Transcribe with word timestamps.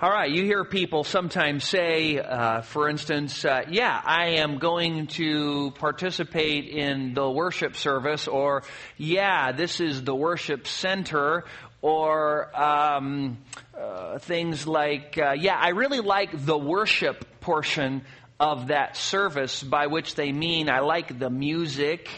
All 0.00 0.12
right, 0.12 0.30
you 0.30 0.44
hear 0.44 0.62
people 0.62 1.02
sometimes 1.02 1.64
say, 1.64 2.20
uh, 2.20 2.60
for 2.60 2.88
instance, 2.88 3.44
uh, 3.44 3.62
yeah, 3.68 4.00
I 4.04 4.34
am 4.36 4.58
going 4.58 5.08
to 5.08 5.72
participate 5.72 6.66
in 6.68 7.14
the 7.14 7.28
worship 7.28 7.74
service, 7.74 8.28
or 8.28 8.62
yeah, 8.96 9.50
this 9.50 9.80
is 9.80 10.04
the 10.04 10.14
worship 10.14 10.68
center, 10.68 11.42
or 11.82 12.56
um, 12.56 13.38
uh, 13.76 14.18
things 14.20 14.68
like, 14.68 15.18
uh, 15.18 15.32
yeah, 15.32 15.56
I 15.60 15.70
really 15.70 15.98
like 15.98 16.30
the 16.46 16.56
worship 16.56 17.40
portion 17.40 18.02
of 18.38 18.68
that 18.68 18.96
service, 18.96 19.64
by 19.64 19.88
which 19.88 20.14
they 20.14 20.30
mean 20.30 20.70
I 20.70 20.78
like 20.78 21.18
the 21.18 21.28
music 21.28 22.08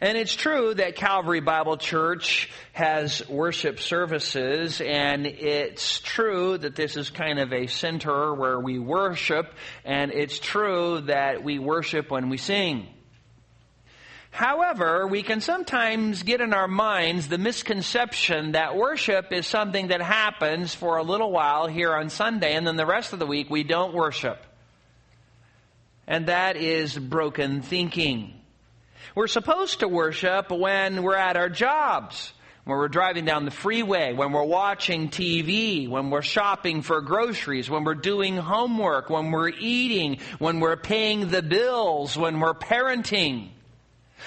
and 0.00 0.16
it's 0.16 0.34
true 0.34 0.74
that 0.74 0.96
Calvary 0.96 1.40
Bible 1.40 1.76
Church 1.76 2.50
has 2.72 3.26
worship 3.28 3.80
services, 3.80 4.80
and 4.80 5.26
it's 5.26 6.00
true 6.00 6.58
that 6.58 6.76
this 6.76 6.96
is 6.96 7.10
kind 7.10 7.38
of 7.38 7.52
a 7.52 7.66
center 7.66 8.34
where 8.34 8.60
we 8.60 8.78
worship, 8.78 9.52
and 9.84 10.12
it's 10.12 10.38
true 10.38 11.00
that 11.02 11.42
we 11.42 11.58
worship 11.58 12.10
when 12.10 12.28
we 12.28 12.36
sing. 12.36 12.86
However, 14.30 15.06
we 15.06 15.22
can 15.22 15.40
sometimes 15.40 16.22
get 16.22 16.40
in 16.40 16.54
our 16.54 16.68
minds 16.68 17.26
the 17.26 17.38
misconception 17.38 18.52
that 18.52 18.76
worship 18.76 19.32
is 19.32 19.46
something 19.46 19.88
that 19.88 20.00
happens 20.00 20.74
for 20.74 20.96
a 20.96 21.02
little 21.02 21.32
while 21.32 21.66
here 21.66 21.92
on 21.92 22.08
Sunday, 22.08 22.54
and 22.54 22.66
then 22.66 22.76
the 22.76 22.86
rest 22.86 23.12
of 23.12 23.18
the 23.18 23.26
week 23.26 23.50
we 23.50 23.64
don't 23.64 23.94
worship. 23.94 24.38
And 26.06 26.26
that 26.28 26.56
is 26.56 26.96
broken 26.96 27.62
thinking. 27.62 28.37
We're 29.18 29.26
supposed 29.26 29.80
to 29.80 29.88
worship 29.88 30.52
when 30.52 31.02
we're 31.02 31.16
at 31.16 31.36
our 31.36 31.48
jobs, 31.48 32.32
when 32.62 32.78
we're 32.78 32.86
driving 32.86 33.24
down 33.24 33.46
the 33.46 33.50
freeway, 33.50 34.12
when 34.12 34.30
we're 34.30 34.44
watching 34.44 35.08
TV, 35.08 35.88
when 35.88 36.10
we're 36.10 36.22
shopping 36.22 36.82
for 36.82 37.00
groceries, 37.00 37.68
when 37.68 37.82
we're 37.82 37.96
doing 37.96 38.36
homework, 38.36 39.10
when 39.10 39.32
we're 39.32 39.48
eating, 39.48 40.20
when 40.38 40.60
we're 40.60 40.76
paying 40.76 41.30
the 41.30 41.42
bills, 41.42 42.16
when 42.16 42.38
we're 42.38 42.54
parenting. 42.54 43.48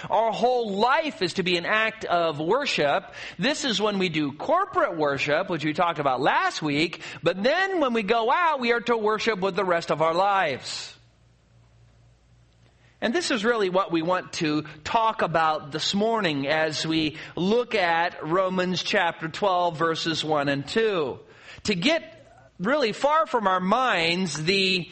Our 0.10 0.34
whole 0.34 0.76
life 0.76 1.22
is 1.22 1.36
to 1.36 1.44
be 1.44 1.56
an 1.56 1.66
act 1.66 2.04
of 2.04 2.42
worship. 2.42 3.14
This 3.40 3.64
is 3.64 3.80
when 3.80 3.98
we 3.98 4.10
do 4.10 4.34
corporate 4.34 4.98
worship, 4.98 5.50
which 5.50 5.64
we 5.64 5.72
talked 5.72 6.00
about 6.00 6.20
last 6.20 6.62
week, 6.62 7.02
but 7.24 7.42
then 7.42 7.80
when 7.80 7.94
we 7.94 8.04
go 8.04 8.30
out, 8.30 8.60
we 8.60 8.74
are 8.74 8.82
to 8.82 8.98
worship 8.98 9.40
with 9.40 9.56
the 9.56 9.64
rest 9.64 9.90
of 9.90 10.02
our 10.02 10.14
lives. 10.14 10.94
And 13.04 13.16
this 13.16 13.32
is 13.32 13.44
really 13.44 13.72
what 13.72 13.92
we 13.92 14.04
want 14.04 14.34
to 14.34 14.64
talk 14.84 15.24
about 15.24 15.72
this 15.72 15.96
morning 15.96 16.48
as 16.48 16.86
we 16.86 17.18
look 17.36 17.74
at 17.74 18.24
Romans 18.24 18.84
chapter 18.84 19.28
12 19.28 19.76
verses 19.76 20.24
1 20.24 20.50
and 20.50 20.68
2. 20.68 21.20
To 21.64 21.76
get 21.76 22.52
really 22.60 22.92
far 22.92 23.26
from 23.26 23.48
our 23.48 23.60
minds 23.60 24.44
the 24.44 24.88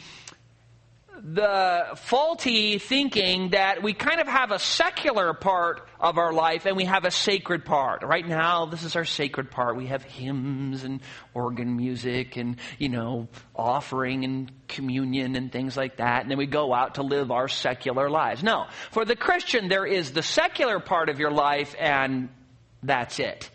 the 1.22 1.84
faulty 1.96 2.78
thinking 2.78 3.50
that 3.50 3.82
we 3.82 3.92
kind 3.92 4.20
of 4.20 4.26
have 4.26 4.50
a 4.50 4.58
secular 4.58 5.34
part 5.34 5.86
of 5.98 6.18
our 6.18 6.32
life 6.32 6.66
and 6.66 6.76
we 6.76 6.84
have 6.84 7.04
a 7.04 7.10
sacred 7.10 7.64
part. 7.64 8.02
Right 8.02 8.26
now, 8.26 8.66
this 8.66 8.82
is 8.82 8.96
our 8.96 9.04
sacred 9.04 9.50
part. 9.50 9.76
We 9.76 9.86
have 9.86 10.02
hymns 10.02 10.84
and 10.84 11.00
organ 11.34 11.76
music 11.76 12.36
and, 12.36 12.56
you 12.78 12.88
know, 12.88 13.28
offering 13.54 14.24
and 14.24 14.50
communion 14.68 15.36
and 15.36 15.52
things 15.52 15.76
like 15.76 15.98
that. 15.98 16.22
And 16.22 16.30
then 16.30 16.38
we 16.38 16.46
go 16.46 16.72
out 16.72 16.94
to 16.94 17.02
live 17.02 17.30
our 17.30 17.48
secular 17.48 18.08
lives. 18.08 18.42
No. 18.42 18.66
For 18.90 19.04
the 19.04 19.16
Christian, 19.16 19.68
there 19.68 19.86
is 19.86 20.12
the 20.12 20.22
secular 20.22 20.80
part 20.80 21.08
of 21.08 21.18
your 21.18 21.30
life 21.30 21.74
and 21.78 22.30
that's 22.82 23.18
it. 23.18 23.50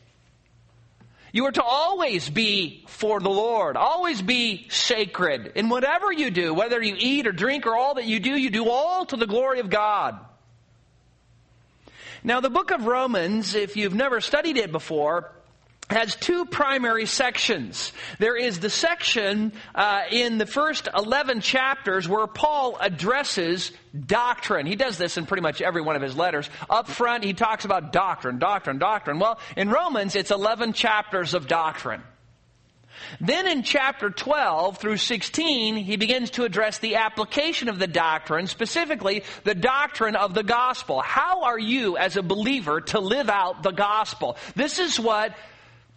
You 1.35 1.45
are 1.47 1.51
to 1.51 1.63
always 1.63 2.29
be 2.29 2.85
for 2.87 3.19
the 3.19 3.29
Lord, 3.29 3.75
always 3.75 4.21
be 4.21 4.67
sacred 4.69 5.51
in 5.55 5.67
whatever 5.67 6.09
you 6.09 6.31
do, 6.31 6.53
whether 6.53 6.81
you 6.81 6.95
eat 6.97 7.27
or 7.27 7.33
drink 7.33 7.67
or 7.67 7.75
all 7.75 7.95
that 7.95 8.05
you 8.05 8.21
do, 8.21 8.37
you 8.37 8.49
do 8.49 8.69
all 8.69 9.05
to 9.07 9.17
the 9.17 9.27
glory 9.27 9.59
of 9.59 9.69
God. 9.69 10.17
Now, 12.23 12.39
the 12.39 12.49
book 12.49 12.71
of 12.71 12.85
Romans, 12.85 13.53
if 13.53 13.75
you've 13.75 13.93
never 13.93 14.21
studied 14.21 14.55
it 14.55 14.71
before, 14.71 15.29
has 15.89 16.15
two 16.15 16.45
primary 16.45 17.05
sections. 17.05 17.93
There 18.17 18.35
is 18.35 18.59
the 18.59 18.69
section 18.69 19.51
uh, 19.75 20.03
in 20.09 20.37
the 20.37 20.45
first 20.45 20.87
11 20.95 21.41
chapters 21.41 22.07
where 22.07 22.25
Paul 22.27 22.77
addresses 22.79 23.71
doctrine. 24.05 24.65
He 24.65 24.75
does 24.75 24.97
this 24.97 25.17
in 25.17 25.25
pretty 25.25 25.41
much 25.41 25.61
every 25.61 25.81
one 25.81 25.95
of 25.95 26.01
his 26.01 26.17
letters. 26.17 26.49
Up 26.69 26.87
front, 26.87 27.23
he 27.23 27.33
talks 27.33 27.65
about 27.65 27.93
doctrine, 27.93 28.39
doctrine, 28.39 28.79
doctrine. 28.79 29.19
Well, 29.19 29.39
in 29.55 29.69
Romans, 29.69 30.15
it's 30.15 30.31
11 30.31 30.73
chapters 30.73 31.33
of 31.33 31.47
doctrine. 31.47 32.01
Then 33.19 33.47
in 33.47 33.63
chapter 33.63 34.09
12 34.09 34.77
through 34.77 34.97
16, 34.97 35.75
he 35.75 35.97
begins 35.97 36.31
to 36.31 36.43
address 36.43 36.79
the 36.79 36.95
application 36.95 37.69
of 37.69 37.77
the 37.77 37.87
doctrine, 37.87 38.47
specifically 38.47 39.23
the 39.43 39.53
doctrine 39.53 40.15
of 40.15 40.33
the 40.33 40.43
gospel. 40.43 41.01
How 41.01 41.43
are 41.43 41.59
you 41.59 41.97
as 41.97 42.17
a 42.17 42.23
believer 42.23 42.81
to 42.81 42.99
live 42.99 43.29
out 43.29 43.63
the 43.63 43.71
gospel? 43.71 44.37
This 44.55 44.79
is 44.79 44.99
what 44.99 45.35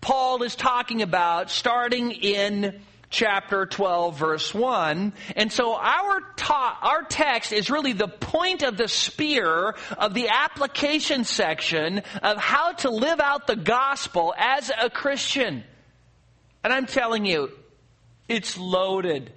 Paul 0.00 0.42
is 0.42 0.54
talking 0.54 1.02
about 1.02 1.50
starting 1.50 2.12
in 2.12 2.80
chapter 3.10 3.66
12 3.66 4.18
verse 4.18 4.54
1. 4.54 5.12
And 5.36 5.52
so 5.52 5.74
our 5.74 6.20
ta- 6.36 6.78
our 6.82 7.02
text 7.02 7.52
is 7.52 7.70
really 7.70 7.92
the 7.92 8.08
point 8.08 8.62
of 8.62 8.76
the 8.76 8.88
spear 8.88 9.74
of 9.96 10.14
the 10.14 10.28
application 10.28 11.24
section 11.24 12.02
of 12.22 12.36
how 12.36 12.72
to 12.72 12.90
live 12.90 13.20
out 13.20 13.46
the 13.46 13.56
gospel 13.56 14.34
as 14.36 14.70
a 14.80 14.90
Christian. 14.90 15.64
And 16.62 16.72
I'm 16.72 16.86
telling 16.86 17.24
you, 17.24 17.50
it's 18.28 18.58
loaded. 18.58 19.32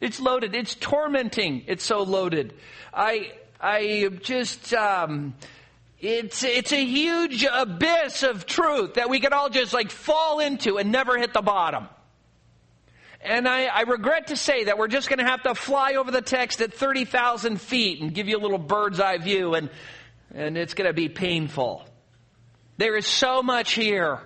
It's 0.00 0.18
loaded. 0.18 0.54
It's 0.54 0.74
tormenting. 0.74 1.64
It's 1.66 1.84
so 1.84 2.02
loaded. 2.02 2.54
I 2.92 3.32
I 3.60 4.08
just 4.22 4.74
um, 4.74 5.34
it's, 6.04 6.44
it's 6.44 6.72
a 6.72 6.84
huge 6.84 7.46
abyss 7.50 8.22
of 8.22 8.44
truth 8.44 8.94
that 8.94 9.08
we 9.08 9.20
could 9.20 9.32
all 9.32 9.48
just 9.48 9.72
like 9.72 9.90
fall 9.90 10.38
into 10.40 10.76
and 10.76 10.92
never 10.92 11.16
hit 11.18 11.32
the 11.32 11.40
bottom. 11.40 11.88
And 13.22 13.48
I, 13.48 13.64
I 13.66 13.80
regret 13.82 14.26
to 14.26 14.36
say 14.36 14.64
that 14.64 14.76
we're 14.76 14.88
just 14.88 15.08
going 15.08 15.18
to 15.18 15.24
have 15.24 15.42
to 15.44 15.54
fly 15.54 15.94
over 15.94 16.10
the 16.10 16.20
text 16.20 16.60
at 16.60 16.74
30,000 16.74 17.58
feet 17.58 18.02
and 18.02 18.12
give 18.12 18.28
you 18.28 18.36
a 18.36 18.42
little 18.42 18.58
bird's 18.58 19.00
eye 19.00 19.16
view, 19.16 19.54
and, 19.54 19.70
and 20.34 20.58
it's 20.58 20.74
going 20.74 20.88
to 20.88 20.92
be 20.92 21.08
painful. 21.08 21.86
There 22.76 22.96
is 22.96 23.06
so 23.06 23.42
much 23.42 23.72
here. 23.72 24.20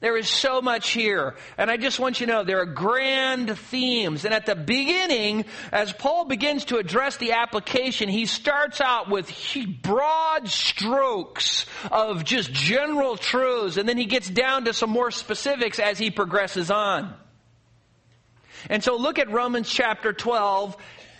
There 0.00 0.16
is 0.16 0.28
so 0.28 0.62
much 0.62 0.90
here. 0.90 1.34
And 1.56 1.68
I 1.68 1.76
just 1.76 1.98
want 1.98 2.20
you 2.20 2.26
to 2.26 2.32
know 2.32 2.44
there 2.44 2.60
are 2.60 2.66
grand 2.66 3.58
themes. 3.58 4.24
And 4.24 4.32
at 4.32 4.46
the 4.46 4.54
beginning, 4.54 5.44
as 5.72 5.92
Paul 5.92 6.24
begins 6.24 6.66
to 6.66 6.76
address 6.76 7.16
the 7.16 7.32
application, 7.32 8.08
he 8.08 8.26
starts 8.26 8.80
out 8.80 9.10
with 9.10 9.28
broad 9.82 10.48
strokes 10.48 11.66
of 11.90 12.24
just 12.24 12.52
general 12.52 13.16
truths. 13.16 13.76
And 13.76 13.88
then 13.88 13.98
he 13.98 14.04
gets 14.04 14.30
down 14.30 14.66
to 14.66 14.72
some 14.72 14.90
more 14.90 15.10
specifics 15.10 15.80
as 15.80 15.98
he 15.98 16.12
progresses 16.12 16.70
on. 16.70 17.12
And 18.70 18.84
so 18.84 18.96
look 18.96 19.18
at 19.18 19.30
Romans 19.30 19.68
chapter 19.68 20.12
12 20.12 20.76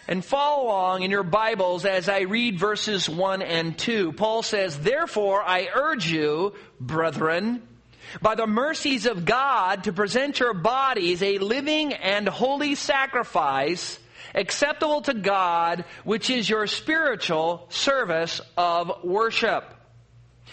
and 0.06 0.25
follow 0.25 0.66
along 0.66 1.03
in 1.03 1.10
your 1.10 1.25
Bibles 1.25 1.84
as 1.84 2.09
I 2.09 2.21
read 2.21 2.60
verses 2.60 3.09
1 3.09 3.43
and 3.43 3.77
2. 3.77 4.12
Paul 4.12 4.45
says, 4.45 4.78
Therefore 4.78 5.43
I 5.43 5.69
urge 5.75 6.10
you, 6.10 6.55
brethren, 6.81 7.62
by 8.20 8.34
the 8.34 8.46
mercies 8.46 9.06
of 9.06 9.24
God 9.24 9.84
to 9.84 9.92
present 9.92 10.41
your 10.41 10.54
bodies 10.54 11.22
a 11.22 11.38
living 11.38 11.92
and 11.92 12.28
holy 12.28 12.74
sacrifice 12.74 13.98
acceptable 14.34 15.02
to 15.02 15.14
God, 15.14 15.84
which 16.04 16.30
is 16.30 16.48
your 16.48 16.66
spiritual 16.66 17.66
service 17.70 18.41
of 18.56 19.04
worship. 19.04 19.74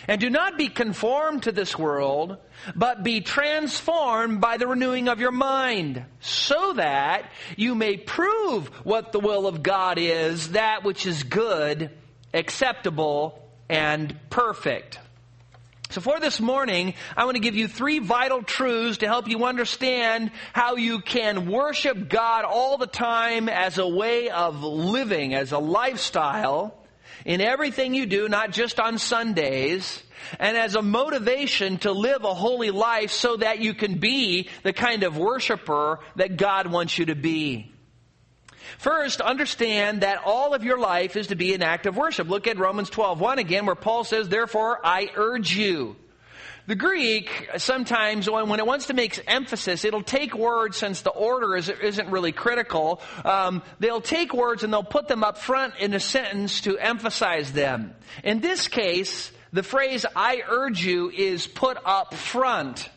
And 0.08 0.20
do 0.20 0.30
not 0.30 0.58
be 0.58 0.68
conformed 0.68 1.44
to 1.44 1.52
this 1.52 1.80
world, 1.80 2.38
but 2.76 3.04
be 3.04 3.22
transformed 3.22 4.42
by 4.42 4.58
the 4.58 4.68
renewing 4.68 5.08
of 5.08 5.20
your 5.20 5.32
mind, 5.32 6.04
so 6.20 6.74
that 6.74 7.32
you 7.56 7.76
may 7.76 7.98
prove 7.98 8.68
what 8.86 9.12
the 9.12 9.20
will 9.20 9.48
of 9.48 9.64
God 9.64 9.98
is, 9.98 10.50
that 10.50 10.84
which 10.84 11.06
is 11.06 11.24
good, 11.24 11.92
acceptable, 12.34 13.42
and 13.70 14.20
perfect. 14.30 15.00
So 15.90 16.02
for 16.02 16.20
this 16.20 16.42
morning, 16.42 16.96
I 17.16 17.26
want 17.26 17.36
to 17.36 17.42
give 17.42 17.56
you 17.56 17.68
three 17.68 18.00
vital 18.00 18.42
truths 18.42 18.98
to 18.98 19.08
help 19.08 19.28
you 19.30 19.46
understand 19.46 20.32
how 20.52 20.76
you 20.76 21.00
can 21.00 21.50
worship 21.50 22.10
God 22.10 22.44
all 22.44 22.78
the 22.78 22.88
time 22.88 23.48
as 23.48 23.78
a 23.78 23.88
way 23.88 24.30
of 24.30 24.64
living, 24.64 25.36
as 25.36 25.52
a 25.52 25.60
lifestyle 25.60 26.76
in 27.24 27.40
everything 27.40 27.94
you 27.94 28.06
do, 28.06 28.28
not 28.28 28.52
just 28.52 28.80
on 28.80 28.98
Sundays, 28.98 30.02
and 30.40 30.58
as 30.58 30.76
a 30.76 30.82
motivation 30.82 31.78
to 31.80 31.92
live 31.92 32.24
a 32.24 32.34
holy 32.34 32.72
life 32.72 33.12
so 33.12 33.38
that 33.38 33.60
you 33.60 33.74
can 33.74 34.00
be 34.00 34.50
the 34.64 34.74
kind 34.74 35.04
of 35.04 35.18
worshiper 35.18 36.00
that 36.16 36.36
God 36.36 36.68
wants 36.68 36.98
you 36.98 37.06
to 37.06 37.16
be. 37.16 37.75
First, 38.78 39.22
understand 39.22 40.02
that 40.02 40.22
all 40.26 40.54
of 40.54 40.64
your 40.64 40.78
life 40.78 41.16
is 41.16 41.28
to 41.28 41.36
be 41.36 41.54
an 41.54 41.64
act 41.64 41.86
of 41.86 41.98
worship. 41.98 42.30
Look 42.30 42.48
at 42.48 42.58
Romans 42.58 42.90
12, 42.90 43.20
1 43.20 43.40
again, 43.40 43.66
where 43.66 43.76
Paul 43.76 44.04
says, 44.04 44.30
Therefore, 44.30 44.80
I 44.84 45.10
urge 45.16 45.56
you. 45.56 45.96
The 46.68 46.76
Greek, 46.76 47.48
sometimes 47.58 48.28
when 48.28 48.60
it 48.60 48.66
wants 48.66 48.88
to 48.88 48.96
make 48.96 49.22
emphasis, 49.28 49.86
it'll 49.86 50.02
take 50.02 50.34
words, 50.36 50.78
since 50.78 51.02
the 51.02 51.12
order 51.12 51.56
is, 51.56 51.70
isn't 51.70 52.10
really 52.10 52.32
critical, 52.32 53.02
um, 53.24 53.62
they'll 53.80 54.02
take 54.02 54.34
words 54.34 54.64
and 54.64 54.74
they'll 54.74 54.84
put 54.84 55.08
them 55.08 55.24
up 55.24 55.38
front 55.38 55.76
in 55.80 55.94
a 55.94 56.00
sentence 56.00 56.62
to 56.62 56.80
emphasize 56.80 57.52
them. 57.52 57.94
In 58.24 58.40
this 58.40 58.68
case, 58.68 59.32
the 59.54 59.62
phrase, 59.62 60.08
I 60.16 60.42
urge 60.48 60.84
you, 60.84 61.12
is 61.12 61.46
put 61.46 61.78
up 61.86 62.16
front. 62.16 62.90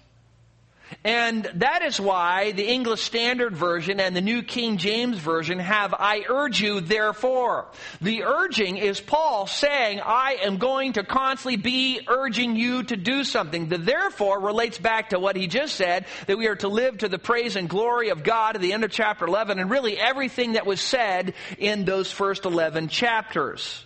And 1.04 1.50
that 1.54 1.82
is 1.82 2.00
why 2.00 2.52
the 2.52 2.66
English 2.66 3.02
Standard 3.02 3.56
Version 3.56 4.00
and 4.00 4.16
the 4.16 4.20
New 4.20 4.42
King 4.42 4.78
James 4.78 5.18
Version 5.18 5.58
have, 5.58 5.94
I 5.94 6.24
urge 6.28 6.60
you, 6.60 6.80
therefore. 6.80 7.66
The 8.00 8.24
urging 8.24 8.78
is 8.78 9.00
Paul 9.00 9.46
saying, 9.46 10.00
I 10.00 10.38
am 10.42 10.58
going 10.58 10.94
to 10.94 11.04
constantly 11.04 11.56
be 11.56 12.00
urging 12.08 12.56
you 12.56 12.82
to 12.84 12.96
do 12.96 13.24
something. 13.24 13.68
The 13.68 13.78
therefore 13.78 14.40
relates 14.40 14.78
back 14.78 15.10
to 15.10 15.18
what 15.18 15.36
he 15.36 15.46
just 15.46 15.76
said, 15.76 16.06
that 16.26 16.38
we 16.38 16.46
are 16.46 16.56
to 16.56 16.68
live 16.68 16.98
to 16.98 17.08
the 17.08 17.18
praise 17.18 17.56
and 17.56 17.68
glory 17.68 18.08
of 18.08 18.22
God 18.22 18.56
at 18.56 18.62
the 18.62 18.72
end 18.72 18.84
of 18.84 18.90
chapter 18.90 19.26
11, 19.26 19.58
and 19.58 19.70
really 19.70 19.98
everything 19.98 20.52
that 20.52 20.66
was 20.66 20.80
said 20.80 21.34
in 21.58 21.84
those 21.84 22.10
first 22.10 22.44
11 22.44 22.88
chapters. 22.88 23.84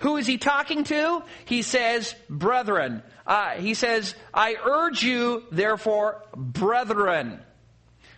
Who 0.00 0.16
is 0.16 0.26
he 0.26 0.38
talking 0.38 0.84
to? 0.84 1.22
He 1.44 1.62
says, 1.62 2.14
brethren. 2.28 3.02
Uh, 3.26 3.52
he 3.52 3.74
says, 3.74 4.14
I 4.32 4.56
urge 4.64 5.02
you, 5.02 5.44
therefore, 5.50 6.22
brethren. 6.34 7.40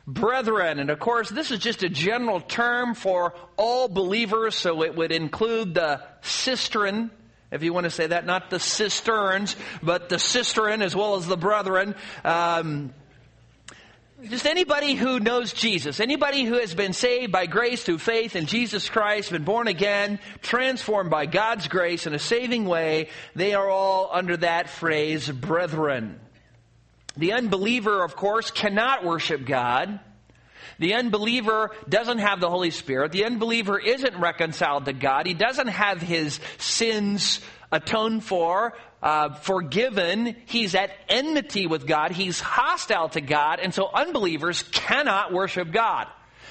Brethren. 0.07 0.79
And 0.79 0.91
of 0.91 0.99
course, 0.99 1.29
this 1.29 1.51
is 1.51 1.59
just 1.59 1.83
a 1.83 1.89
general 1.89 2.41
term 2.41 2.95
for 2.95 3.35
all 3.57 3.89
believers, 3.89 4.55
so 4.55 4.83
it 4.83 4.95
would 4.97 5.13
include 5.13 5.75
the 5.75 6.03
sistren, 6.23 7.11
if 7.51 7.63
you 7.63 7.73
want 7.73 7.85
to 7.85 7.91
say 7.91 8.07
that, 8.07 8.27
not 8.27 8.51
the 8.51 8.59
cisterns, 8.59 9.57
but 9.83 10.09
the 10.09 10.17
sistren 10.17 10.83
as 10.83 10.95
well 10.95 11.17
as 11.17 11.27
the 11.27 11.37
brethren. 11.37 11.95
Um, 12.25 12.93
just 14.25 14.47
anybody 14.47 14.95
who 14.95 15.21
knows 15.21 15.53
Jesus, 15.53 16.01
anybody 16.01 16.45
who 16.45 16.55
has 16.55 16.75
been 16.75 16.93
saved 16.93 17.31
by 17.31 17.47
grace 17.47 17.85
through 17.85 17.99
faith 17.99 18.35
in 18.35 18.47
Jesus 18.47 18.89
Christ, 18.89 19.31
been 19.31 19.45
born 19.45 19.69
again, 19.69 20.19
transformed 20.43 21.09
by 21.09 21.27
God's 21.27 21.69
grace 21.69 22.05
in 22.07 22.15
a 22.15 22.19
saving 22.19 22.65
way, 22.65 23.11
they 23.37 23.55
are 23.55 23.69
all 23.69 24.11
under 24.13 24.37
that 24.39 24.71
phrase, 24.71 25.31
brethren. 25.31 26.19
The 27.17 27.33
unbeliever, 27.33 28.03
of 28.03 28.17
course, 28.17 28.51
cannot 28.51 29.05
worship 29.05 29.45
God. 29.47 30.01
The 30.79 30.95
unbeliever 30.95 31.71
doesn't 31.89 32.19
have 32.19 32.41
the 32.41 32.51
Holy 32.51 32.71
Spirit. 32.71 33.13
The 33.13 33.25
unbeliever 33.25 33.79
isn't 33.79 34.19
reconciled 34.19 34.85
to 34.85 34.93
God. 34.93 35.27
He 35.27 35.35
doesn't 35.35 35.69
have 35.69 36.01
his 36.01 36.39
sins 36.59 37.41
atoned 37.73 38.25
for 38.25 38.75
uh, 39.03 39.35
forgiven, 39.35 40.37
he's 40.47 40.75
at 40.75 40.91
enmity 41.09 41.67
with 41.67 41.87
God, 41.87 42.11
he's 42.11 42.41
hostile 42.41 43.09
to 43.11 43.21
God, 43.21 43.61
and 43.61 43.73
so 43.73 43.89
unbelievers 43.93 44.65
cannot 44.73 45.33
worship 45.33 45.71
God. 45.71 46.09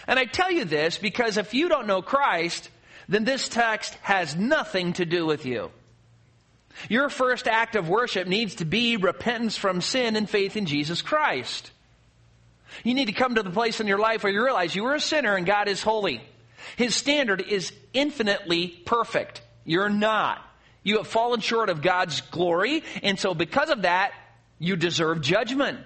And 0.08 0.18
I 0.18 0.26
tell 0.26 0.52
you 0.52 0.64
this 0.64 0.98
because 0.98 1.38
if 1.38 1.54
you 1.54 1.68
don't 1.68 1.88
know 1.88 2.02
Christ, 2.02 2.70
then 3.10 3.26
this 3.26 3.50
text 3.50 3.94
has 4.02 4.36
nothing 4.36 4.94
to 4.94 5.06
do 5.06 5.26
with 5.26 5.46
you. 5.46 5.72
Your 6.90 7.10
first 7.10 7.48
act 7.48 7.76
of 7.76 7.90
worship 7.90 8.28
needs 8.28 8.56
to 8.56 8.66
be 8.66 8.98
repentance 8.98 9.58
from 9.58 9.82
sin 9.82 10.16
and 10.16 10.30
faith 10.30 10.56
in 10.56 10.68
Jesus 10.68 11.02
Christ. 11.02 11.72
You 12.84 12.94
need 12.94 13.06
to 13.06 13.14
come 13.14 13.36
to 13.36 13.44
the 13.44 13.50
place 13.50 13.80
in 13.80 13.88
your 13.88 13.98
life 13.98 14.24
where 14.24 14.32
you 14.32 14.44
realize 14.44 14.76
you 14.76 14.86
are 14.86 14.96
a 14.96 15.00
sinner 15.00 15.36
and 15.36 15.46
God 15.46 15.68
is 15.68 15.82
holy. 15.82 16.22
His 16.76 16.96
standard 16.96 17.42
is 17.42 17.72
infinitely 17.94 18.68
perfect. 18.68 19.42
You're 19.64 19.90
not. 19.90 20.42
You 20.84 20.98
have 20.98 21.08
fallen 21.08 21.42
short 21.42 21.70
of 21.70 21.82
God's 21.82 22.22
glory, 22.22 22.84
and 23.04 23.20
so 23.20 23.34
because 23.34 23.70
of 23.70 23.82
that, 23.82 24.14
you 24.58 24.76
deserve 24.76 25.22
judgment, 25.22 25.80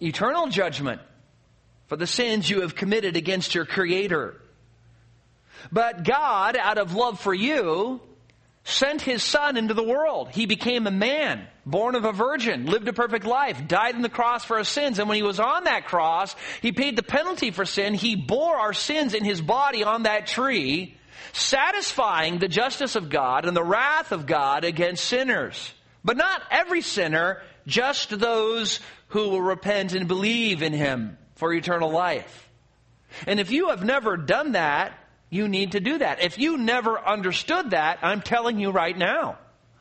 eternal 0.00 0.48
judgment, 0.48 1.00
for 1.88 1.96
the 1.96 2.06
sins 2.06 2.48
you 2.48 2.60
have 2.60 2.74
committed 2.74 3.16
against 3.16 3.54
your 3.54 3.64
Creator. 3.64 4.40
But 5.72 6.04
God, 6.04 6.56
out 6.56 6.78
of 6.78 6.94
love 6.94 7.20
for 7.20 7.34
you, 7.34 8.00
sent 8.64 9.02
His 9.02 9.22
Son 9.22 9.56
into 9.56 9.74
the 9.74 9.82
world. 9.82 10.30
He 10.30 10.46
became 10.46 10.86
a 10.86 10.90
man, 10.90 11.46
born 11.66 11.94
of 11.94 12.04
a 12.04 12.12
virgin, 12.12 12.64
lived 12.66 12.88
a 12.88 12.94
perfect 12.94 13.26
life, 13.26 13.68
died 13.68 13.94
on 13.94 14.02
the 14.02 14.08
cross 14.08 14.44
for 14.44 14.56
our 14.56 14.64
sins, 14.64 14.98
and 14.98 15.08
when 15.08 15.16
He 15.16 15.22
was 15.22 15.38
on 15.38 15.64
that 15.64 15.86
cross, 15.86 16.34
He 16.62 16.72
paid 16.72 16.96
the 16.96 17.02
penalty 17.02 17.50
for 17.50 17.66
sin. 17.66 17.94
He 17.94 18.16
bore 18.16 18.56
our 18.56 18.72
sins 18.72 19.12
in 19.14 19.24
His 19.24 19.42
body 19.42 19.84
on 19.84 20.04
that 20.04 20.26
tree, 20.26 20.96
satisfying 21.34 22.38
the 22.38 22.48
justice 22.48 22.96
of 22.96 23.10
God 23.10 23.44
and 23.44 23.56
the 23.56 23.62
wrath 23.62 24.12
of 24.12 24.26
God 24.26 24.64
against 24.64 25.04
sinners. 25.04 25.72
But 26.02 26.16
not 26.16 26.42
every 26.50 26.80
sinner, 26.80 27.42
just 27.66 28.18
those 28.18 28.80
who 29.08 29.28
will 29.28 29.42
repent 29.42 29.92
and 29.92 30.08
believe 30.08 30.62
in 30.62 30.72
Him 30.72 31.18
for 31.34 31.52
eternal 31.52 31.90
life. 31.90 32.48
And 33.26 33.38
if 33.38 33.50
you 33.50 33.68
have 33.68 33.84
never 33.84 34.16
done 34.16 34.52
that, 34.52 34.98
you 35.34 35.48
need 35.48 35.72
to 35.72 35.80
do 35.80 35.98
that. 35.98 36.22
If 36.22 36.38
you 36.38 36.56
never 36.56 36.98
understood 36.98 37.70
that, 37.70 37.98
I'm 38.02 38.22
telling 38.22 38.58
you 38.58 38.70
right 38.70 38.96
now. 38.96 39.38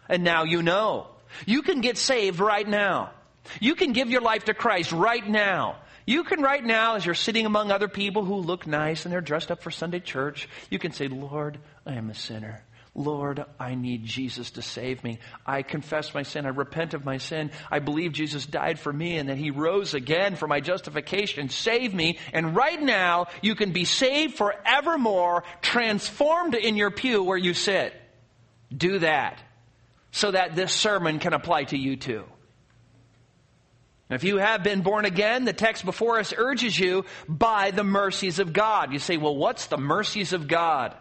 And 0.10 0.24
now 0.24 0.44
you 0.44 0.64
know. 0.64 1.08
You 1.46 1.62
can 1.62 1.82
get 1.82 1.98
saved 1.98 2.40
right 2.40 2.68
now. 2.68 3.12
You 3.60 3.76
can 3.76 3.94
give 3.94 4.10
your 4.10 4.22
life 4.22 4.46
to 4.46 4.54
Christ 4.54 4.92
right 4.92 5.28
now. 5.28 5.78
You 6.06 6.24
can 6.24 6.42
right 6.42 6.64
now, 6.64 6.96
as 6.96 7.06
you're 7.06 7.16
sitting 7.16 7.46
among 7.46 7.72
other 7.72 7.88
people 7.88 8.26
who 8.26 8.36
look 8.36 8.68
nice 8.68 9.06
and 9.06 9.14
they're 9.14 9.22
dressed 9.22 9.52
up 9.52 9.62
for 9.62 9.72
Sunday 9.72 10.00
church, 10.00 10.50
you 10.70 10.80
can 10.80 10.92
say, 10.92 11.08
Lord, 11.08 11.60
I 11.86 11.94
am 11.94 12.10
a 12.10 12.16
sinner. 12.16 12.64
Lord, 12.96 13.44
I 13.60 13.74
need 13.74 14.06
Jesus 14.06 14.52
to 14.52 14.62
save 14.62 15.04
me. 15.04 15.18
I 15.48 15.64
confess 15.64 16.14
my 16.14 16.22
sin. 16.22 16.46
I 16.46 16.50
repent 16.50 16.94
of 16.94 17.04
my 17.04 17.18
sin. 17.18 17.50
I 17.72 17.80
believe 17.80 18.12
Jesus 18.12 18.46
died 18.46 18.78
for 18.78 18.94
me 18.94 19.18
and 19.18 19.30
that 19.30 19.38
he 19.38 19.50
rose 19.50 19.96
again 19.96 20.36
for 20.36 20.48
my 20.48 20.60
justification. 20.60 21.50
Save 21.50 21.94
me. 21.94 22.20
And 22.34 22.56
right 22.56 22.80
now, 22.80 23.28
you 23.42 23.56
can 23.56 23.72
be 23.72 23.86
saved 23.86 24.36
forevermore, 24.36 25.44
transformed 25.62 26.54
in 26.54 26.76
your 26.76 26.92
pew 26.92 27.24
where 27.24 27.38
you 27.38 27.56
sit. 27.56 27.96
Do 28.76 29.00
that 29.00 29.42
so 30.12 30.30
that 30.30 30.56
this 30.56 30.72
sermon 30.72 31.18
can 31.18 31.34
apply 31.34 31.64
to 31.66 31.78
you 31.78 31.96
too. 31.96 32.26
If 34.12 34.24
you 34.24 34.38
have 34.38 34.62
been 34.62 34.82
born 34.82 35.06
again, 35.06 35.46
the 35.46 35.54
text 35.54 35.84
before 35.84 36.20
us 36.20 36.32
urges 36.38 36.78
you 36.78 37.06
by 37.28 37.72
the 37.72 37.84
mercies 37.84 38.38
of 38.38 38.54
God. 38.54 38.94
You 38.94 39.00
say, 39.00 39.18
well, 39.18 39.36
what's 39.36 39.66
the 39.66 39.78
mercies 39.78 40.34
of 40.34 40.48
God? 40.48 40.96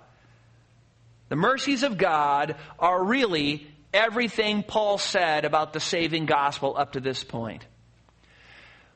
The 1.32 1.36
mercies 1.36 1.82
of 1.82 1.96
God 1.96 2.56
are 2.78 3.02
really 3.02 3.66
everything 3.94 4.62
Paul 4.62 4.98
said 4.98 5.46
about 5.46 5.72
the 5.72 5.80
saving 5.80 6.26
gospel 6.26 6.76
up 6.76 6.92
to 6.92 7.00
this 7.00 7.24
point. 7.24 7.66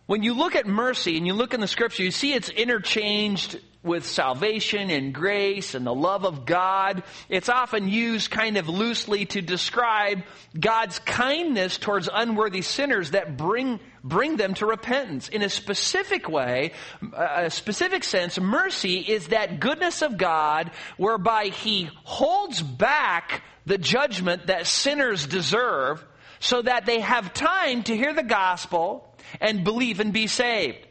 When 0.05 0.23
you 0.23 0.35
look 0.35 0.55
at 0.55 0.67
mercy 0.67 1.17
and 1.17 1.27
you 1.27 1.33
look 1.33 1.55
in 1.55 1.63
the 1.63 1.67
scripture, 1.67 2.03
you 2.03 2.11
see 2.11 2.35
it's 2.35 2.51
interchanged 2.51 3.59
with 3.87 4.05
salvation 4.05 4.91
and 4.91 5.15
grace 5.15 5.75
and 5.75 5.87
the 5.87 5.95
love 5.95 6.25
of 6.25 6.45
God. 6.45 7.03
It's 7.29 7.49
often 7.49 7.89
used 7.89 8.31
kind 8.31 8.57
of 8.57 8.69
loosely 8.69 9.25
to 9.27 9.41
describe 9.41 10.23
God's 10.59 10.99
kindness 10.99 11.79
towards 11.79 12.09
unworthy 12.13 12.63
sinners 12.63 13.13
that 13.13 13.37
bring, 13.37 13.81
bring 14.03 14.37
them 14.37 14.55
to 14.55 14.67
repentance. 14.67 15.29
In 15.29 15.43
a 15.43 15.49
specific 15.49 16.29
way, 16.29 16.73
a 17.17 17.51
specific 17.51 18.05
sense, 18.05 18.39
mercy 18.39 18.99
is 18.99 19.29
that 19.29 19.61
goodness 19.61 20.03
of 20.03 20.19
God 20.19 20.71
whereby 20.97 21.47
He 21.47 21.89
holds 22.05 22.61
back 22.61 23.43
the 23.65 23.79
judgment 23.79 24.49
that 24.49 24.67
sinners 24.67 25.27
deserve 25.27 26.05
so 26.39 26.63
that 26.63 26.87
they 26.87 27.01
have 27.01 27.33
time 27.33 27.83
to 27.85 27.97
hear 27.97 28.13
the 28.13 28.23
gospel 28.23 29.15
and 29.41 29.65
believe 29.65 30.01
and 30.01 30.13
be 30.13 30.27
saved. 30.27 30.86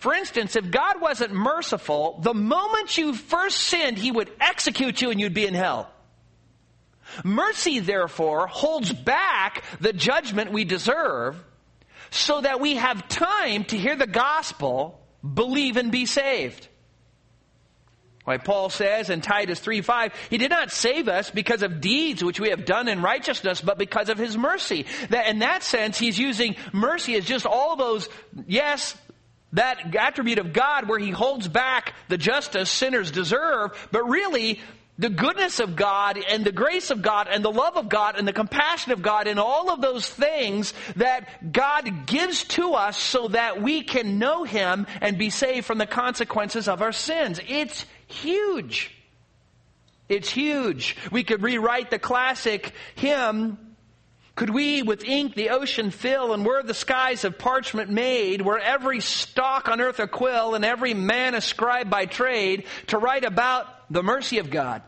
For 0.00 0.14
instance, 0.14 0.56
if 0.56 0.70
God 0.70 1.00
wasn't 1.00 1.32
merciful, 1.32 2.20
the 2.22 2.32
moment 2.32 2.96
you 2.96 3.14
first 3.14 3.58
sinned, 3.58 3.98
He 3.98 4.10
would 4.10 4.32
execute 4.40 5.02
you 5.02 5.10
and 5.10 5.20
you'd 5.20 5.34
be 5.34 5.46
in 5.46 5.54
hell. 5.54 5.90
Mercy, 7.22 7.80
therefore, 7.80 8.46
holds 8.46 8.90
back 8.92 9.62
the 9.78 9.92
judgment 9.92 10.52
we 10.52 10.64
deserve 10.64 11.36
so 12.10 12.40
that 12.40 12.60
we 12.60 12.76
have 12.76 13.08
time 13.08 13.64
to 13.64 13.76
hear 13.76 13.94
the 13.94 14.06
gospel, 14.06 14.98
believe, 15.22 15.76
and 15.76 15.92
be 15.92 16.06
saved. 16.06 16.66
Why 18.24 18.38
Paul 18.38 18.70
says 18.70 19.10
in 19.10 19.20
Titus 19.20 19.60
3 19.60 19.82
5, 19.82 20.14
He 20.30 20.38
did 20.38 20.50
not 20.50 20.70
save 20.70 21.08
us 21.08 21.30
because 21.30 21.62
of 21.62 21.82
deeds 21.82 22.24
which 22.24 22.40
we 22.40 22.50
have 22.50 22.64
done 22.64 22.88
in 22.88 23.02
righteousness, 23.02 23.60
but 23.60 23.76
because 23.76 24.08
of 24.08 24.16
His 24.16 24.36
mercy. 24.38 24.86
That 25.10 25.26
in 25.26 25.40
that 25.40 25.62
sense, 25.62 25.98
He's 25.98 26.18
using 26.18 26.56
mercy 26.72 27.16
as 27.16 27.26
just 27.26 27.44
all 27.44 27.76
those, 27.76 28.08
yes, 28.46 28.96
that 29.52 29.94
attribute 29.94 30.38
of 30.38 30.52
God 30.52 30.88
where 30.88 30.98
He 30.98 31.10
holds 31.10 31.48
back 31.48 31.94
the 32.08 32.18
justice 32.18 32.70
sinners 32.70 33.10
deserve, 33.10 33.88
but 33.90 34.08
really, 34.08 34.60
the 35.00 35.08
goodness 35.08 35.60
of 35.60 35.76
God 35.76 36.18
and 36.28 36.44
the 36.44 36.52
grace 36.52 36.90
of 36.90 37.00
God 37.00 37.26
and 37.30 37.42
the 37.42 37.50
love 37.50 37.78
of 37.78 37.88
God 37.88 38.18
and 38.18 38.28
the 38.28 38.34
compassion 38.34 38.92
of 38.92 39.00
God 39.00 39.26
and 39.26 39.40
all 39.40 39.70
of 39.70 39.80
those 39.80 40.06
things 40.06 40.74
that 40.96 41.52
God 41.52 42.06
gives 42.06 42.44
to 42.44 42.74
us 42.74 42.98
so 42.98 43.28
that 43.28 43.62
we 43.62 43.82
can 43.82 44.18
know 44.18 44.44
Him 44.44 44.86
and 45.00 45.16
be 45.16 45.30
saved 45.30 45.64
from 45.64 45.78
the 45.78 45.86
consequences 45.86 46.68
of 46.68 46.82
our 46.82 46.92
sins. 46.92 47.40
It's 47.48 47.86
huge. 48.08 48.94
It's 50.10 50.28
huge. 50.28 50.98
We 51.10 51.24
could 51.24 51.42
rewrite 51.42 51.90
the 51.90 51.98
classic 51.98 52.72
hymn 52.94 53.56
Could 54.40 54.54
we 54.54 54.80
with 54.80 55.04
ink 55.04 55.34
the 55.34 55.50
ocean 55.50 55.90
fill 55.90 56.32
and 56.32 56.46
were 56.46 56.62
the 56.62 56.72
skies 56.72 57.26
of 57.26 57.36
parchment 57.36 57.90
made, 57.90 58.40
were 58.40 58.58
every 58.58 59.00
stalk 59.00 59.68
on 59.68 59.82
earth 59.82 60.00
a 60.00 60.08
quill 60.08 60.54
and 60.54 60.64
every 60.64 60.94
man 60.94 61.34
a 61.34 61.42
scribe 61.42 61.90
by 61.90 62.06
trade 62.06 62.64
to 62.86 62.96
write 62.96 63.26
about 63.26 63.66
the 63.92 64.02
mercy 64.02 64.38
of 64.38 64.48
God? 64.48 64.80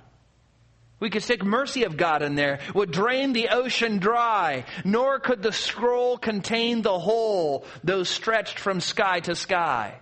We 1.01 1.11
could 1.11 1.23
stick 1.23 1.45
mercy 1.45 1.85
of 1.85 1.99
God 1.99 2.23
in 2.23 2.35
there, 2.35 2.61
would 2.75 2.93
drain 2.93 3.35
the 3.35 3.51
ocean 3.51 3.99
dry, 3.99 4.65
nor 4.87 5.21
could 5.21 5.43
the 5.43 5.53
scroll 5.53 6.17
contain 6.17 6.81
the 6.81 6.99
whole, 6.99 7.67
though 7.85 8.05
stretched 8.05 8.59
from 8.59 8.81
sky 8.81 9.21
to 9.21 9.35
sky. 9.35 10.01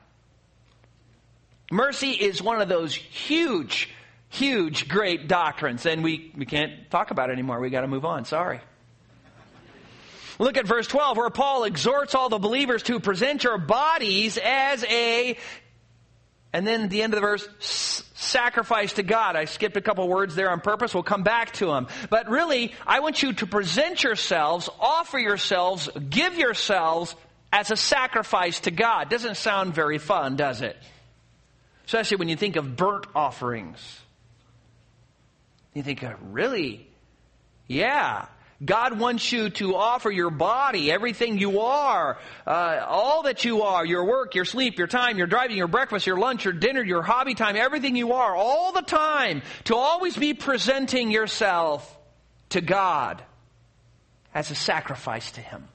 Mercy 1.73 2.13
is 2.13 2.41
one 2.41 2.61
of 2.61 2.69
those 2.69 2.95
huge, 2.95 3.91
huge, 4.29 4.87
great 4.87 5.27
doctrines, 5.27 5.87
and 5.87 6.05
we, 6.05 6.33
we 6.37 6.47
can't 6.47 6.89
talk 6.89 7.11
about 7.11 7.31
it 7.31 7.33
anymore. 7.33 7.59
We 7.59 7.71
gotta 7.71 7.89
move 7.89 8.05
on. 8.05 8.25
Sorry. 8.27 8.61
Look 10.41 10.57
at 10.57 10.67
verse 10.67 10.87
12 10.87 11.19
where 11.19 11.29
Paul 11.29 11.65
exhorts 11.65 12.15
all 12.15 12.31
the 12.31 12.39
believers 12.39 12.83
to 12.85 12.99
present 12.99 13.45
your 13.45 13.59
bodies 13.59 14.39
as 14.43 14.83
a 14.85 15.37
and 16.53 16.67
then 16.67 16.85
at 16.85 16.91
the 16.91 17.03
end 17.03 17.13
of 17.13 17.19
the 17.19 17.21
verse, 17.21 17.47
sacrifice 18.15 18.95
to 18.95 19.05
God. 19.05 19.37
I 19.37 19.45
skipped 19.45 19.77
a 19.77 19.81
couple 19.81 20.09
words 20.09 20.35
there 20.35 20.51
on 20.51 20.61
purpose. 20.61 20.93
We'll 20.95 21.05
come 21.05 21.23
back 21.23 21.53
to 21.55 21.67
them. 21.67 21.87
But 22.09 22.29
really, 22.29 22.73
I 22.87 23.01
want 23.01 23.23
you 23.23 23.35
to 23.35 23.47
present 23.47 24.03
yourselves, 24.03 24.69
offer 24.81 25.19
yourselves, 25.19 25.89
give 26.09 26.37
yourselves 26.37 27.15
as 27.53 27.71
a 27.71 27.77
sacrifice 27.77 28.61
to 28.61 28.73
God. 28.73 29.11
Doesn't 29.11 29.37
sound 29.37 29.75
very 29.75 29.99
fun, 29.99 30.35
does 30.35 30.61
it? 30.61 30.77
Especially 31.87 32.17
when 32.17 32.29
you 32.29 32.37
think 32.37 32.57
of 32.57 32.77
burnt 32.77 33.07
offerings. 33.15 34.01
You 35.73 35.85
think, 35.85 36.05
really? 36.33 36.89
Yeah. 37.69 38.27
God 38.63 38.99
wants 38.99 39.33
you 39.33 39.49
to 39.51 39.75
offer 39.75 40.11
your 40.11 40.31
body, 40.31 40.93
everything 40.93 41.39
you 41.39 41.61
are, 41.61 42.19
uh, 42.47 42.85
all 42.87 43.23
that 43.23 43.43
you 43.45 43.63
are, 43.63 43.87
your 43.87 44.05
work, 44.05 44.35
your 44.35 44.45
sleep, 44.45 44.77
your 44.77 44.87
time, 44.87 45.17
your 45.17 45.27
driving, 45.27 45.57
your 45.57 45.67
breakfast, 45.67 46.07
your 46.07 46.19
lunch, 46.19 46.45
your 46.45 46.53
dinner, 46.53 46.83
your 46.83 47.03
hobby 47.03 47.35
time, 47.35 47.57
everything 47.57 47.97
you 47.97 48.13
are, 48.13 48.37
all 48.37 48.73
the 48.73 48.83
time, 48.83 49.41
to 49.65 49.77
always 49.77 50.15
be 50.15 50.35
presenting 50.35 51.11
yourself 51.11 51.97
to 52.51 52.61
God 52.61 53.23
as 54.35 54.51
a 54.51 54.55
sacrifice 54.55 55.31
to 55.33 55.41
Him. 55.41 55.67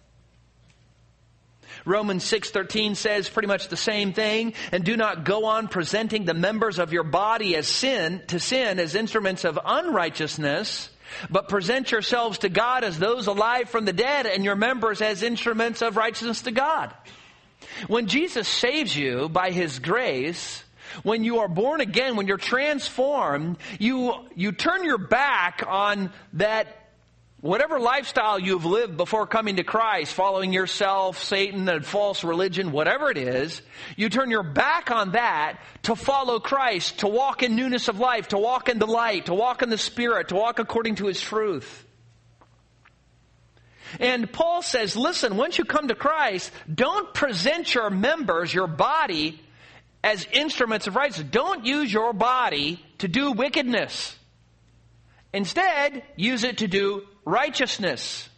Romans 1.86 2.24
6:13 2.24 2.96
says 2.96 3.30
pretty 3.30 3.48
much 3.48 3.68
the 3.68 3.78
same 3.78 4.14
thing 4.14 4.54
and 4.72 4.84
do 4.84 4.96
not 4.96 5.26
go 5.26 5.46
on 5.46 5.68
presenting 5.68 6.26
the 6.26 6.34
members 6.34 6.80
of 6.80 6.94
your 6.94 7.04
body 7.04 7.56
as 7.56 7.68
sin 7.68 8.22
to 8.28 8.40
sin 8.40 8.80
as 8.80 8.96
instruments 8.96 9.44
of 9.44 9.60
unrighteousness 9.64 10.90
but 11.30 11.50
present 11.50 11.92
yourselves 11.92 12.40
to 12.40 12.50
God 12.50 12.84
as 12.84 13.00
those 13.00 13.28
alive 13.28 13.70
from 13.70 13.86
the 13.86 13.94
dead 13.94 14.26
and 14.26 14.44
your 14.44 14.56
members 14.56 15.02
as 15.02 15.24
instruments 15.24 15.82
of 15.82 15.98
righteousness 15.98 16.42
to 16.44 16.52
God. 16.52 16.94
When 17.88 18.08
Jesus 18.08 18.48
saves 18.48 18.96
you 18.96 19.30
by 19.30 19.52
His 19.52 19.80
grace, 19.80 20.64
when 21.04 21.24
you 21.24 21.40
are 21.40 21.48
born 21.48 21.82
again, 21.82 22.16
when 22.16 22.28
you're 22.28 22.38
transformed, 22.38 23.58
you, 23.80 24.14
you 24.36 24.52
turn 24.52 24.84
your 24.84 24.98
back 24.98 25.64
on 25.68 26.12
that 26.34 26.85
Whatever 27.46 27.80
lifestyle 27.80 28.40
you've 28.40 28.66
lived 28.66 28.98
before 28.98 29.28
coming 29.28 29.58
to 29.58 29.64
Christ, 29.64 30.16
following 30.16 30.52
yourself, 30.52 31.24
Satan, 31.24 31.70
and 31.70 31.86
false 31.86 32.24
religion, 32.24 32.72
whatever 32.72 33.12
it 33.12 33.20
is, 33.20 33.62
you 33.96 34.10
turn 34.10 34.32
your 34.32 34.42
back 34.42 34.90
on 34.90 35.12
that 35.12 35.60
to 35.84 35.96
follow 35.96 36.40
Christ, 36.40 37.02
to 37.02 37.08
walk 37.08 37.44
in 37.44 37.56
newness 37.56 37.88
of 37.88 38.00
life, 38.00 38.30
to 38.30 38.40
walk 38.40 38.68
in 38.68 38.80
the 38.80 38.88
light, 38.88 39.28
to 39.28 39.36
walk 39.36 39.62
in 39.62 39.70
the 39.70 39.78
Spirit, 39.78 40.30
to 40.30 40.36
walk 40.36 40.58
according 40.58 40.96
to 40.96 41.06
His 41.06 41.22
truth. 41.22 41.86
And 44.00 44.34
Paul 44.34 44.64
says, 44.64 44.98
listen, 44.98 45.38
once 45.38 45.60
you 45.60 45.66
come 45.66 45.90
to 45.90 45.96
Christ, 45.96 46.52
don't 46.74 47.14
present 47.14 47.76
your 47.76 47.92
members, 47.92 48.52
your 48.52 48.66
body, 48.66 49.40
as 50.04 50.28
instruments 50.32 50.88
of 50.88 50.96
righteousness. 50.96 51.30
Don't 51.30 51.64
use 51.64 51.94
your 51.94 52.12
body 52.12 52.84
to 52.98 53.08
do 53.08 53.34
wickedness. 53.34 54.18
Instead, 55.32 56.02
use 56.16 56.44
it 56.44 56.58
to 56.58 56.68
do 56.68 57.04
righteousness. 57.26 58.30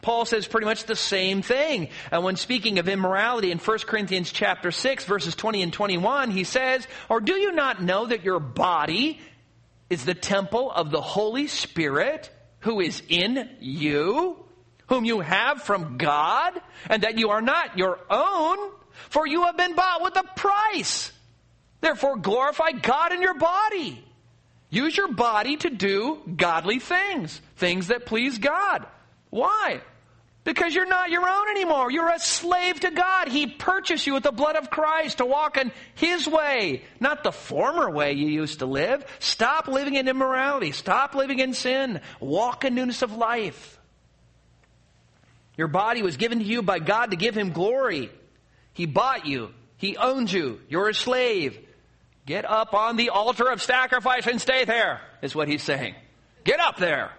Paul 0.00 0.24
says 0.24 0.48
pretty 0.48 0.64
much 0.64 0.84
the 0.84 0.96
same 0.96 1.42
thing. 1.42 1.88
And 2.10 2.24
when 2.24 2.34
speaking 2.34 2.80
of 2.80 2.88
immorality 2.88 3.52
in 3.52 3.58
1 3.58 3.78
Corinthians 3.80 4.32
chapter 4.32 4.72
6 4.72 5.04
verses 5.04 5.36
20 5.36 5.62
and 5.62 5.72
21, 5.72 6.32
he 6.32 6.42
says, 6.42 6.86
Or 7.08 7.20
do 7.20 7.34
you 7.34 7.52
not 7.52 7.82
know 7.82 8.06
that 8.06 8.24
your 8.24 8.40
body 8.40 9.20
is 9.88 10.04
the 10.04 10.14
temple 10.14 10.72
of 10.72 10.90
the 10.90 11.00
Holy 11.00 11.46
Spirit 11.46 12.30
who 12.60 12.80
is 12.80 13.02
in 13.08 13.48
you, 13.60 14.44
whom 14.88 15.04
you 15.04 15.20
have 15.20 15.62
from 15.62 15.98
God, 15.98 16.60
and 16.88 17.02
that 17.02 17.18
you 17.18 17.30
are 17.30 17.42
not 17.42 17.78
your 17.78 18.00
own, 18.10 18.72
for 19.10 19.26
you 19.26 19.42
have 19.42 19.56
been 19.56 19.74
bought 19.74 20.02
with 20.02 20.16
a 20.16 20.24
price. 20.36 21.12
Therefore 21.80 22.16
glorify 22.16 22.72
God 22.72 23.12
in 23.12 23.22
your 23.22 23.34
body. 23.34 24.04
Use 24.72 24.96
your 24.96 25.12
body 25.12 25.58
to 25.58 25.68
do 25.68 26.18
godly 26.34 26.78
things, 26.78 27.42
things 27.56 27.88
that 27.88 28.06
please 28.06 28.38
God. 28.38 28.86
Why? 29.28 29.82
Because 30.44 30.74
you're 30.74 30.88
not 30.88 31.10
your 31.10 31.28
own 31.28 31.50
anymore. 31.50 31.90
You're 31.90 32.08
a 32.08 32.18
slave 32.18 32.80
to 32.80 32.90
God. 32.90 33.28
He 33.28 33.46
purchased 33.46 34.06
you 34.06 34.14
with 34.14 34.22
the 34.22 34.32
blood 34.32 34.56
of 34.56 34.70
Christ 34.70 35.18
to 35.18 35.26
walk 35.26 35.58
in 35.58 35.72
His 35.94 36.26
way, 36.26 36.84
not 37.00 37.22
the 37.22 37.32
former 37.32 37.90
way 37.90 38.14
you 38.14 38.28
used 38.28 38.60
to 38.60 38.66
live. 38.66 39.04
Stop 39.18 39.68
living 39.68 39.94
in 39.94 40.08
immorality. 40.08 40.72
Stop 40.72 41.14
living 41.14 41.38
in 41.38 41.52
sin. 41.52 42.00
Walk 42.18 42.64
in 42.64 42.74
newness 42.74 43.02
of 43.02 43.14
life. 43.14 43.78
Your 45.58 45.68
body 45.68 46.02
was 46.02 46.16
given 46.16 46.38
to 46.38 46.44
you 46.46 46.62
by 46.62 46.78
God 46.78 47.10
to 47.10 47.16
give 47.18 47.36
Him 47.36 47.52
glory. 47.52 48.10
He 48.72 48.86
bought 48.86 49.26
you. 49.26 49.50
He 49.76 49.98
owns 49.98 50.32
you. 50.32 50.62
You're 50.70 50.88
a 50.88 50.94
slave. 50.94 51.58
Get 52.24 52.48
up 52.48 52.72
on 52.74 52.96
the 52.96 53.10
altar 53.10 53.50
of 53.50 53.60
sacrifice 53.60 54.26
and 54.26 54.40
stay 54.40 54.64
there, 54.64 55.00
is 55.22 55.34
what 55.34 55.48
he's 55.48 55.62
saying. 55.62 55.94
Get 56.44 56.60
up 56.60 56.76
there. 56.76 57.10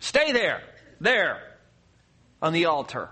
Stay 0.00 0.32
there. 0.32 0.62
There. 1.00 1.40
On 2.42 2.52
the 2.52 2.66
altar. 2.66 3.08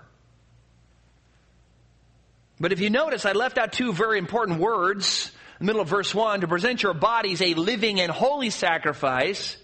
But 2.59 2.71
if 2.71 2.79
you 2.79 2.89
notice, 2.89 3.25
I 3.25 3.31
left 3.31 3.57
out 3.57 3.73
two 3.73 3.93
very 3.93 4.19
important 4.19 4.59
words 4.59 5.31
in 5.59 5.65
the 5.65 5.71
middle 5.71 5.81
of 5.81 5.87
verse 5.87 6.13
1 6.13 6.41
to 6.41 6.47
present 6.47 6.83
your 6.83 6.93
bodies 6.93 7.41
a 7.41 7.55
living 7.55 7.99
and 7.99 8.11
holy 8.11 8.51
sacrifice. 8.51 9.57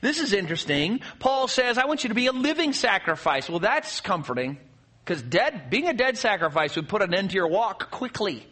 This 0.00 0.20
is 0.20 0.32
interesting. 0.32 1.00
Paul 1.18 1.48
says, 1.48 1.76
I 1.76 1.86
want 1.86 2.04
you 2.04 2.08
to 2.08 2.14
be 2.14 2.26
a 2.26 2.32
living 2.32 2.72
sacrifice. 2.72 3.50
Well, 3.50 3.58
that's 3.58 4.00
comforting 4.00 4.58
because 5.04 5.22
dead, 5.22 5.70
being 5.70 5.88
a 5.88 5.94
dead 5.94 6.18
sacrifice 6.18 6.76
would 6.76 6.88
put 6.88 7.02
an 7.02 7.14
end 7.14 7.30
to 7.30 7.36
your 7.36 7.48
walk 7.48 7.90
quickly. 7.90 8.46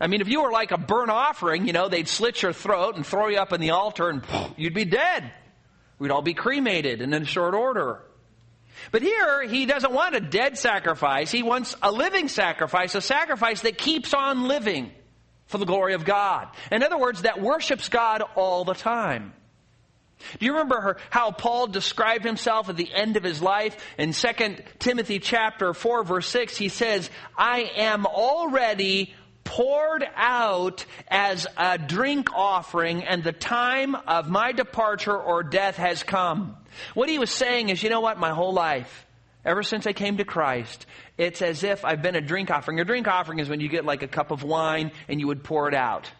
I 0.00 0.08
mean, 0.08 0.20
if 0.20 0.28
you 0.28 0.42
were 0.42 0.50
like 0.50 0.72
a 0.72 0.78
burnt 0.78 1.10
offering, 1.10 1.66
you 1.66 1.72
know, 1.72 1.88
they'd 1.88 2.08
slit 2.08 2.42
your 2.42 2.52
throat 2.52 2.96
and 2.96 3.06
throw 3.06 3.28
you 3.28 3.38
up 3.38 3.52
in 3.52 3.60
the 3.60 3.70
altar 3.70 4.10
and 4.10 4.22
you'd 4.56 4.74
be 4.74 4.84
dead. 4.84 5.32
We'd 5.98 6.10
all 6.10 6.22
be 6.22 6.34
cremated 6.34 7.00
and 7.00 7.14
in 7.14 7.24
short 7.24 7.54
order. 7.54 8.02
But 8.92 9.00
here, 9.00 9.42
he 9.42 9.64
doesn't 9.64 9.92
want 9.92 10.14
a 10.14 10.20
dead 10.20 10.58
sacrifice. 10.58 11.30
He 11.30 11.42
wants 11.42 11.74
a 11.82 11.90
living 11.90 12.28
sacrifice, 12.28 12.94
a 12.94 13.00
sacrifice 13.00 13.62
that 13.62 13.78
keeps 13.78 14.12
on 14.12 14.48
living 14.48 14.92
for 15.46 15.56
the 15.56 15.64
glory 15.64 15.94
of 15.94 16.04
God. 16.04 16.48
In 16.70 16.82
other 16.82 16.98
words, 16.98 17.22
that 17.22 17.40
worships 17.40 17.88
God 17.88 18.22
all 18.34 18.64
the 18.64 18.74
time. 18.74 19.32
Do 20.38 20.46
you 20.46 20.52
remember 20.52 20.98
how 21.10 21.30
Paul 21.30 21.66
described 21.66 22.24
himself 22.24 22.68
at 22.68 22.76
the 22.76 22.92
end 22.92 23.16
of 23.16 23.22
his 23.22 23.42
life? 23.42 23.76
In 23.98 24.12
2 24.12 24.28
Timothy 24.78 25.18
chapter 25.18 25.74
4 25.74 26.04
verse 26.04 26.28
6, 26.28 26.56
he 26.56 26.68
says, 26.68 27.10
I 27.36 27.70
am 27.76 28.06
already 28.06 29.14
poured 29.46 30.04
out 30.14 30.84
as 31.08 31.46
a 31.56 31.78
drink 31.78 32.30
offering 32.34 33.04
and 33.04 33.24
the 33.24 33.32
time 33.32 33.94
of 33.94 34.28
my 34.28 34.52
departure 34.52 35.16
or 35.16 35.42
death 35.42 35.76
has 35.76 36.02
come. 36.02 36.56
What 36.92 37.08
he 37.08 37.18
was 37.18 37.30
saying 37.30 37.70
is, 37.70 37.82
you 37.82 37.88
know 37.88 38.00
what, 38.00 38.18
my 38.18 38.30
whole 38.30 38.52
life, 38.52 39.06
ever 39.44 39.62
since 39.62 39.86
I 39.86 39.94
came 39.94 40.18
to 40.18 40.24
Christ, 40.24 40.84
it's 41.16 41.40
as 41.40 41.64
if 41.64 41.84
I've 41.84 42.02
been 42.02 42.16
a 42.16 42.20
drink 42.20 42.50
offering. 42.50 42.80
A 42.80 42.84
drink 42.84 43.08
offering 43.08 43.38
is 43.38 43.48
when 43.48 43.60
you 43.60 43.68
get 43.68 43.86
like 43.86 44.02
a 44.02 44.08
cup 44.08 44.30
of 44.30 44.42
wine 44.42 44.92
and 45.08 45.18
you 45.20 45.28
would 45.28 45.42
pour 45.42 45.68
it 45.68 45.74
out. 45.74 46.10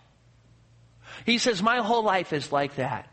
He 1.27 1.39
says, 1.39 1.63
my 1.63 1.79
whole 1.83 2.05
life 2.05 2.33
is 2.33 2.53
like 2.53 2.77
that. 2.77 3.11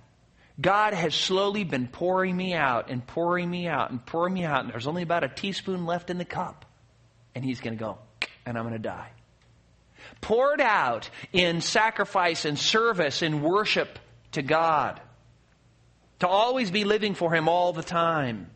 God 0.62 0.94
has 0.94 1.16
slowly 1.16 1.64
been 1.64 1.88
pouring 1.88 2.38
me 2.38 2.54
out 2.54 2.92
and 2.92 3.06
pouring 3.06 3.50
me 3.50 3.68
out 3.68 3.90
and 3.90 4.06
pouring 4.06 4.36
me 4.36 4.46
out, 4.46 4.64
and 4.64 4.72
there's 4.72 4.86
only 4.86 5.02
about 5.02 5.24
a 5.24 5.28
teaspoon 5.28 5.88
left 5.88 6.12
in 6.12 6.20
the 6.20 6.26
cup. 6.26 6.66
And 7.34 7.44
he's 7.44 7.60
going 7.60 7.76
to 7.76 7.84
go, 7.84 7.98
and 8.46 8.56
I'm 8.56 8.64
going 8.64 8.74
to 8.74 8.80
die 8.80 9.10
poured 10.24 10.62
out 10.62 11.10
in 11.32 11.62
sacrifice 11.62 12.46
and 12.46 12.58
service 12.58 13.22
and 13.22 13.44
worship 13.44 14.00
to 14.32 14.42
God. 14.42 15.00
To 16.20 16.28
always 16.28 16.72
be 16.72 16.86
living 16.86 17.14
for 17.14 17.32
Him 17.34 17.48
all 17.48 17.74
the 17.74 17.84
time. 17.84 18.50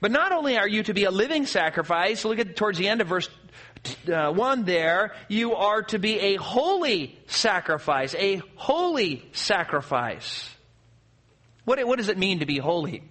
But 0.00 0.10
not 0.10 0.32
only 0.32 0.56
are 0.58 0.68
you 0.68 0.82
to 0.84 0.94
be 0.94 1.04
a 1.04 1.10
living 1.10 1.46
sacrifice, 1.46 2.24
look 2.24 2.38
at 2.38 2.54
towards 2.54 2.78
the 2.78 2.88
end 2.88 3.00
of 3.00 3.08
verse 3.08 3.28
uh, 4.12 4.32
1 4.32 4.64
there, 4.64 5.14
you 5.28 5.54
are 5.54 5.82
to 5.82 5.98
be 5.98 6.18
a 6.18 6.36
holy 6.36 7.18
sacrifice, 7.26 8.14
a 8.14 8.42
holy 8.56 9.28
sacrifice. 9.32 10.48
What, 11.64 11.84
what 11.86 11.98
does 11.98 12.08
it 12.08 12.18
mean 12.18 12.40
to 12.40 12.46
be 12.46 12.58
holy? 12.58 13.02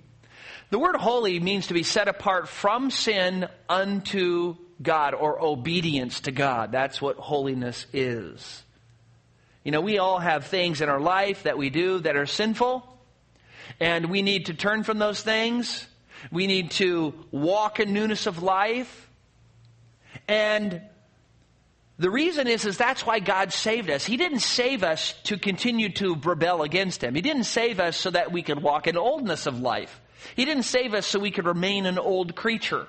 The 0.70 0.80
word 0.80 0.96
holy 0.96 1.40
means 1.40 1.68
to 1.68 1.74
be 1.74 1.84
set 1.84 2.08
apart 2.08 2.48
from 2.48 2.92
sin 2.92 3.48
unto 3.68 4.56
God 4.82 5.14
or 5.14 5.42
obedience 5.44 6.22
to 6.22 6.32
God. 6.32 6.72
That's 6.72 7.02
what 7.02 7.18
holiness 7.18 7.86
is. 7.94 8.64
You 9.64 9.72
know, 9.72 9.82
we 9.82 10.00
all 10.00 10.20
have 10.20 10.46
things 10.46 10.82
in 10.82 10.90
our 10.90 11.00
life 11.00 11.44
that 11.44 11.58
we 11.58 11.70
do 11.70 12.00
that 12.00 12.16
are 12.16 12.26
sinful, 12.26 12.84
and 13.80 14.10
we 14.10 14.22
need 14.22 14.48
to 14.48 14.54
turn 14.54 14.84
from 14.84 14.98
those 14.98 15.22
things. 15.22 15.88
We 16.32 16.48
need 16.48 16.72
to 16.72 17.14
walk 17.32 17.80
in 17.80 17.94
newness 17.94 18.26
of 18.28 18.42
life. 18.42 19.10
And 20.28 20.82
the 22.00 22.10
reason 22.10 22.48
is, 22.48 22.66
is 22.66 22.78
that's 22.78 23.06
why 23.06 23.20
God 23.20 23.54
saved 23.54 23.90
us. 23.92 24.06
He 24.06 24.18
didn't 24.18 24.40
save 24.40 24.84
us 24.84 25.14
to 25.26 25.38
continue 25.38 25.90
to 25.94 26.16
rebel 26.16 26.64
against 26.64 27.04
Him. 27.04 27.14
He 27.14 27.22
didn't 27.22 27.44
save 27.44 27.80
us 27.80 27.96
so 27.96 28.10
that 28.10 28.32
we 28.32 28.42
could 28.42 28.62
walk 28.62 28.88
in 28.88 28.98
oldness 28.98 29.46
of 29.46 29.60
life. 29.60 30.02
He 30.36 30.46
didn't 30.46 30.64
save 30.64 30.96
us 30.96 31.06
so 31.06 31.20
we 31.20 31.32
could 31.32 31.46
remain 31.46 31.86
an 31.86 32.00
old 32.00 32.36
creature, 32.36 32.88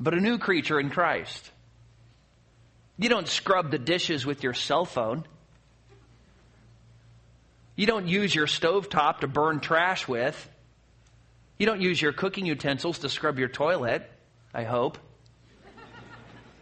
but 0.00 0.14
a 0.14 0.20
new 0.20 0.38
creature 0.38 0.80
in 0.80 0.88
Christ. 0.88 1.50
You 2.98 3.08
don't 3.08 3.28
scrub 3.28 3.70
the 3.70 3.78
dishes 3.78 4.24
with 4.24 4.42
your 4.42 4.54
cell 4.54 4.86
phone. 4.86 5.24
You 7.76 7.86
don't 7.86 8.08
use 8.08 8.34
your 8.34 8.46
stovetop 8.46 9.20
to 9.20 9.28
burn 9.28 9.60
trash 9.60 10.08
with. 10.08 10.48
You 11.58 11.66
don't 11.66 11.80
use 11.80 12.00
your 12.00 12.12
cooking 12.12 12.46
utensils 12.46 13.00
to 13.00 13.08
scrub 13.10 13.38
your 13.38 13.48
toilet, 13.48 14.10
I 14.52 14.64
hope. 14.64 14.98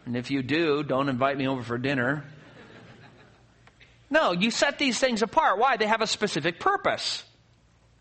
And 0.05 0.17
if 0.17 0.31
you 0.31 0.43
do, 0.43 0.83
don't 0.83 1.09
invite 1.09 1.37
me 1.37 1.47
over 1.47 1.63
for 1.63 1.79
dinner. 1.79 2.25
No, 4.11 4.33
you 4.33 4.51
set 4.51 4.79
these 4.79 4.99
things 4.99 5.23
apart. 5.23 5.59
Why? 5.59 5.77
They 5.77 5.87
have 5.87 6.01
a 6.01 6.07
specific 6.07 6.59
purpose. 6.59 7.23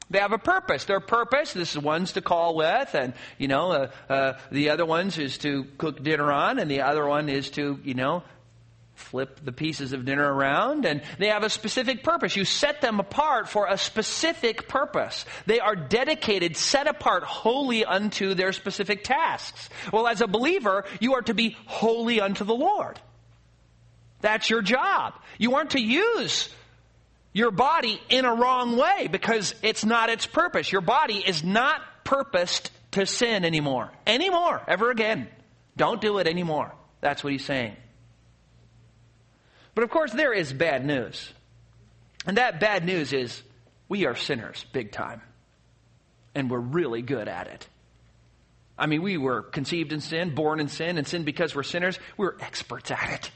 They 0.09 0.19
have 0.19 0.31
a 0.31 0.37
purpose. 0.37 0.85
Their 0.85 1.01
purpose, 1.01 1.53
this 1.53 1.75
is 1.75 1.81
one's 1.81 2.13
to 2.13 2.21
call 2.21 2.55
with, 2.55 2.93
and, 2.93 3.13
you 3.37 3.47
know, 3.47 3.71
uh, 3.71 3.91
uh, 4.09 4.33
the 4.51 4.69
other 4.69 4.85
one's 4.85 5.17
is 5.17 5.37
to 5.39 5.65
cook 5.77 6.01
dinner 6.01 6.31
on, 6.31 6.59
and 6.59 6.71
the 6.71 6.81
other 6.81 7.05
one 7.05 7.27
is 7.27 7.49
to, 7.51 7.79
you 7.83 7.93
know, 7.93 8.23
flip 8.95 9.39
the 9.43 9.51
pieces 9.51 9.93
of 9.93 10.05
dinner 10.05 10.33
around, 10.33 10.85
and 10.85 11.01
they 11.19 11.27
have 11.27 11.43
a 11.43 11.49
specific 11.49 12.03
purpose. 12.03 12.35
You 12.35 12.45
set 12.45 12.81
them 12.81 12.99
apart 12.99 13.47
for 13.47 13.67
a 13.67 13.77
specific 13.77 14.67
purpose. 14.67 15.25
They 15.45 15.59
are 15.59 15.75
dedicated, 15.75 16.57
set 16.57 16.87
apart 16.87 17.23
wholly 17.23 17.85
unto 17.85 18.33
their 18.33 18.53
specific 18.53 19.03
tasks. 19.03 19.69
Well, 19.93 20.07
as 20.07 20.21
a 20.21 20.27
believer, 20.27 20.85
you 20.99 21.13
are 21.15 21.21
to 21.23 21.33
be 21.33 21.55
holy 21.65 22.21
unto 22.21 22.43
the 22.43 22.55
Lord. 22.55 22.99
That's 24.21 24.49
your 24.49 24.61
job. 24.61 25.13
You 25.37 25.55
aren't 25.55 25.71
to 25.71 25.81
use 25.81 26.49
your 27.38 27.51
body 27.51 28.01
in 28.10 28.25
a 28.25 28.34
wrong 28.34 28.77
way 28.77 29.08
because 29.12 29.53
it's 29.62 29.86
not 29.86 30.10
its 30.10 30.25
purpose. 30.25 30.72
Your 30.72 30.82
body 30.82 31.24
is 31.24 31.44
not 31.44 31.79
purposed 32.03 32.72
to 32.94 33.06
sin 33.06 33.46
anymore. 33.46 33.91
Anymore. 34.08 34.60
Ever 34.67 34.89
again. 34.89 35.27
Don't 35.75 36.01
do 36.01 36.17
it 36.17 36.25
anymore. 36.25 36.74
That's 37.00 37.24
what 37.24 37.32
he's 37.32 37.46
saying. 37.46 37.75
But 39.75 39.84
of 39.84 39.91
course, 39.91 40.12
there 40.12 40.34
is 40.34 40.51
bad 40.51 40.84
news. 40.84 41.32
And 42.25 42.38
that 42.38 42.60
bad 42.60 42.84
news 42.84 43.13
is 43.13 43.44
we 43.88 44.08
are 44.08 44.15
sinners, 44.15 44.65
big 44.72 44.91
time. 44.91 45.22
And 46.34 46.50
we're 46.50 46.58
really 46.58 47.03
good 47.03 47.27
at 47.27 47.46
it. 47.46 47.67
I 48.79 48.88
mean, 48.88 49.03
we 49.03 49.17
were 49.17 49.44
conceived 49.44 49.94
in 49.94 50.01
sin, 50.01 50.34
born 50.34 50.60
in 50.60 50.70
sin, 50.70 50.98
and 50.98 51.08
sin 51.08 51.24
because 51.24 51.53
we're 51.53 51.62
sinners. 51.62 52.00
We're 52.17 52.34
experts 52.39 52.89
at 52.89 53.12
it. 53.12 53.32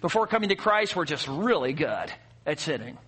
Before 0.00 0.28
coming 0.28 0.50
to 0.50 0.54
Christ, 0.54 0.94
we're 0.94 1.06
just 1.06 1.26
really 1.26 1.72
good 1.72 2.12
at 2.46 2.60
sinning. 2.60 2.98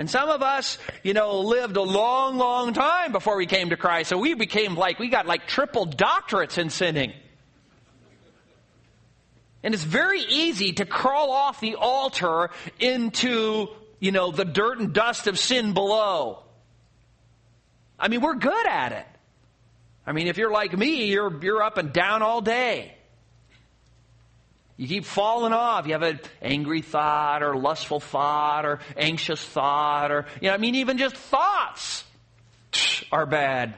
And 0.00 0.08
some 0.08 0.30
of 0.30 0.40
us, 0.40 0.78
you 1.02 1.12
know, 1.12 1.40
lived 1.40 1.76
a 1.76 1.82
long, 1.82 2.38
long 2.38 2.72
time 2.72 3.12
before 3.12 3.36
we 3.36 3.44
came 3.44 3.68
to 3.68 3.76
Christ. 3.76 4.08
So 4.08 4.16
we 4.16 4.32
became 4.32 4.74
like, 4.74 4.98
we 4.98 5.10
got 5.10 5.26
like 5.26 5.46
triple 5.46 5.86
doctorates 5.86 6.56
in 6.56 6.70
sinning. 6.70 7.12
And 9.62 9.74
it's 9.74 9.84
very 9.84 10.22
easy 10.22 10.72
to 10.72 10.86
crawl 10.86 11.30
off 11.30 11.60
the 11.60 11.74
altar 11.74 12.48
into, 12.78 13.68
you 13.98 14.10
know, 14.10 14.30
the 14.30 14.46
dirt 14.46 14.78
and 14.78 14.94
dust 14.94 15.26
of 15.26 15.38
sin 15.38 15.74
below. 15.74 16.44
I 17.98 18.08
mean, 18.08 18.22
we're 18.22 18.36
good 18.36 18.66
at 18.66 18.92
it. 18.92 19.06
I 20.06 20.12
mean, 20.12 20.28
if 20.28 20.38
you're 20.38 20.50
like 20.50 20.74
me, 20.74 21.08
you're, 21.08 21.44
you're 21.44 21.62
up 21.62 21.76
and 21.76 21.92
down 21.92 22.22
all 22.22 22.40
day. 22.40 22.94
You 24.80 24.88
keep 24.88 25.04
falling 25.04 25.52
off. 25.52 25.86
You 25.86 25.92
have 25.92 26.02
an 26.02 26.20
angry 26.40 26.80
thought 26.80 27.42
or 27.42 27.54
lustful 27.54 28.00
thought 28.00 28.64
or 28.64 28.80
anxious 28.96 29.44
thought 29.44 30.10
or, 30.10 30.24
you 30.40 30.48
know, 30.48 30.54
I 30.54 30.56
mean, 30.56 30.76
even 30.76 30.96
just 30.96 31.14
thoughts 31.14 32.02
are 33.12 33.26
bad. 33.26 33.74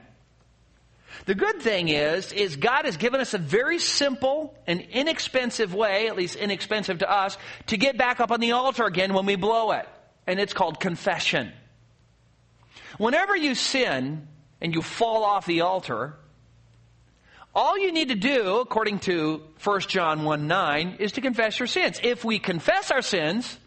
The 1.24 1.34
good 1.34 1.60
thing 1.60 1.88
is, 1.88 2.32
is 2.32 2.54
God 2.54 2.84
has 2.84 2.98
given 2.98 3.20
us 3.20 3.34
a 3.34 3.38
very 3.38 3.80
simple 3.80 4.54
and 4.68 4.80
inexpensive 4.92 5.74
way, 5.74 6.06
at 6.06 6.16
least 6.16 6.36
inexpensive 6.36 7.00
to 7.00 7.10
us, 7.10 7.36
to 7.66 7.76
get 7.76 7.98
back 7.98 8.20
up 8.20 8.30
on 8.30 8.38
the 8.38 8.52
altar 8.52 8.84
again 8.84 9.12
when 9.12 9.26
we 9.26 9.34
blow 9.34 9.72
it. 9.72 9.88
And 10.28 10.38
it's 10.38 10.54
called 10.54 10.78
confession. 10.78 11.52
Whenever 12.98 13.36
you 13.36 13.56
sin 13.56 14.28
and 14.60 14.72
you 14.72 14.82
fall 14.82 15.24
off 15.24 15.46
the 15.46 15.62
altar, 15.62 16.14
all 17.54 17.78
you 17.78 17.92
need 17.92 18.08
to 18.08 18.14
do, 18.14 18.60
according 18.60 19.00
to 19.00 19.42
1 19.62 19.80
John 19.82 20.24
1 20.24 20.46
9, 20.46 20.96
is 20.98 21.12
to 21.12 21.20
confess 21.20 21.58
your 21.58 21.66
sins. 21.66 22.00
If 22.02 22.24
we 22.24 22.38
confess 22.38 22.90
our 22.90 23.02
sins, 23.02 23.58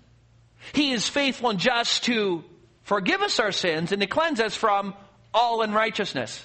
He 0.74 0.92
is 0.92 1.08
faithful 1.08 1.52
and 1.52 1.60
just 1.60 2.06
to 2.06 2.44
forgive 2.84 3.22
us 3.22 3.40
our 3.40 3.52
sins 3.52 3.92
and 3.92 4.02
to 4.02 4.08
cleanse 4.08 4.40
us 4.40 4.56
from 4.56 4.96
all 5.34 5.62
unrighteousness. 5.62 6.44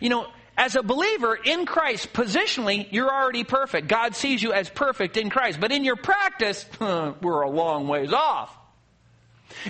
You 0.00 0.08
know, 0.08 0.26
as 0.56 0.74
a 0.74 0.82
believer 0.82 1.36
in 1.36 1.66
Christ, 1.66 2.12
positionally, 2.12 2.88
you're 2.90 3.12
already 3.12 3.44
perfect. 3.44 3.88
God 3.88 4.16
sees 4.16 4.42
you 4.42 4.52
as 4.52 4.70
perfect 4.70 5.16
in 5.16 5.30
Christ. 5.30 5.60
But 5.60 5.70
in 5.70 5.84
your 5.84 5.96
practice, 5.96 6.64
we're 6.80 7.42
a 7.42 7.50
long 7.50 7.88
ways 7.88 8.12
off. 8.12 8.56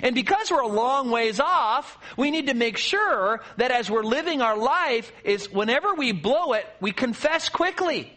And 0.03 0.15
because 0.15 0.51
we're 0.51 0.61
a 0.61 0.67
long 0.67 1.09
ways 1.11 1.39
off, 1.39 1.97
we 2.17 2.31
need 2.31 2.47
to 2.47 2.53
make 2.53 2.77
sure 2.77 3.41
that 3.57 3.71
as 3.71 3.89
we're 3.89 4.03
living 4.03 4.41
our 4.41 4.57
life 4.57 5.11
is 5.23 5.51
whenever 5.51 5.93
we 5.95 6.11
blow 6.11 6.53
it, 6.53 6.65
we 6.79 6.91
confess 6.91 7.49
quickly. 7.49 8.13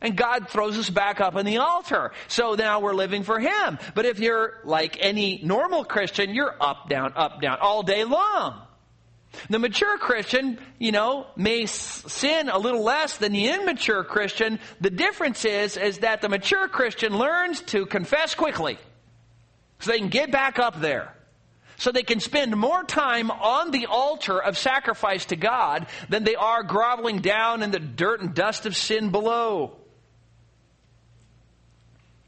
And 0.00 0.16
God 0.16 0.50
throws 0.50 0.76
us 0.76 0.90
back 0.90 1.20
up 1.20 1.34
on 1.34 1.46
the 1.46 1.58
altar. 1.58 2.12
So 2.28 2.54
now 2.54 2.80
we're 2.80 2.94
living 2.94 3.22
for 3.22 3.40
Him. 3.40 3.78
But 3.94 4.04
if 4.04 4.18
you're 4.18 4.60
like 4.64 4.98
any 5.00 5.40
normal 5.42 5.84
Christian, 5.84 6.34
you're 6.34 6.54
up, 6.60 6.90
down, 6.90 7.14
up, 7.16 7.40
down 7.40 7.58
all 7.60 7.82
day 7.82 8.04
long. 8.04 8.60
The 9.48 9.58
mature 9.58 9.98
Christian, 9.98 10.58
you 10.78 10.92
know, 10.92 11.26
may 11.36 11.66
sin 11.66 12.48
a 12.48 12.58
little 12.58 12.82
less 12.82 13.16
than 13.16 13.32
the 13.32 13.48
immature 13.48 14.04
Christian. 14.04 14.60
The 14.80 14.90
difference 14.90 15.44
is, 15.44 15.76
is 15.76 15.98
that 15.98 16.20
the 16.20 16.28
mature 16.28 16.68
Christian 16.68 17.16
learns 17.16 17.62
to 17.62 17.86
confess 17.86 18.34
quickly 18.34 18.78
so 19.84 19.90
they 19.90 19.98
can 19.98 20.08
get 20.08 20.30
back 20.30 20.58
up 20.58 20.80
there. 20.80 21.14
So 21.76 21.92
they 21.92 22.02
can 22.02 22.20
spend 22.20 22.56
more 22.56 22.84
time 22.84 23.30
on 23.30 23.70
the 23.70 23.86
altar 23.86 24.40
of 24.40 24.56
sacrifice 24.56 25.26
to 25.26 25.36
God 25.36 25.86
than 26.08 26.24
they 26.24 26.36
are 26.36 26.62
groveling 26.62 27.18
down 27.18 27.62
in 27.62 27.70
the 27.70 27.80
dirt 27.80 28.20
and 28.20 28.34
dust 28.34 28.64
of 28.64 28.76
sin 28.76 29.10
below. 29.10 29.76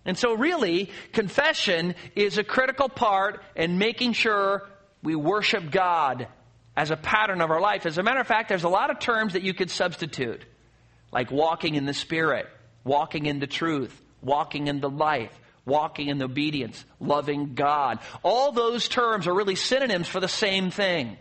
And 0.05 0.19
so 0.19 0.35
really, 0.35 0.91
confession 1.13 1.95
is 2.15 2.39
a 2.39 2.45
critical 2.45 2.89
part 2.89 3.43
in 3.55 3.79
making 3.79 4.13
sure 4.13 4.69
we 5.03 5.15
worship 5.15 5.71
God 5.71 6.29
as 6.77 6.91
a 6.91 6.97
pattern 6.97 7.41
of 7.41 7.51
our 7.51 7.61
life. 7.61 7.87
As 7.87 7.99
a 7.99 8.03
matter 8.03 8.21
of 8.21 8.27
fact, 8.27 8.49
there's 8.49 8.65
a 8.65 8.69
lot 8.69 8.91
of 8.91 8.99
terms 8.99 9.33
that 9.33 9.43
you 9.43 9.55
could 9.55 9.71
substitute, 9.71 10.45
like 11.13 11.31
walking 11.31 11.75
in 11.75 11.87
the 11.87 11.95
Spirit, 11.95 12.47
walking 12.85 13.27
in 13.27 13.39
the 13.39 13.47
truth, 13.47 13.99
walking 14.23 14.67
in 14.67 14.81
the 14.81 14.91
life, 14.91 15.33
walking 15.67 16.09
in 16.09 16.23
obedience, 16.23 16.83
loving 17.01 17.55
God. 17.55 17.99
All 18.23 18.53
those 18.53 18.89
terms 18.89 19.27
are 19.27 19.35
really 19.35 19.57
synonyms 19.57 20.09
for 20.09 20.21
the 20.21 20.29
same 20.29 20.71
thing. 20.71 21.19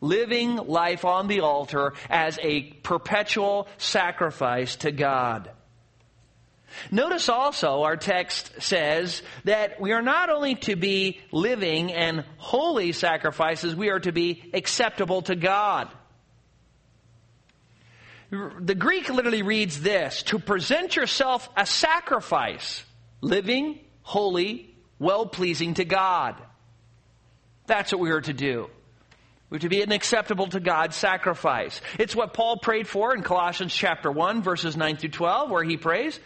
Living 0.00 0.56
life 0.56 1.04
on 1.04 1.26
the 1.26 1.40
altar 1.40 1.94
as 2.08 2.38
a 2.40 2.62
perpetual 2.62 3.66
sacrifice 3.78 4.76
to 4.76 4.92
God. 4.92 5.50
Notice 6.90 7.28
also 7.28 7.82
our 7.82 7.96
text 7.96 8.52
says 8.60 9.22
that 9.44 9.80
we 9.80 9.92
are 9.92 10.02
not 10.02 10.30
only 10.30 10.54
to 10.56 10.76
be 10.76 11.18
living 11.32 11.92
and 11.92 12.24
holy 12.36 12.92
sacrifices, 12.92 13.74
we 13.74 13.88
are 13.88 14.00
to 14.00 14.12
be 14.12 14.50
acceptable 14.52 15.22
to 15.22 15.34
God. 15.34 15.88
The 18.30 18.74
Greek 18.74 19.08
literally 19.08 19.42
reads 19.42 19.80
this 19.80 20.22
to 20.24 20.38
present 20.38 20.94
yourself 20.94 21.48
a 21.56 21.64
sacrifice 21.64 22.84
living, 23.20 23.80
holy, 24.02 24.74
well 24.98 25.26
pleasing 25.26 25.74
to 25.74 25.84
God. 25.84 26.36
That's 27.66 27.92
what 27.92 28.00
we 28.00 28.10
are 28.10 28.20
to 28.20 28.32
do. 28.32 28.70
We're 29.50 29.58
to 29.60 29.68
be 29.68 29.80
an 29.80 29.92
acceptable 29.92 30.46
to 30.48 30.60
God 30.60 30.92
sacrifice. 30.92 31.80
It's 31.98 32.14
what 32.14 32.34
Paul 32.34 32.58
prayed 32.58 32.86
for 32.86 33.14
in 33.14 33.22
Colossians 33.22 33.74
chapter 33.74 34.10
1, 34.10 34.42
verses 34.42 34.76
9 34.76 34.98
through 34.98 35.10
12, 35.10 35.50
where 35.50 35.64
he 35.64 35.78
prays, 35.78 36.20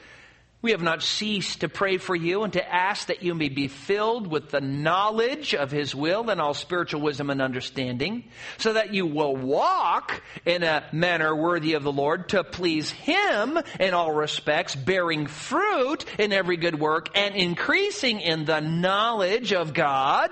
We 0.63 0.71
have 0.71 0.83
not 0.83 1.03
ceased 1.03 1.63
to 1.63 1.69
pray 1.69 1.99
for 1.99 2.15
you 2.15 2.45
and 2.45 2.53
to 2.53 2.73
ask 2.73 3.09
that 3.09 3.25
you 3.25 3.35
may 3.35 3.49
be 3.49 3.67
filled 3.67 4.29
with 4.29 4.51
the 4.51 4.61
knowledge 4.61 5.57
of 5.57 5.73
His 5.73 5.93
will 5.93 6.31
and 6.31 6.41
all 6.41 6.55
spiritual 6.55 7.01
wisdom 7.01 7.31
and 7.31 7.43
understanding, 7.43 8.31
so 8.59 8.73
that 8.75 8.95
you 8.95 9.05
will 9.05 9.35
walk 9.35 10.23
in 10.47 10.63
a 10.63 10.85
manner 10.93 11.35
worthy 11.35 11.75
of 11.75 11.83
the 11.83 11.91
Lord 11.91 12.29
to 12.29 12.45
please 12.45 12.93
Him 12.93 13.59
in 13.81 13.93
all 13.93 14.13
respects, 14.13 14.77
bearing 14.77 15.27
fruit 15.27 16.05
in 16.17 16.33
every 16.33 16.57
good 16.57 16.79
work 16.79 17.09
and 17.19 17.35
increasing 17.35 18.21
in 18.21 18.45
the 18.45 18.61
knowledge 18.61 19.53
of 19.53 19.75
God 19.75 20.31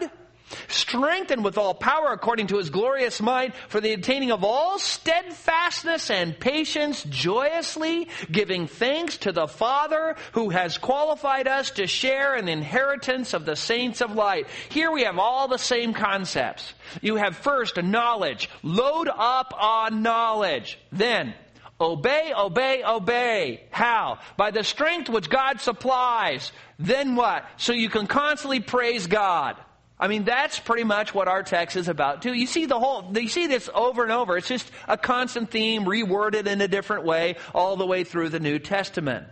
strengthened 0.68 1.44
with 1.44 1.58
all 1.58 1.74
power 1.74 2.12
according 2.12 2.48
to 2.48 2.58
his 2.58 2.70
glorious 2.70 3.20
might 3.20 3.54
for 3.68 3.80
the 3.80 3.92
attaining 3.92 4.32
of 4.32 4.44
all 4.44 4.78
steadfastness 4.78 6.10
and 6.10 6.38
patience 6.38 7.04
joyously 7.04 8.08
giving 8.30 8.66
thanks 8.66 9.18
to 9.18 9.32
the 9.32 9.46
Father 9.46 10.16
who 10.32 10.50
has 10.50 10.78
qualified 10.78 11.48
us 11.48 11.70
to 11.72 11.86
share 11.86 12.36
in 12.36 12.46
the 12.46 12.52
inheritance 12.52 13.34
of 13.34 13.44
the 13.44 13.56
saints 13.56 14.00
of 14.00 14.12
light. 14.12 14.46
Here 14.68 14.90
we 14.90 15.04
have 15.04 15.18
all 15.18 15.48
the 15.48 15.58
same 15.58 15.92
concepts. 15.92 16.74
You 17.00 17.16
have 17.16 17.36
first 17.36 17.82
knowledge. 17.82 18.48
Load 18.62 19.08
up 19.08 19.54
on 19.56 20.02
knowledge. 20.02 20.78
Then 20.92 21.34
Obey, 21.80 22.34
obey, 22.36 22.84
obey. 22.84 23.62
How? 23.70 24.18
By 24.36 24.50
the 24.50 24.62
strength 24.62 25.08
which 25.08 25.30
God 25.30 25.62
supplies. 25.62 26.52
Then 26.78 27.16
what? 27.16 27.46
So 27.56 27.72
you 27.72 27.88
can 27.88 28.06
constantly 28.06 28.60
praise 28.60 29.06
God. 29.06 29.56
I 30.00 30.08
mean, 30.08 30.24
that's 30.24 30.58
pretty 30.58 30.84
much 30.84 31.14
what 31.14 31.28
our 31.28 31.42
text 31.42 31.76
is 31.76 31.86
about 31.86 32.22
too. 32.22 32.32
You 32.32 32.46
see 32.46 32.64
the 32.64 32.78
whole, 32.78 33.12
you 33.14 33.28
see 33.28 33.46
this 33.46 33.68
over 33.74 34.02
and 34.02 34.10
over. 34.10 34.38
It's 34.38 34.48
just 34.48 34.70
a 34.88 34.96
constant 34.96 35.50
theme 35.50 35.84
reworded 35.84 36.46
in 36.46 36.62
a 36.62 36.68
different 36.68 37.04
way 37.04 37.36
all 37.54 37.76
the 37.76 37.84
way 37.84 38.04
through 38.04 38.30
the 38.30 38.40
New 38.40 38.58
Testament. 38.58 39.26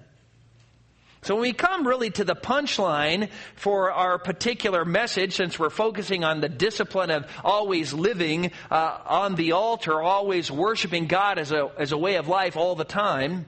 So 1.22 1.34
when 1.34 1.42
we 1.42 1.52
come 1.54 1.86
really 1.86 2.10
to 2.10 2.24
the 2.24 2.36
punchline 2.36 3.30
for 3.56 3.90
our 3.90 4.18
particular 4.18 4.84
message, 4.84 5.34
since 5.34 5.58
we're 5.58 5.70
focusing 5.70 6.22
on 6.22 6.40
the 6.40 6.48
discipline 6.48 7.10
of 7.10 7.26
always 7.42 7.92
living 7.92 8.52
uh, 8.70 8.98
on 9.06 9.34
the 9.34 9.52
altar, 9.52 10.00
always 10.00 10.50
worshiping 10.50 11.06
God 11.06 11.38
as 11.38 11.50
a, 11.50 11.70
as 11.78 11.92
a 11.92 11.98
way 11.98 12.16
of 12.16 12.28
life 12.28 12.56
all 12.56 12.76
the 12.76 12.84
time, 12.84 13.46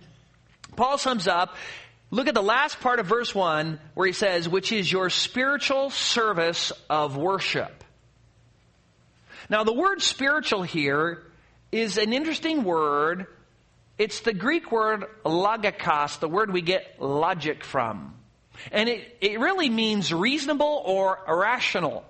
Paul 0.75 0.99
sums 0.99 1.29
up 1.29 1.55
Look 2.11 2.27
at 2.27 2.35
the 2.35 2.43
last 2.43 2.81
part 2.81 2.99
of 2.99 3.07
verse 3.07 3.35
1 3.35 3.79
where 3.95 4.07
he 4.07 4.13
says, 4.13 4.49
which 4.49 4.73
is 4.73 4.91
your 4.91 5.11
spiritual 5.11 5.91
service 5.91 6.73
of 6.89 7.17
worship. 7.17 7.85
Now, 9.49 9.65
the 9.65 9.73
word 9.73 10.03
spiritual 10.03 10.63
here 10.63 11.23
is 11.73 11.99
an 11.99 12.13
interesting 12.13 12.65
word. 12.65 13.27
It's 13.99 14.21
the 14.21 14.33
Greek 14.33 14.73
word 14.73 15.05
logikos, 15.25 16.19
the 16.19 16.29
word 16.29 16.53
we 16.53 16.63
get 16.63 17.01
logic 17.01 17.65
from. 17.65 18.15
And 18.73 18.89
it, 18.89 19.17
it 19.21 19.39
really 19.39 19.69
means 19.69 20.13
reasonable 20.13 20.83
or 20.85 21.21
irrational. 21.27 22.05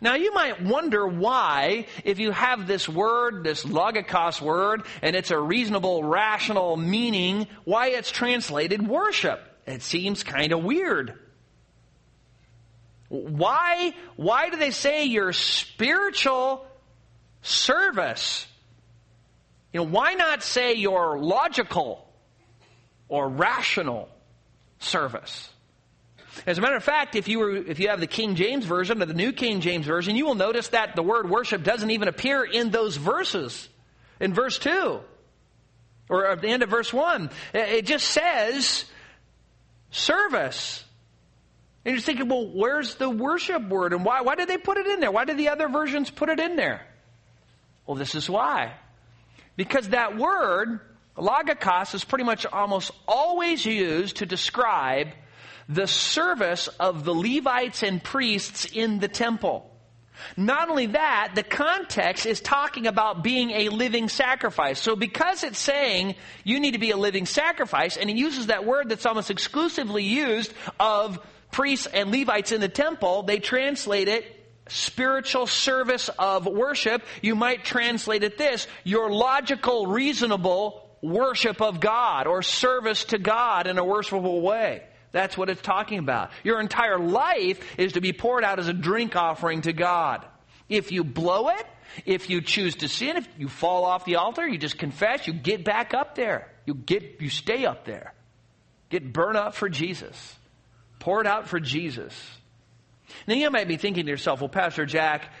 Now 0.00 0.14
you 0.14 0.32
might 0.34 0.62
wonder 0.62 1.06
why, 1.06 1.86
if 2.04 2.18
you 2.18 2.30
have 2.30 2.66
this 2.66 2.88
word, 2.88 3.44
this 3.44 3.64
logikos 3.64 4.40
word, 4.40 4.82
and 5.02 5.16
it's 5.16 5.30
a 5.30 5.38
reasonable, 5.38 6.04
rational 6.04 6.76
meaning, 6.76 7.46
why 7.64 7.88
it's 7.88 8.10
translated 8.10 8.86
worship. 8.86 9.40
It 9.66 9.82
seems 9.82 10.22
kind 10.22 10.52
of 10.52 10.62
weird. 10.62 11.18
Why, 13.08 13.94
why 14.16 14.50
do 14.50 14.56
they 14.56 14.70
say 14.70 15.04
your 15.04 15.32
spiritual 15.32 16.66
service? 17.42 18.46
You 19.72 19.80
know, 19.80 19.86
why 19.86 20.14
not 20.14 20.42
say 20.42 20.74
your 20.74 21.18
logical 21.18 22.08
or 23.08 23.28
rational 23.28 24.08
service? 24.78 25.48
As 26.44 26.58
a 26.58 26.60
matter 26.60 26.76
of 26.76 26.84
fact, 26.84 27.14
if 27.14 27.28
you 27.28 27.38
were, 27.38 27.56
if 27.56 27.78
you 27.78 27.88
have 27.88 28.00
the 28.00 28.06
King 28.06 28.34
James 28.34 28.64
Version 28.66 29.00
or 29.00 29.06
the 29.06 29.14
New 29.14 29.32
King 29.32 29.60
James 29.60 29.86
Version, 29.86 30.16
you 30.16 30.26
will 30.26 30.34
notice 30.34 30.68
that 30.68 30.94
the 30.94 31.02
word 31.02 31.30
worship 31.30 31.62
doesn't 31.62 31.90
even 31.90 32.08
appear 32.08 32.44
in 32.44 32.70
those 32.70 32.96
verses. 32.96 33.68
In 34.20 34.34
verse 34.34 34.58
2. 34.58 35.00
Or 36.08 36.26
at 36.26 36.40
the 36.40 36.48
end 36.48 36.62
of 36.62 36.70
verse 36.70 36.92
1. 36.92 37.30
It 37.54 37.86
just 37.86 38.06
says 38.06 38.84
service. 39.90 40.84
And 41.84 41.94
you're 41.94 42.02
thinking, 42.02 42.28
well, 42.28 42.46
where's 42.46 42.96
the 42.96 43.08
worship 43.08 43.68
word? 43.68 43.92
And 43.92 44.04
why, 44.04 44.22
why 44.22 44.34
did 44.34 44.48
they 44.48 44.58
put 44.58 44.78
it 44.78 44.86
in 44.86 45.00
there? 45.00 45.10
Why 45.10 45.24
did 45.24 45.38
the 45.38 45.50
other 45.50 45.68
versions 45.68 46.10
put 46.10 46.28
it 46.28 46.40
in 46.40 46.56
there? 46.56 46.86
Well, 47.86 47.96
this 47.96 48.14
is 48.14 48.28
why. 48.28 48.74
Because 49.56 49.90
that 49.90 50.16
word, 50.16 50.80
logikos, 51.16 51.94
is 51.94 52.04
pretty 52.04 52.24
much 52.24 52.44
almost 52.46 52.90
always 53.06 53.64
used 53.64 54.16
to 54.16 54.26
describe 54.26 55.08
the 55.68 55.86
service 55.86 56.68
of 56.80 57.04
the 57.04 57.14
Levites 57.14 57.82
and 57.82 58.02
priests 58.02 58.64
in 58.66 58.98
the 58.98 59.08
temple. 59.08 59.70
Not 60.36 60.70
only 60.70 60.86
that, 60.86 61.32
the 61.34 61.42
context 61.42 62.24
is 62.26 62.40
talking 62.40 62.86
about 62.86 63.22
being 63.22 63.50
a 63.50 63.68
living 63.68 64.08
sacrifice. 64.08 64.80
So 64.80 64.96
because 64.96 65.44
it's 65.44 65.58
saying 65.58 66.14
you 66.44 66.60
need 66.60 66.72
to 66.72 66.78
be 66.78 66.90
a 66.90 66.96
living 66.96 67.26
sacrifice, 67.26 67.96
and 67.96 68.08
it 68.08 68.16
uses 68.16 68.46
that 68.46 68.64
word 68.64 68.88
that's 68.88 69.06
almost 69.06 69.30
exclusively 69.30 70.04
used 70.04 70.52
of 70.80 71.18
priests 71.50 71.86
and 71.86 72.10
Levites 72.10 72.52
in 72.52 72.60
the 72.60 72.68
temple, 72.68 73.24
they 73.24 73.38
translate 73.38 74.08
it 74.08 74.32
spiritual 74.68 75.46
service 75.46 76.08
of 76.18 76.46
worship. 76.46 77.02
You 77.22 77.34
might 77.36 77.64
translate 77.64 78.24
it 78.24 78.36
this, 78.36 78.66
your 78.84 79.10
logical, 79.10 79.86
reasonable 79.86 80.82
worship 81.02 81.60
of 81.60 81.78
God 81.78 82.26
or 82.26 82.42
service 82.42 83.04
to 83.06 83.18
God 83.18 83.66
in 83.66 83.78
a 83.78 83.84
worshipful 83.84 84.40
way. 84.40 84.82
That's 85.16 85.34
what 85.34 85.48
it's 85.48 85.62
talking 85.62 85.98
about. 85.98 86.30
Your 86.44 86.60
entire 86.60 86.98
life 86.98 87.58
is 87.78 87.94
to 87.94 88.02
be 88.02 88.12
poured 88.12 88.44
out 88.44 88.58
as 88.58 88.68
a 88.68 88.74
drink 88.74 89.16
offering 89.16 89.62
to 89.62 89.72
God. 89.72 90.26
If 90.68 90.92
you 90.92 91.04
blow 91.04 91.48
it, 91.48 91.66
if 92.04 92.28
you 92.28 92.42
choose 92.42 92.74
to 92.76 92.88
sin, 92.90 93.16
if 93.16 93.26
you 93.38 93.48
fall 93.48 93.86
off 93.86 94.04
the 94.04 94.16
altar, 94.16 94.46
you 94.46 94.58
just 94.58 94.76
confess, 94.76 95.26
you 95.26 95.32
get 95.32 95.64
back 95.64 95.94
up 95.94 96.16
there. 96.16 96.52
You 96.66 96.74
get, 96.74 97.22
you 97.22 97.30
stay 97.30 97.64
up 97.64 97.86
there. 97.86 98.12
Get 98.90 99.10
burned 99.10 99.38
up 99.38 99.54
for 99.54 99.70
Jesus. 99.70 100.36
Pour 100.98 101.22
it 101.22 101.26
out 101.26 101.48
for 101.48 101.60
Jesus. 101.60 102.14
Now 103.26 103.36
you 103.36 103.50
might 103.50 103.68
be 103.68 103.78
thinking 103.78 104.04
to 104.04 104.10
yourself, 104.10 104.42
well, 104.42 104.50
Pastor 104.50 104.84
Jack, 104.84 105.32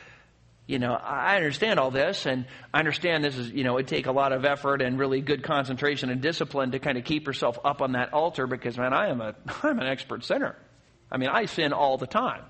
you 0.66 0.80
know, 0.80 0.94
I 0.94 1.36
understand 1.36 1.78
all 1.78 1.92
this, 1.92 2.26
and 2.26 2.44
I 2.74 2.80
understand 2.80 3.22
this 3.22 3.36
is, 3.36 3.50
you 3.50 3.62
know, 3.62 3.76
it 3.76 3.86
take 3.86 4.06
a 4.06 4.12
lot 4.12 4.32
of 4.32 4.44
effort 4.44 4.82
and 4.82 4.98
really 4.98 5.20
good 5.20 5.44
concentration 5.44 6.10
and 6.10 6.20
discipline 6.20 6.72
to 6.72 6.80
kind 6.80 6.98
of 6.98 7.04
keep 7.04 7.26
yourself 7.26 7.58
up 7.64 7.80
on 7.80 7.92
that 7.92 8.12
altar 8.12 8.48
because, 8.48 8.76
man, 8.76 8.92
I 8.92 9.08
am 9.08 9.20
a, 9.20 9.34
I'm 9.62 9.78
an 9.78 9.86
expert 9.86 10.24
sinner. 10.24 10.56
I 11.10 11.18
mean, 11.18 11.28
I 11.28 11.46
sin 11.46 11.72
all 11.72 11.98
the 11.98 12.08
time 12.08 12.42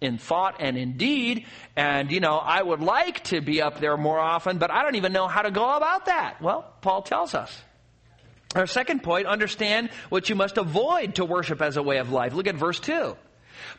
in 0.00 0.18
thought 0.18 0.56
and 0.58 0.76
in 0.76 0.98
deed, 0.98 1.46
and, 1.74 2.12
you 2.12 2.20
know, 2.20 2.36
I 2.36 2.62
would 2.62 2.80
like 2.80 3.24
to 3.24 3.40
be 3.40 3.62
up 3.62 3.80
there 3.80 3.96
more 3.96 4.18
often, 4.18 4.58
but 4.58 4.70
I 4.70 4.82
don't 4.82 4.96
even 4.96 5.14
know 5.14 5.26
how 5.26 5.40
to 5.40 5.50
go 5.50 5.76
about 5.76 6.06
that. 6.06 6.42
Well, 6.42 6.70
Paul 6.82 7.00
tells 7.02 7.34
us. 7.34 7.62
Our 8.54 8.66
second 8.66 9.02
point, 9.02 9.26
understand 9.26 9.90
what 10.10 10.28
you 10.28 10.36
must 10.36 10.58
avoid 10.58 11.14
to 11.16 11.24
worship 11.24 11.62
as 11.62 11.76
a 11.76 11.82
way 11.82 11.96
of 11.98 12.12
life. 12.12 12.34
Look 12.34 12.46
at 12.46 12.54
verse 12.54 12.78
2. 12.78 13.16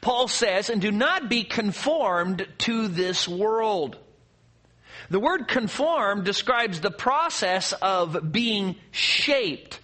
Paul 0.02 0.28
says, 0.28 0.69
and 0.69 0.82
do 0.82 0.91
not 0.91 1.30
be 1.30 1.43
conformed 1.43 2.48
to 2.60 2.88
this 2.88 3.28
world. 3.28 3.98
The 5.10 5.19
word 5.19 5.48
conform 5.48 6.24
describes 6.24 6.80
the 6.80 6.91
process 6.91 7.74
of 7.74 8.32
being 8.32 8.76
shaped, 8.91 9.80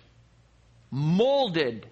molded, 0.90 1.86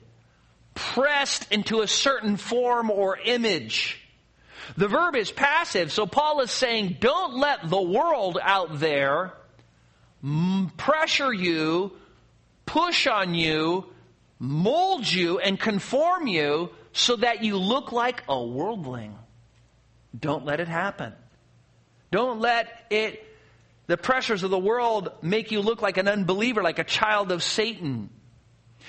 pressed 0.74 1.52
into 1.52 1.82
a 1.82 1.88
certain 1.88 2.38
form 2.38 2.90
or 2.90 3.18
image. 3.18 4.02
The 4.78 4.88
verb 4.88 5.16
is 5.16 5.32
passive, 5.32 5.92
so 5.92 6.06
Paul 6.06 6.42
is 6.42 6.52
saying, 6.52 6.98
don't 7.00 7.36
let 7.36 7.70
the 7.70 7.82
world 7.82 8.38
out 8.42 8.80
there 8.80 9.34
pressure 10.78 11.34
you, 11.34 11.94
push 12.66 13.08
on 13.08 13.34
you, 13.34 13.86
mold 14.38 15.12
you, 15.12 15.40
and 15.40 15.60
conform 15.60 16.28
you 16.28 16.72
so 16.94 17.16
that 17.18 17.44
you 17.44 17.58
look 17.58 17.92
like 17.92 18.24
a 18.28 18.44
worldling. 18.44 19.18
Don't 20.18 20.46
let 20.46 20.60
it 20.60 20.68
happen. 20.68 21.14
Don't 22.12 22.40
let 22.40 22.68
it, 22.90 23.24
the 23.88 23.98
pressures 23.98 24.44
of 24.44 24.50
the 24.50 24.60
world 24.60 25.12
make 25.22 25.52
you 25.52 25.62
look 25.62 25.82
like 25.82 25.98
an 25.98 26.08
unbeliever, 26.08 26.64
like 26.64 26.80
a 26.80 26.84
child 26.84 27.32
of 27.32 27.44
Satan. 27.44 28.10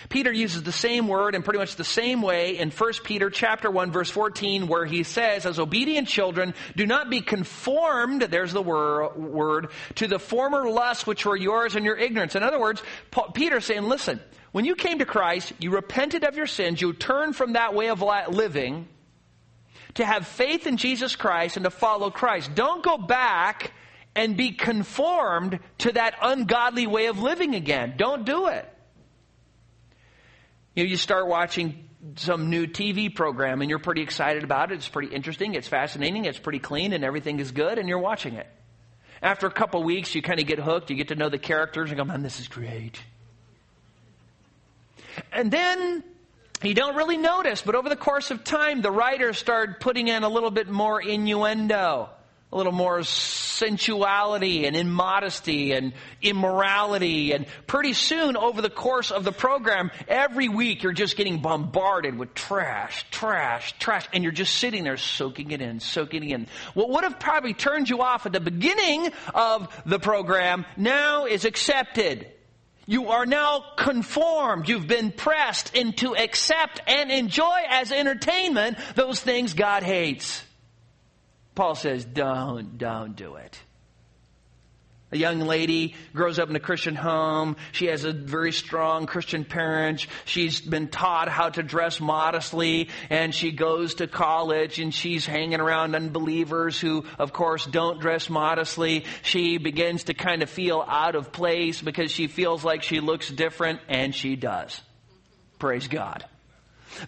Peter 0.09 0.33
uses 0.33 0.63
the 0.63 0.73
same 0.73 1.09
word 1.09 1.35
in 1.35 1.43
pretty 1.43 1.59
much 1.59 1.77
the 1.77 1.85
same 1.85 2.23
way 2.23 2.57
in 2.57 2.71
1 2.71 2.93
Peter 3.05 3.29
chapter 3.29 3.71
1 3.71 3.91
verse 3.91 4.11
14 4.11 4.67
where 4.67 4.87
he 4.87 5.03
says, 5.03 5.45
as 5.45 5.59
obedient 5.59 6.09
children, 6.09 6.55
do 6.77 6.87
not 6.87 7.11
be 7.11 7.21
conformed, 7.21 8.23
there's 8.23 8.53
the 8.53 8.63
wor- 8.63 9.13
word, 9.15 9.69
to 9.97 10.07
the 10.07 10.19
former 10.19 10.71
lusts 10.71 11.07
which 11.07 11.27
were 11.27 11.37
yours 11.37 11.77
in 11.77 11.85
your 11.85 11.97
ignorance. 11.97 12.35
In 12.35 12.43
other 12.43 12.59
words, 12.59 12.83
Paul, 13.11 13.31
Peter's 13.33 13.67
saying, 13.67 13.83
listen, 13.83 14.21
when 14.53 14.65
you 14.65 14.75
came 14.75 14.99
to 14.99 15.05
Christ, 15.05 15.53
you 15.59 15.71
repented 15.71 16.25
of 16.25 16.37
your 16.37 16.47
sins, 16.47 16.81
you 16.81 16.93
turned 16.93 17.37
from 17.37 17.53
that 17.53 17.75
way 17.75 17.89
of 17.89 18.03
living 18.03 18.89
to 19.95 20.05
have 20.05 20.27
faith 20.27 20.67
in 20.67 20.77
Jesus 20.77 21.17
Christ 21.17 21.57
and 21.57 21.65
to 21.65 21.71
follow 21.71 22.11
Christ. 22.11 22.55
Don't 22.55 22.83
go 22.83 22.97
back 22.97 23.73
and 24.15 24.37
be 24.37 24.53
conformed 24.53 25.61
to 25.79 25.93
that 25.93 26.15
ungodly 26.21 26.87
way 26.87 27.07
of 27.07 27.21
living 27.21 27.55
again. 27.55 27.95
Don't 27.97 28.25
do 28.25 28.47
it. 28.49 28.69
You, 30.75 30.85
know, 30.85 30.91
you 30.91 30.97
start 30.97 31.29
watching 31.29 31.89
some 32.17 32.51
new 32.51 32.67
TV 32.67 33.15
program 33.15 33.61
and 33.61 33.71
you're 33.71 33.79
pretty 33.79 34.03
excited 34.03 34.43
about 34.43 34.73
it. 34.73 34.77
It's 34.77 34.89
pretty 34.89 35.15
interesting. 35.15 35.55
It's 35.55 35.69
fascinating. 35.69 36.25
It's 36.25 36.39
pretty 36.39 36.59
clean 36.59 36.93
and 36.93 37.05
everything 37.05 37.39
is 37.39 37.53
good 37.53 37.79
and 37.79 37.89
you're 37.89 37.99
watching 37.99 38.35
it. 38.35 38.47
After 39.23 39.47
a 39.47 39.51
couple 39.51 39.83
weeks, 39.83 40.15
you 40.15 40.23
kind 40.23 40.41
of 40.41 40.47
get 40.47 40.59
hooked. 40.59 40.91
You 40.91 40.97
get 40.97 41.09
to 41.09 41.15
know 41.15 41.29
the 41.29 41.39
characters 41.39 41.91
and 41.91 41.99
go, 41.99 42.05
man, 42.05 42.23
this 42.23 42.41
is 42.41 42.49
great. 42.49 43.01
And 45.33 45.51
then 45.51 46.05
you 46.63 46.75
don't 46.75 46.97
really 46.97 47.17
notice, 47.17 47.63
but 47.63 47.75
over 47.75 47.89
the 47.89 47.97
course 47.97 48.31
of 48.31 48.45
time, 48.45 48.83
the 48.83 48.91
writers 48.91 49.39
started 49.39 49.81
putting 49.81 50.09
in 50.09 50.23
a 50.25 50.29
little 50.29 50.51
bit 50.51 50.69
more 50.69 51.01
innuendo, 51.01 52.11
a 52.53 52.57
little 52.57 52.73
more 52.73 53.03
sensuality 53.03 54.67
and 54.67 54.77
immodesty 54.77 55.73
and 55.73 55.95
immorality. 56.21 57.33
And 57.33 57.47
pretty 57.67 57.95
soon, 57.95 58.37
over 58.37 58.61
the 58.61 58.69
course 58.69 59.11
of 59.11 59.25
the 59.25 59.33
program, 59.33 59.91
every 60.07 60.49
week 60.49 60.83
you're 60.83 60.93
just 60.93 61.17
getting 61.17 61.39
bombarded 61.39 62.19
with 62.19 62.35
trash, 62.35 63.07
trash, 63.11 63.73
trash, 63.79 64.07
and 64.13 64.23
you're 64.23 64.33
just 64.33 64.57
sitting 64.59 64.85
there 64.85 64.99
soaking 64.99 65.53
it 65.53 65.63
in, 65.63 65.81
soaking 65.81 66.25
it 66.25 66.35
in. 66.35 66.47
What 66.75 66.91
would 66.91 67.05
have 67.05 67.19
probably 67.19 67.55
turned 67.55 67.89
you 67.89 68.03
off 68.03 68.27
at 68.27 68.33
the 68.33 68.41
beginning 68.41 69.13
of 69.35 69.75
the 69.87 69.99
program 69.99 70.67
now 70.77 71.25
is 71.25 71.47
accepted. 71.47 72.31
You 72.91 73.11
are 73.11 73.25
now 73.25 73.63
conformed. 73.77 74.69
You've 74.69 74.89
been 74.89 75.13
pressed 75.13 75.77
into 75.77 76.17
accept 76.17 76.81
and 76.89 77.13
enjoy 77.13 77.59
as 77.69 77.93
entertainment 77.93 78.79
those 78.97 79.21
things 79.21 79.55
God 79.55 79.85
hates. 79.85 80.43
Paul 81.55 81.77
says, 81.77 82.05
don't, 82.05 82.79
don't 82.79 83.15
do 83.15 83.37
it. 83.37 83.57
A 85.13 85.17
young 85.17 85.41
lady 85.41 85.97
grows 86.15 86.39
up 86.39 86.49
in 86.51 86.57
a 86.57 86.61
Christian 86.61 86.95
home. 86.95 87.57
She 87.73 87.87
has 87.87 88.05
a 88.05 88.13
very 88.13 88.53
strong 88.53 89.07
Christian 89.07 89.45
parent. 89.45 90.07
She's 90.25 90.61
been 90.61 90.87
taught 90.89 91.29
how 91.29 91.49
to 91.51 91.65
dress 91.65 92.01
modestly 92.01 92.91
and 93.09 93.35
she 93.35 93.51
goes 93.51 93.95
to 93.97 94.07
college 94.07 94.79
and 94.79 94.95
she's 94.95 95.27
hanging 95.27 95.61
around 95.61 95.97
unbelievers 95.97 96.79
who, 96.79 97.05
of 97.19 97.33
course, 97.33 97.67
don't 97.67 98.01
dress 98.01 98.31
modestly. 98.31 99.05
She 99.23 99.59
begins 99.59 100.05
to 100.05 100.15
kind 100.15 100.43
of 100.43 100.51
feel 100.51 100.85
out 100.87 101.17
of 101.17 101.33
place 101.33 101.83
because 101.83 102.13
she 102.13 102.29
feels 102.29 102.65
like 102.65 102.85
she 102.85 103.01
looks 103.01 103.29
different 103.29 103.81
and 103.89 104.15
she 104.15 104.37
does. 104.37 104.81
Praise 105.59 105.89
God. 105.89 106.25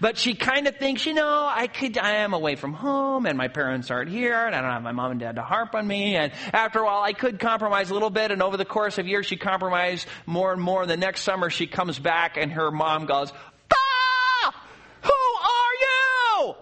But 0.01 0.19
she 0.19 0.35
kind 0.35 0.67
of 0.67 0.77
thinks, 0.77 1.07
you 1.07 1.15
know, 1.15 1.49
I 1.51 1.67
could, 1.67 1.99
I 1.99 2.17
am 2.17 2.35
away 2.35 2.57
from 2.57 2.73
home 2.73 3.27
and 3.27 3.37
my 3.37 3.49
parents 3.49 3.91
aren't 3.91 4.11
here 4.11 4.47
and 4.47 4.55
I 4.55 4.61
don't 4.61 4.71
have 4.71 4.83
my 4.83 4.93
mom 4.93 5.13
and 5.13 5.21
dad 5.21 5.37
to 5.37 5.43
harp 5.43 5.75
on 5.75 5.87
me. 5.87 6.17
And 6.17 6.33
after 6.53 6.81
a 6.81 6.85
while, 6.85 7.03
I 7.03 7.13
could 7.13 7.39
compromise 7.39 7.91
a 7.91 7.95
little 7.95 8.11
bit. 8.11 8.31
And 8.31 8.43
over 8.43 8.57
the 8.57 8.65
course 8.65 8.99
of 8.99 9.07
years, 9.07 9.27
she 9.27 9.37
compromised 9.37 10.07
more 10.27 10.53
and 10.53 10.61
more. 10.61 10.83
And 10.83 10.91
the 10.91 10.97
next 10.97 11.23
summer, 11.23 11.51
she 11.51 11.67
comes 11.67 11.99
back 11.99 12.37
and 12.37 12.53
her 12.53 12.71
mom 12.71 13.07
goes, 13.07 13.33
Ah! 13.73 14.67
Who 15.03 15.11
are 15.11 15.75
you? 15.81 16.55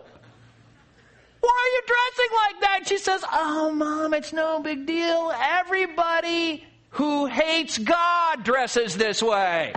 Why 1.41 1.51
are 1.51 1.73
you 1.75 1.83
dressing 1.87 2.37
like 2.37 2.61
that? 2.61 2.89
She 2.89 2.99
says, 2.99 3.25
Oh, 3.31 3.71
mom, 3.73 4.15
it's 4.15 4.33
no 4.33 4.61
big 4.61 4.87
deal. 4.87 5.33
Everybody 5.35 6.65
who 6.91 7.27
hates 7.27 7.79
God 7.79 8.45
dresses 8.45 8.97
this 8.97 9.23
way. 9.23 9.73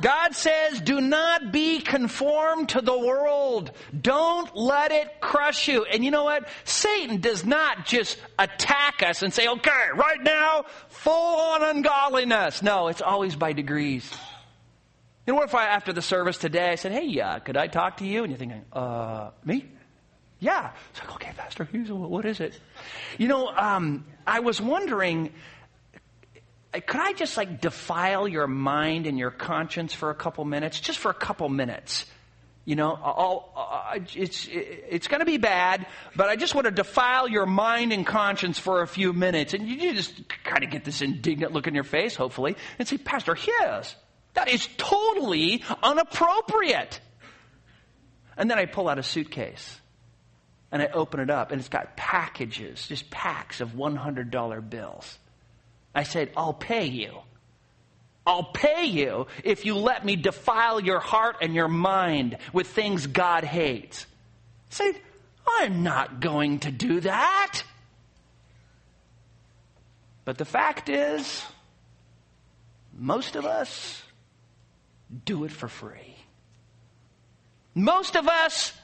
God 0.00 0.34
says, 0.34 0.80
do 0.80 1.00
not 1.00 1.52
be 1.52 1.80
conformed 1.80 2.70
to 2.70 2.80
the 2.80 2.98
world. 2.98 3.70
Don't 3.98 4.54
let 4.54 4.92
it 4.92 5.20
crush 5.20 5.68
you. 5.68 5.84
And 5.84 6.04
you 6.04 6.10
know 6.10 6.24
what? 6.24 6.48
Satan 6.64 7.20
does 7.20 7.44
not 7.44 7.86
just 7.86 8.18
attack 8.38 9.02
us 9.02 9.22
and 9.22 9.32
say, 9.32 9.48
okay, 9.48 9.86
right 9.94 10.22
now, 10.22 10.64
full 10.88 11.40
on 11.40 11.62
ungodliness. 11.62 12.62
No, 12.62 12.88
it's 12.88 13.02
always 13.02 13.36
by 13.36 13.52
degrees. 13.52 14.10
You 15.26 15.32
know, 15.32 15.38
what 15.38 15.48
if 15.48 15.54
I, 15.54 15.66
after 15.66 15.92
the 15.92 16.02
service 16.02 16.38
today, 16.38 16.70
I 16.70 16.74
said, 16.76 16.92
hey, 16.92 17.20
uh, 17.20 17.38
could 17.40 17.56
I 17.56 17.66
talk 17.66 17.96
to 17.96 18.06
you? 18.06 18.22
And 18.22 18.30
you're 18.30 18.38
thinking, 18.38 18.64
uh, 18.72 19.30
me? 19.44 19.66
Yeah. 20.38 20.70
It's 20.90 21.00
like, 21.00 21.12
okay, 21.14 21.32
Pastor 21.36 21.64
Hughes, 21.64 21.90
what 21.90 22.24
is 22.26 22.40
it? 22.40 22.58
You 23.18 23.28
know, 23.28 23.48
um, 23.48 24.04
I 24.26 24.40
was 24.40 24.60
wondering, 24.60 25.32
Uh, 26.74 26.80
could 26.86 27.00
I 27.00 27.12
just 27.12 27.36
like 27.36 27.60
defile 27.60 28.28
your 28.28 28.46
mind 28.46 29.06
and 29.06 29.18
your 29.18 29.30
conscience 29.30 29.94
for 29.94 30.10
a 30.10 30.14
couple 30.14 30.44
minutes? 30.44 30.80
Just 30.80 30.98
for 30.98 31.10
a 31.10 31.14
couple 31.14 31.48
minutes. 31.48 32.06
You 32.64 32.74
know, 32.74 32.98
I'll, 33.00 33.52
I'll, 33.56 34.00
it's, 34.16 34.48
it's 34.50 35.06
going 35.06 35.20
to 35.20 35.26
be 35.26 35.36
bad, 35.36 35.86
but 36.16 36.28
I 36.28 36.34
just 36.34 36.52
want 36.52 36.64
to 36.64 36.72
defile 36.72 37.28
your 37.28 37.46
mind 37.46 37.92
and 37.92 38.04
conscience 38.04 38.58
for 38.58 38.82
a 38.82 38.88
few 38.88 39.12
minutes. 39.12 39.54
And 39.54 39.68
you 39.68 39.94
just 39.94 40.20
kind 40.42 40.64
of 40.64 40.70
get 40.70 40.84
this 40.84 41.00
indignant 41.00 41.52
look 41.52 41.68
in 41.68 41.76
your 41.76 41.84
face, 41.84 42.16
hopefully, 42.16 42.56
and 42.80 42.88
say, 42.88 42.98
Pastor, 42.98 43.36
yes, 43.46 43.94
that 44.34 44.48
is 44.48 44.68
totally 44.78 45.62
inappropriate. 45.84 47.00
And 48.36 48.50
then 48.50 48.58
I 48.58 48.66
pull 48.66 48.88
out 48.88 48.98
a 48.98 49.02
suitcase 49.04 49.80
and 50.72 50.82
I 50.82 50.86
open 50.86 51.20
it 51.20 51.30
up, 51.30 51.52
and 51.52 51.60
it's 51.60 51.68
got 51.68 51.96
packages, 51.96 52.88
just 52.88 53.08
packs 53.10 53.60
of 53.60 53.74
$100 53.74 54.68
bills. 54.70 55.18
I 55.96 56.02
said, 56.02 56.30
I'll 56.36 56.52
pay 56.52 56.84
you. 56.84 57.10
I'll 58.26 58.44
pay 58.44 58.84
you 58.84 59.28
if 59.42 59.64
you 59.64 59.76
let 59.76 60.04
me 60.04 60.14
defile 60.14 60.78
your 60.78 61.00
heart 61.00 61.36
and 61.40 61.54
your 61.54 61.68
mind 61.68 62.36
with 62.52 62.66
things 62.66 63.06
God 63.06 63.44
hates. 63.44 64.04
Say, 64.68 64.92
I'm 65.48 65.82
not 65.82 66.20
going 66.20 66.58
to 66.60 66.70
do 66.70 67.00
that. 67.00 67.62
But 70.26 70.36
the 70.36 70.44
fact 70.44 70.90
is, 70.90 71.42
most 72.92 73.34
of 73.34 73.46
us 73.46 74.02
do 75.24 75.44
it 75.44 75.50
for 75.50 75.68
free. 75.68 76.16
Most 77.74 78.16
of 78.16 78.28
us 78.28 78.74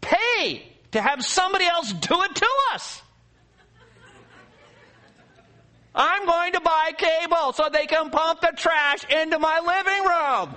pay 0.00 0.66
to 0.92 1.00
have 1.00 1.24
somebody 1.24 1.66
else 1.66 1.92
do 1.92 2.22
it 2.22 2.34
to 2.34 2.48
us. 2.72 3.02
I'm 5.96 6.26
going 6.26 6.52
to 6.52 6.60
buy 6.60 6.92
cable 6.96 7.54
so 7.54 7.70
they 7.72 7.86
can 7.86 8.10
pump 8.10 8.42
the 8.42 8.52
trash 8.54 9.04
into 9.04 9.38
my 9.38 9.60
living 9.60 10.04
room. 10.04 10.56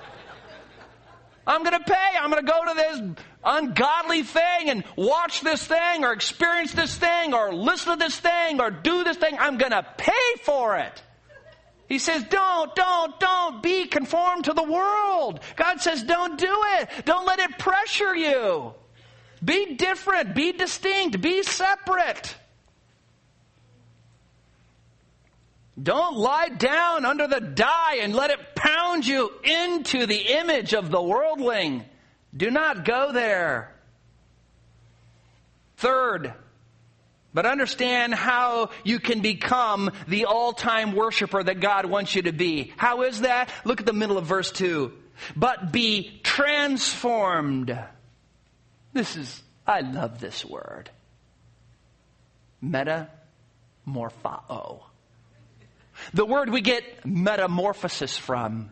I'm 1.48 1.64
going 1.64 1.80
to 1.82 1.84
pay. 1.84 2.18
I'm 2.20 2.30
going 2.30 2.46
to 2.46 2.52
go 2.52 2.66
to 2.66 2.74
this 2.76 3.26
ungodly 3.44 4.24
thing 4.24 4.70
and 4.70 4.84
watch 4.98 5.42
this 5.42 5.66
thing 5.66 6.04
or 6.04 6.12
experience 6.12 6.74
this 6.74 6.96
thing 6.96 7.34
or 7.34 7.54
listen 7.54 7.94
to 7.94 8.06
this 8.06 8.20
thing 8.20 8.60
or 8.60 8.70
do 8.70 9.04
this 9.06 9.18
thing. 9.18 9.38
I'm 9.40 9.58
going 9.58 9.72
to 9.72 9.86
pay 9.98 10.44
for 10.44 10.78
it. 10.78 11.02
He 11.88 11.98
says, 11.98 12.24
don't, 12.30 12.76
don't, 12.76 13.20
don't 13.20 13.64
be 13.64 13.88
conformed 13.88 14.46
to 14.46 14.54
the 14.54 14.62
world. 14.62 15.40
God 15.56 15.82
says, 15.82 16.04
don't 16.04 16.38
do 16.38 16.64
it. 16.80 16.90
Don't 17.06 17.26
let 17.26 17.40
it 17.40 17.58
pressure 17.58 18.16
you. 18.16 18.74
Be 19.44 19.74
different. 19.76 20.36
Be 20.36 20.52
distinct. 20.52 21.20
Be 21.20 21.42
separate. 21.42 22.36
Don't 25.82 26.18
lie 26.18 26.50
down 26.50 27.06
under 27.06 27.28
the 27.28 27.40
die 27.40 27.98
and 28.02 28.14
let 28.14 28.32
it 28.32 28.56
pound 28.56 29.08
you 29.08 29.32
into 29.44 30.06
the 30.06 30.40
image 30.40 30.74
of 30.74 30.90
the 30.90 31.02
worldling. 31.02 31.86
Do 32.36 32.52
not 32.52 32.86
go 32.86 33.12
there. 33.12 33.74
Third, 35.78 36.34
but 37.34 37.46
understand 37.46 38.14
how 38.14 38.72
you 38.84 39.00
can 39.00 39.22
become 39.22 39.92
the 40.08 40.26
all-time 40.26 40.94
worshiper 40.94 41.42
that 41.42 41.62
God 41.62 41.86
wants 41.86 42.16
you 42.16 42.24
to 42.24 42.34
be. 42.34 42.74
How 42.76 43.04
is 43.04 43.22
that? 43.22 43.50
Look 43.64 43.80
at 43.80 43.86
the 43.86 43.94
middle 43.94 44.18
of 44.18 44.26
verse 44.26 44.52
2. 44.52 44.92
But 45.36 45.72
be 45.72 46.20
transformed. 46.24 47.78
This 48.92 49.16
is, 49.16 49.42
I 49.66 49.82
love 49.82 50.20
this 50.20 50.44
word. 50.44 50.90
Metamorphao 52.62 54.89
the 56.14 56.26
word 56.26 56.50
we 56.50 56.62
get 56.62 57.06
metamorphosis 57.06 58.18
from. 58.18 58.70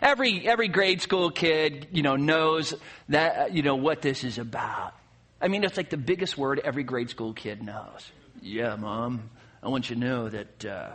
Every, 0.00 0.46
every 0.46 0.68
grade 0.68 1.02
school 1.02 1.30
kid, 1.30 1.88
you 1.92 2.02
know, 2.02 2.16
knows 2.16 2.74
that, 3.08 3.52
you 3.52 3.62
know, 3.62 3.74
what 3.74 4.02
this 4.02 4.22
is 4.22 4.38
about. 4.38 4.94
I 5.40 5.48
mean, 5.48 5.64
it's 5.64 5.76
like 5.76 5.90
the 5.90 5.96
biggest 5.96 6.38
word 6.38 6.60
every 6.62 6.84
grade 6.84 7.10
school 7.10 7.32
kid 7.32 7.62
knows. 7.62 8.10
Yeah, 8.40 8.76
mom, 8.76 9.30
I 9.62 9.68
want 9.68 9.90
you 9.90 9.96
to 9.96 10.00
know 10.00 10.28
that, 10.28 10.64
uh, 10.64 10.90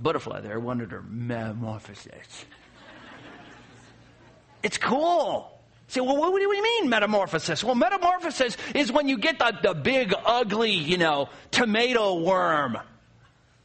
butterfly 0.00 0.40
there 0.40 0.58
wanted 0.58 0.90
her 0.90 1.02
metamorphosis. 1.02 2.44
it's 4.62 4.78
cool. 4.78 5.48
Say, 5.88 6.00
well, 6.00 6.16
what 6.16 6.38
do 6.38 6.48
we 6.48 6.60
mean 6.60 6.88
metamorphosis? 6.88 7.62
Well, 7.62 7.74
metamorphosis 7.74 8.56
is 8.74 8.90
when 8.90 9.08
you 9.08 9.18
get 9.18 9.38
the, 9.38 9.52
the 9.62 9.74
big, 9.74 10.14
ugly, 10.24 10.72
you 10.72 10.96
know, 10.96 11.28
tomato 11.50 12.14
worm 12.20 12.78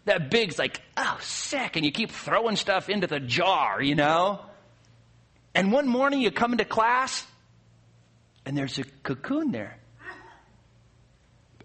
that 0.08 0.30
big's 0.30 0.60
like, 0.60 0.82
oh, 0.98 1.17
sick. 1.22 1.76
And 1.76 1.86
you 1.86 1.91
keep 1.91 2.12
throwing 2.12 2.56
stuff 2.56 2.89
into 2.89 3.08
the 3.08 3.20
jar, 3.20 3.82
you 3.82 3.96
know? 3.96 4.41
And 5.54 5.72
one 5.72 5.88
morning 5.88 6.22
you 6.22 6.32
come 6.32 6.52
into 6.52 6.65
class 6.65 7.26
and 8.46 8.58
there's 8.58 8.78
a 8.80 8.84
cocoon 9.04 9.52
there. 9.52 9.78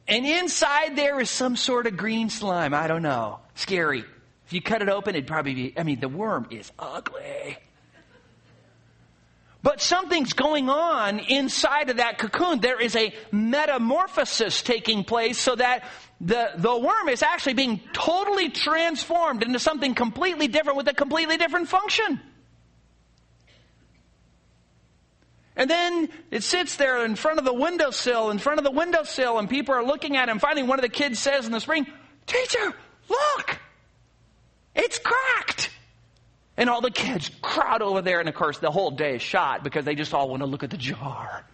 And 0.07 0.27
inside 0.27 0.97
there 0.97 1.21
is 1.21 1.31
some 1.31 1.57
sort 1.57 1.87
of 1.87 1.97
green 1.97 2.29
slime. 2.29 2.75
I 2.75 2.87
don't 2.87 3.03
know. 3.03 3.41
Scary. 3.55 4.05
If 4.47 4.53
you 4.53 4.61
cut 4.61 4.83
it 4.83 4.89
open, 4.89 5.15
it'd 5.15 5.27
probably 5.27 5.55
be, 5.55 5.75
I 5.79 5.85
mean, 5.85 6.01
the 6.01 6.09
worm 6.09 6.47
is 6.51 6.71
ugly. 6.79 7.57
But 9.63 9.81
something's 9.81 10.33
going 10.33 10.69
on 10.69 11.21
inside 11.21 11.89
of 11.89 11.99
that 11.99 12.19
cocoon. 12.19 12.61
There 12.61 12.81
is 12.81 12.97
a 12.97 13.15
metamorphosis 13.31 14.63
taking 14.63 15.05
place 15.05 15.39
so 15.39 15.55
that 15.55 15.85
the, 16.21 16.51
the 16.57 16.77
worm 16.77 17.09
is 17.09 17.23
actually 17.23 17.55
being 17.55 17.81
totally 17.93 18.49
transformed 18.49 19.43
into 19.45 19.61
something 19.61 19.95
completely 19.95 20.49
different 20.49 20.77
with 20.77 20.89
a 20.89 20.95
completely 20.95 21.37
different 21.37 21.69
function. 21.69 22.21
And 25.55 25.71
then 25.71 26.09
it 26.31 26.43
sits 26.43 26.77
there 26.77 27.05
in 27.05 27.15
front 27.15 27.39
of 27.39 27.45
the 27.45 27.53
windowsill, 27.53 28.31
in 28.31 28.39
front 28.39 28.59
of 28.59 28.65
the 28.65 28.71
windowsill, 28.71 29.39
and 29.39 29.49
people 29.49 29.75
are 29.75 29.85
looking 29.85 30.17
at 30.17 30.29
it. 30.29 30.33
And 30.33 30.41
finally, 30.41 30.63
one 30.67 30.79
of 30.79 30.83
the 30.83 30.89
kids 30.89 31.19
says 31.19 31.47
in 31.47 31.53
the 31.53 31.61
spring, 31.61 31.87
Teacher, 32.27 32.73
look! 33.09 33.59
It's 34.75 34.99
cracked! 34.99 35.71
And 36.63 36.71
all 36.71 36.81
the 36.81 36.93
kids 36.93 37.29
crowd 37.43 37.83
over 37.83 38.03
there, 38.03 38.21
and 38.21 38.29
of 38.29 38.37
course, 38.37 38.59
the 38.59 38.71
whole 38.71 38.93
day 38.93 39.17
is 39.17 39.23
shot 39.23 39.65
because 39.65 39.85
they 39.85 39.97
just 39.97 40.15
all 40.15 40.29
want 40.29 40.43
to 40.43 40.47
look 40.47 40.63
at 40.63 40.71
the 40.71 40.77
jar. 40.77 41.45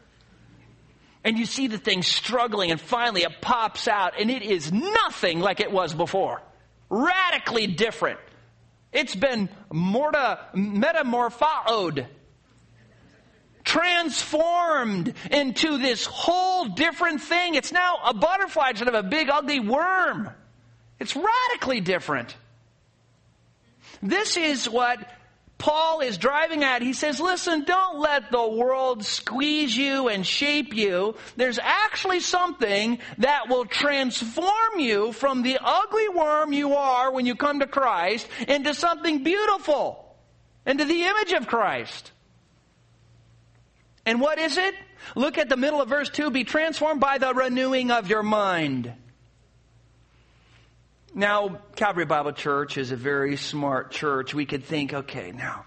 And 1.25 1.39
you 1.39 1.47
see 1.47 1.67
the 1.67 1.79
thing 1.79 2.03
struggling, 2.03 2.71
and 2.71 2.79
finally 2.79 3.23
it 3.23 3.41
pops 3.41 3.89
out, 3.89 4.21
and 4.21 4.31
it 4.31 4.43
is 4.43 4.71
nothing 4.71 5.41
like 5.41 5.61
it 5.61 5.73
was 5.73 5.95
before. 5.95 6.43
Radically 6.91 7.67
different. 7.67 8.21
It's 8.93 9.17
been 9.17 9.49
morta, 9.73 10.41
metamorphosed 10.53 12.05
transformed 13.65 15.15
into 15.31 15.79
this 15.79 16.05
whole 16.05 16.67
different 16.67 17.23
thing. 17.23 17.55
It's 17.55 17.73
now 17.73 17.97
a 18.05 18.13
butterfly 18.13 18.71
instead 18.73 18.89
of 18.89 18.95
a 18.95 19.03
big 19.03 19.31
ugly 19.31 19.61
worm. 19.61 20.29
It's 21.01 21.17
radically 21.17 21.81
different. 21.81 22.37
This 24.03 24.37
is 24.37 24.69
what 24.69 24.99
Paul 25.59 26.01
is 26.01 26.19
driving 26.19 26.63
at. 26.63 26.83
He 26.83 26.93
says, 26.93 27.21
listen, 27.21 27.65
don't 27.65 27.99
let 27.99 28.31
the 28.31 28.47
world 28.49 29.05
squeeze 29.05 29.77
you 29.77 30.09
and 30.09 30.25
shape 30.25 30.73
you. 30.75 31.17
There's 31.37 31.59
actually 31.59 32.21
something 32.21 33.01
that 33.19 33.49
will 33.49 33.65
transform 33.65 34.79
you 34.79 35.13
from 35.13 35.43
the 35.43 35.59
ugly 35.61 36.09
worm 36.09 36.53
you 36.53 36.75
are 36.75 37.11
when 37.11 37.27
you 37.27 37.35
come 37.35 37.59
to 37.59 37.67
Christ 37.67 38.29
into 38.47 38.73
something 38.73 39.25
beautiful, 39.25 40.15
into 40.65 40.85
the 40.85 41.03
image 41.03 41.33
of 41.33 41.49
Christ. 41.49 42.13
And 44.07 44.21
what 44.21 44.39
is 44.39 44.57
it? 44.57 44.75
Look 45.17 45.39
at 45.39 45.49
the 45.49 45.57
middle 45.57 45.83
of 45.83 45.89
verse 45.89 46.09
2 46.09 46.31
be 46.31 46.45
transformed 46.45 47.01
by 47.01 47.19
the 47.19 47.35
renewing 47.35 47.91
of 47.91 48.09
your 48.09 48.23
mind. 48.23 48.93
Now, 51.15 51.61
Calvary 51.75 52.05
Bible 52.05 52.33
Church 52.33 52.77
is 52.77 52.93
a 52.93 52.97
very 52.97 53.37
smart 53.37 53.91
church. 53.91 54.35
We 54.35 54.47
could 54.47 54.65
think, 54.65 54.93
okay, 54.93 55.33
now, 55.33 55.65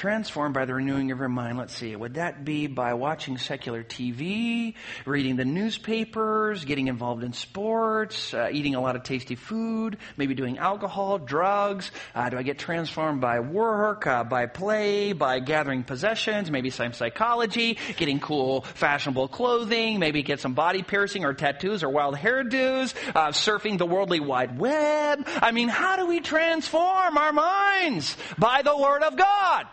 transformed 0.00 0.54
by 0.54 0.64
the 0.64 0.72
renewing 0.72 1.10
of 1.10 1.18
your 1.18 1.28
mind. 1.28 1.58
Let's 1.58 1.76
see. 1.76 1.94
Would 1.94 2.14
that 2.14 2.42
be 2.42 2.66
by 2.66 2.94
watching 2.94 3.36
secular 3.36 3.84
TV, 3.84 4.72
reading 5.04 5.36
the 5.36 5.44
newspapers, 5.44 6.64
getting 6.64 6.88
involved 6.88 7.22
in 7.22 7.34
sports, 7.34 8.32
uh, 8.32 8.48
eating 8.50 8.74
a 8.74 8.80
lot 8.80 8.96
of 8.96 9.02
tasty 9.02 9.34
food, 9.34 9.98
maybe 10.16 10.32
doing 10.32 10.56
alcohol, 10.56 11.18
drugs? 11.18 11.90
Uh, 12.14 12.30
do 12.30 12.38
I 12.38 12.42
get 12.42 12.58
transformed 12.58 13.20
by 13.20 13.40
work, 13.40 14.06
uh, 14.06 14.24
by 14.24 14.46
play, 14.46 15.12
by 15.12 15.38
gathering 15.38 15.84
possessions, 15.84 16.50
maybe 16.50 16.70
some 16.70 16.94
psychology, 16.94 17.76
getting 17.98 18.20
cool, 18.20 18.62
fashionable 18.62 19.28
clothing, 19.28 19.98
maybe 19.98 20.22
get 20.22 20.40
some 20.40 20.54
body 20.54 20.82
piercing 20.82 21.26
or 21.26 21.34
tattoos 21.34 21.82
or 21.82 21.90
wild 21.90 22.16
hairdos, 22.16 22.94
uh, 23.14 23.32
surfing 23.32 23.76
the 23.76 23.84
worldly 23.84 24.20
wide 24.20 24.58
web? 24.58 25.28
I 25.42 25.52
mean, 25.52 25.68
how 25.68 25.96
do 25.96 26.06
we 26.06 26.20
transform 26.20 27.18
our 27.18 27.34
minds? 27.34 28.16
By 28.38 28.62
the 28.62 28.74
Word 28.74 29.02
of 29.02 29.14
God 29.14 29.66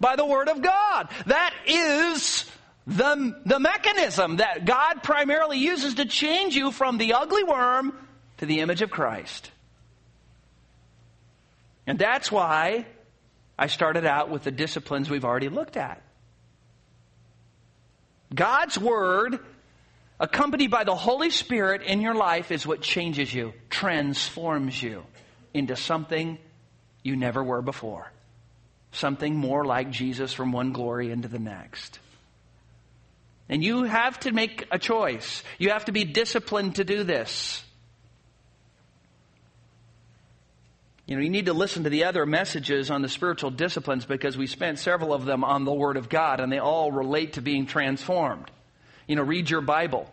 by 0.00 0.16
the 0.16 0.24
Word 0.24 0.48
of 0.48 0.60
God. 0.60 1.08
That 1.26 1.54
is 1.66 2.50
the, 2.86 3.40
the 3.46 3.58
mechanism 3.58 4.36
that 4.36 4.64
God 4.64 5.02
primarily 5.02 5.58
uses 5.58 5.94
to 5.94 6.04
change 6.04 6.54
you 6.54 6.70
from 6.70 6.98
the 6.98 7.14
ugly 7.14 7.44
worm 7.44 7.96
to 8.38 8.46
the 8.46 8.60
image 8.60 8.82
of 8.82 8.90
Christ. 8.90 9.50
And 11.86 11.98
that's 11.98 12.30
why 12.30 12.86
I 13.58 13.68
started 13.68 14.04
out 14.04 14.30
with 14.30 14.44
the 14.44 14.50
disciplines 14.50 15.08
we've 15.08 15.24
already 15.24 15.48
looked 15.48 15.76
at. 15.76 16.02
God's 18.34 18.78
Word, 18.78 19.38
accompanied 20.18 20.70
by 20.70 20.84
the 20.84 20.94
Holy 20.94 21.30
Spirit 21.30 21.82
in 21.82 22.00
your 22.00 22.14
life, 22.14 22.50
is 22.50 22.66
what 22.66 22.80
changes 22.80 23.32
you, 23.32 23.52
transforms 23.70 24.82
you 24.82 25.04
into 25.52 25.76
something 25.76 26.38
you 27.02 27.16
never 27.16 27.44
were 27.44 27.62
before 27.62 28.10
something 28.94 29.34
more 29.34 29.64
like 29.64 29.90
Jesus 29.90 30.32
from 30.32 30.52
one 30.52 30.72
glory 30.72 31.10
into 31.10 31.28
the 31.28 31.38
next. 31.38 31.98
And 33.48 33.62
you 33.62 33.84
have 33.84 34.18
to 34.20 34.32
make 34.32 34.66
a 34.70 34.78
choice. 34.78 35.42
You 35.58 35.70
have 35.70 35.84
to 35.86 35.92
be 35.92 36.04
disciplined 36.04 36.76
to 36.76 36.84
do 36.84 37.04
this. 37.04 37.62
You 41.06 41.16
know, 41.16 41.22
you 41.22 41.28
need 41.28 41.46
to 41.46 41.52
listen 41.52 41.84
to 41.84 41.90
the 41.90 42.04
other 42.04 42.24
messages 42.24 42.90
on 42.90 43.02
the 43.02 43.10
spiritual 43.10 43.50
disciplines 43.50 44.06
because 44.06 44.38
we 44.38 44.46
spent 44.46 44.78
several 44.78 45.12
of 45.12 45.26
them 45.26 45.44
on 45.44 45.64
the 45.64 45.72
Word 45.72 45.98
of 45.98 46.08
God 46.08 46.40
and 46.40 46.50
they 46.50 46.58
all 46.58 46.90
relate 46.90 47.34
to 47.34 47.42
being 47.42 47.66
transformed. 47.66 48.50
You 49.06 49.16
know, 49.16 49.22
read 49.22 49.50
your 49.50 49.60
Bible. 49.60 50.10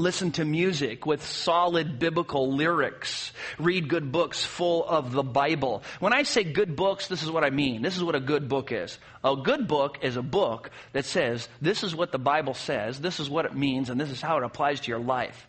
Listen 0.00 0.32
to 0.32 0.46
music 0.46 1.04
with 1.04 1.26
solid 1.26 1.98
biblical 1.98 2.54
lyrics. 2.54 3.32
Read 3.58 3.86
good 3.86 4.10
books 4.10 4.42
full 4.42 4.82
of 4.82 5.12
the 5.12 5.22
Bible. 5.22 5.82
When 5.98 6.14
I 6.14 6.22
say 6.22 6.42
good 6.42 6.74
books, 6.74 7.06
this 7.08 7.22
is 7.22 7.30
what 7.30 7.44
I 7.44 7.50
mean. 7.50 7.82
This 7.82 7.98
is 7.98 8.02
what 8.02 8.14
a 8.14 8.20
good 8.20 8.48
book 8.48 8.72
is. 8.72 8.98
A 9.22 9.36
good 9.36 9.68
book 9.68 9.98
is 10.00 10.16
a 10.16 10.22
book 10.22 10.70
that 10.94 11.04
says, 11.04 11.46
this 11.60 11.84
is 11.84 11.94
what 11.94 12.12
the 12.12 12.18
Bible 12.18 12.54
says, 12.54 12.98
this 12.98 13.20
is 13.20 13.28
what 13.28 13.44
it 13.44 13.54
means, 13.54 13.90
and 13.90 14.00
this 14.00 14.08
is 14.08 14.22
how 14.22 14.38
it 14.38 14.42
applies 14.42 14.80
to 14.80 14.88
your 14.88 15.00
life. 15.00 15.46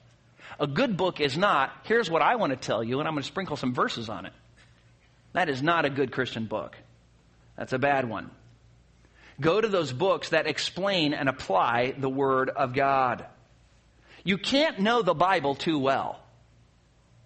A 0.59 0.67
good 0.67 0.97
book 0.97 1.21
is 1.21 1.37
not, 1.37 1.71
here's 1.83 2.11
what 2.11 2.21
I 2.21 2.35
want 2.35 2.51
to 2.51 2.57
tell 2.57 2.83
you, 2.83 2.99
and 2.99 3.07
I'm 3.07 3.13
going 3.13 3.23
to 3.23 3.27
sprinkle 3.27 3.55
some 3.55 3.73
verses 3.73 4.09
on 4.09 4.25
it. 4.25 4.33
That 5.31 5.47
is 5.47 5.63
not 5.63 5.85
a 5.85 5.89
good 5.89 6.11
Christian 6.11 6.45
book. 6.45 6.75
That's 7.55 7.71
a 7.71 7.79
bad 7.79 8.09
one. 8.09 8.29
Go 9.39 9.61
to 9.61 9.69
those 9.69 9.93
books 9.93 10.29
that 10.29 10.45
explain 10.45 11.13
and 11.13 11.29
apply 11.29 11.93
the 11.97 12.09
Word 12.09 12.49
of 12.49 12.73
God. 12.73 13.25
You 14.23 14.37
can't 14.37 14.79
know 14.79 15.01
the 15.01 15.13
Bible 15.13 15.55
too 15.55 15.79
well. 15.79 16.19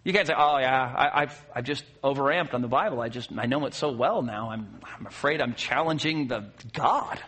You 0.03 0.13
guys 0.13 0.27
say, 0.27 0.35
oh 0.37 0.59
yeah, 0.59 0.93
I, 0.95 1.21
have 1.21 1.45
I've 1.55 1.63
just 1.63 1.83
overamped 2.03 2.53
on 2.53 2.61
the 2.61 2.67
Bible. 2.67 3.01
I 3.01 3.09
just, 3.09 3.31
I 3.35 3.47
know 3.47 3.65
it 3.65 3.73
so 3.73 3.91
well 3.91 4.21
now. 4.21 4.51
I'm, 4.51 4.79
I'm 4.83 5.07
afraid 5.07 5.41
I'm 5.41 5.55
challenging 5.55 6.27
the 6.27 6.45
God. 6.73 7.19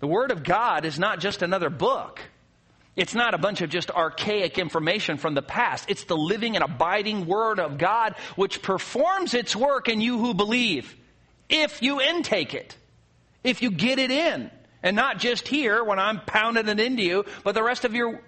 The 0.00 0.08
Word 0.08 0.32
of 0.32 0.42
God 0.42 0.84
is 0.84 0.98
not 0.98 1.20
just 1.20 1.42
another 1.42 1.70
book. 1.70 2.20
It's 2.96 3.14
not 3.14 3.34
a 3.34 3.38
bunch 3.38 3.60
of 3.60 3.70
just 3.70 3.90
archaic 3.90 4.58
information 4.58 5.16
from 5.16 5.34
the 5.34 5.42
past. 5.42 5.88
It's 5.88 6.04
the 6.04 6.16
living 6.16 6.56
and 6.56 6.64
abiding 6.64 7.26
Word 7.26 7.60
of 7.60 7.78
God 7.78 8.16
which 8.34 8.62
performs 8.62 9.32
its 9.32 9.54
work 9.54 9.88
in 9.88 10.00
you 10.00 10.18
who 10.18 10.34
believe. 10.34 10.94
If 11.48 11.82
you 11.82 12.00
intake 12.00 12.52
it. 12.52 12.76
If 13.44 13.62
you 13.62 13.70
get 13.70 14.00
it 14.00 14.10
in. 14.10 14.50
And 14.86 14.94
not 14.94 15.18
just 15.18 15.48
here 15.48 15.82
when 15.82 15.98
I'm 15.98 16.20
pounding 16.20 16.68
it 16.68 16.78
into 16.78 17.02
you, 17.02 17.24
but 17.42 17.56
the 17.56 17.62
rest 17.62 17.84
of 17.84 17.92
your 17.92 18.20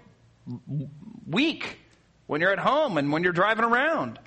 week 1.25 1.79
when 2.27 2.41
you're 2.41 2.51
at 2.51 2.59
home 2.59 2.97
and 2.97 3.13
when 3.13 3.23
you're 3.23 3.31
driving 3.31 3.63
around. 3.63 4.19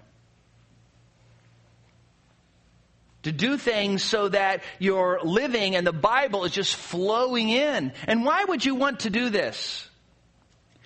To 3.24 3.32
do 3.32 3.58
things 3.58 4.02
so 4.02 4.30
that 4.30 4.62
your 4.78 5.20
living 5.22 5.76
and 5.76 5.86
the 5.86 5.92
Bible 5.92 6.44
is 6.44 6.52
just 6.52 6.74
flowing 6.74 7.50
in. 7.50 7.92
And 8.06 8.24
why 8.24 8.42
would 8.44 8.64
you 8.64 8.76
want 8.76 9.00
to 9.00 9.10
do 9.10 9.28
this? 9.28 9.86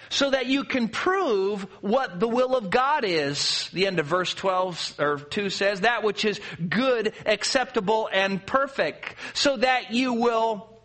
so 0.09 0.31
that 0.31 0.47
you 0.47 0.63
can 0.63 0.87
prove 0.87 1.65
what 1.81 2.21
the 2.21 2.29
will 2.29 2.55
of 2.55 2.71
God 2.71 3.03
is. 3.05 3.69
The 3.73 3.89
end 3.89 3.99
of 3.99 4.07
verse 4.07 4.33
12 4.35 4.95
or 5.01 5.19
2 5.19 5.51
says, 5.51 5.81
that 5.81 6.05
which 6.05 6.25
is 6.25 6.41
good, 6.69 7.13
acceptable, 7.27 8.09
and 8.13 8.47
perfect, 8.47 9.17
so 9.35 9.57
that 9.57 9.93
you 9.93 10.13
will 10.13 10.76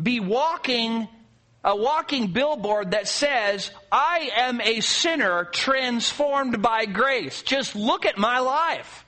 be 0.00 0.20
walking 0.20 1.08
a 1.64 1.74
walking 1.74 2.26
billboard 2.26 2.90
that 2.90 3.08
says, 3.08 3.70
I 3.90 4.30
am 4.36 4.60
a 4.60 4.80
sinner 4.80 5.44
transformed 5.46 6.60
by 6.60 6.84
grace. 6.84 7.42
Just 7.42 7.74
look 7.74 8.04
at 8.04 8.18
my 8.18 8.40
life. 8.40 9.06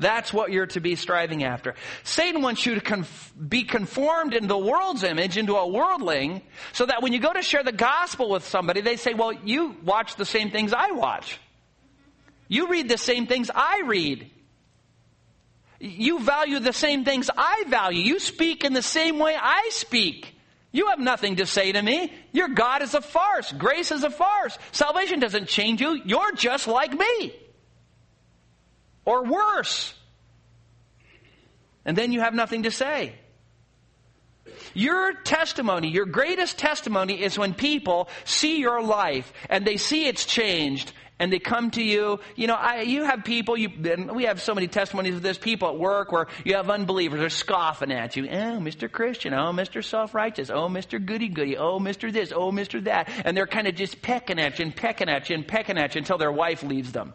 That's 0.00 0.32
what 0.32 0.50
you're 0.50 0.68
to 0.68 0.80
be 0.80 0.94
striving 0.94 1.44
after. 1.44 1.74
Satan 2.04 2.40
wants 2.40 2.64
you 2.64 2.76
to 2.76 2.80
conf- 2.80 3.34
be 3.48 3.64
conformed 3.64 4.32
in 4.32 4.46
the 4.46 4.56
world's 4.56 5.02
image, 5.02 5.36
into 5.36 5.56
a 5.56 5.66
worldling, 5.68 6.42
so 6.72 6.86
that 6.86 7.02
when 7.02 7.12
you 7.12 7.18
go 7.18 7.32
to 7.32 7.42
share 7.42 7.64
the 7.64 7.72
gospel 7.72 8.30
with 8.30 8.46
somebody, 8.46 8.80
they 8.80 8.96
say, 8.96 9.12
well, 9.12 9.32
you 9.32 9.76
watch 9.84 10.16
the 10.16 10.24
same 10.24 10.50
things 10.50 10.72
I 10.72 10.92
watch. 10.92 11.38
You 12.46 12.68
read 12.68 12.88
the 12.88 12.96
same 12.96 13.26
things 13.26 13.50
I 13.54 13.82
read. 13.84 14.30
You 15.80 16.20
value 16.20 16.58
the 16.60 16.72
same 16.72 17.04
things 17.04 17.30
I 17.36 17.64
value. 17.68 18.02
You 18.02 18.18
speak 18.18 18.64
in 18.64 18.72
the 18.72 18.82
same 18.82 19.18
way 19.18 19.36
I 19.40 19.68
speak. 19.72 20.34
You 20.72 20.88
have 20.88 20.98
nothing 20.98 21.36
to 21.36 21.46
say 21.46 21.72
to 21.72 21.80
me. 21.80 22.12
Your 22.32 22.48
God 22.48 22.82
is 22.82 22.94
a 22.94 23.00
farce. 23.00 23.52
Grace 23.52 23.90
is 23.90 24.04
a 24.04 24.10
farce. 24.10 24.58
Salvation 24.72 25.20
doesn't 25.20 25.48
change 25.48 25.80
you. 25.80 26.00
You're 26.04 26.32
just 26.32 26.66
like 26.68 26.92
me. 26.92 27.32
or 29.08 29.24
worse. 29.24 29.94
And 31.86 31.96
then 31.96 32.12
you 32.12 32.20
have 32.20 32.34
nothing 32.34 32.64
to 32.64 32.70
say. 32.70 33.14
Your 34.74 35.14
testimony, 35.14 35.88
your 35.88 36.04
greatest 36.04 36.58
testimony 36.58 37.22
is 37.22 37.38
when 37.38 37.54
people 37.54 38.08
see 38.24 38.58
your 38.58 38.82
life 38.82 39.32
and 39.48 39.66
they 39.66 39.78
see 39.78 40.06
it's 40.06 40.26
changed 40.26 40.92
and 41.18 41.32
they 41.32 41.38
come 41.38 41.70
to 41.72 41.82
you. 41.82 42.20
You 42.36 42.46
know, 42.46 42.54
I, 42.54 42.82
you 42.82 43.04
have 43.04 43.24
people, 43.24 43.56
you, 43.56 43.70
we 44.12 44.24
have 44.24 44.40
so 44.40 44.54
many 44.54 44.68
testimonies 44.68 45.16
of 45.16 45.22
this, 45.22 45.38
people 45.38 45.68
at 45.68 45.78
work 45.78 46.12
where 46.12 46.26
you 46.44 46.54
have 46.54 46.70
unbelievers, 46.70 47.20
they're 47.20 47.30
scoffing 47.30 47.92
at 47.92 48.16
you. 48.16 48.26
Oh, 48.28 48.58
Mr. 48.60 48.90
Christian. 48.90 49.34
Oh, 49.34 49.52
Mr. 49.52 49.84
Self-Righteous. 49.84 50.50
Oh, 50.50 50.68
Mr. 50.68 51.04
Goody 51.04 51.28
Goody. 51.28 51.56
Oh, 51.56 51.78
Mr. 51.78 52.12
this. 52.12 52.32
Oh, 52.32 52.52
Mr. 52.52 52.82
that. 52.84 53.08
And 53.24 53.36
they're 53.36 53.46
kind 53.46 53.66
of 53.66 53.74
just 53.74 54.00
pecking 54.02 54.38
at 54.38 54.58
you 54.58 54.66
and 54.66 54.76
pecking 54.76 55.08
at 55.08 55.28
you 55.28 55.34
and 55.36 55.46
pecking 55.46 55.78
at 55.78 55.94
you 55.94 56.00
until 56.00 56.18
their 56.18 56.32
wife 56.32 56.62
leaves 56.62 56.92
them. 56.92 57.14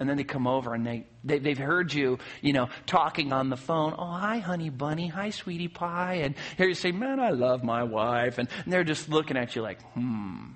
And 0.00 0.08
then 0.08 0.16
they 0.16 0.24
come 0.24 0.48
over 0.48 0.74
and 0.74 0.84
they, 0.84 1.06
they, 1.22 1.38
they've 1.38 1.56
heard 1.56 1.94
you, 1.94 2.18
you 2.42 2.52
know, 2.52 2.68
talking 2.84 3.32
on 3.32 3.48
the 3.48 3.56
phone. 3.56 3.94
Oh, 3.96 4.04
hi, 4.04 4.38
honey 4.38 4.68
bunny. 4.68 5.06
Hi, 5.06 5.30
sweetie 5.30 5.68
pie. 5.68 6.14
And 6.24 6.34
here 6.56 6.66
you 6.66 6.74
say, 6.74 6.90
man, 6.90 7.20
I 7.20 7.30
love 7.30 7.62
my 7.62 7.84
wife. 7.84 8.38
And, 8.38 8.48
and 8.64 8.72
they're 8.72 8.84
just 8.84 9.08
looking 9.08 9.36
at 9.36 9.54
you 9.54 9.62
like, 9.62 9.80
hmm. 9.92 10.46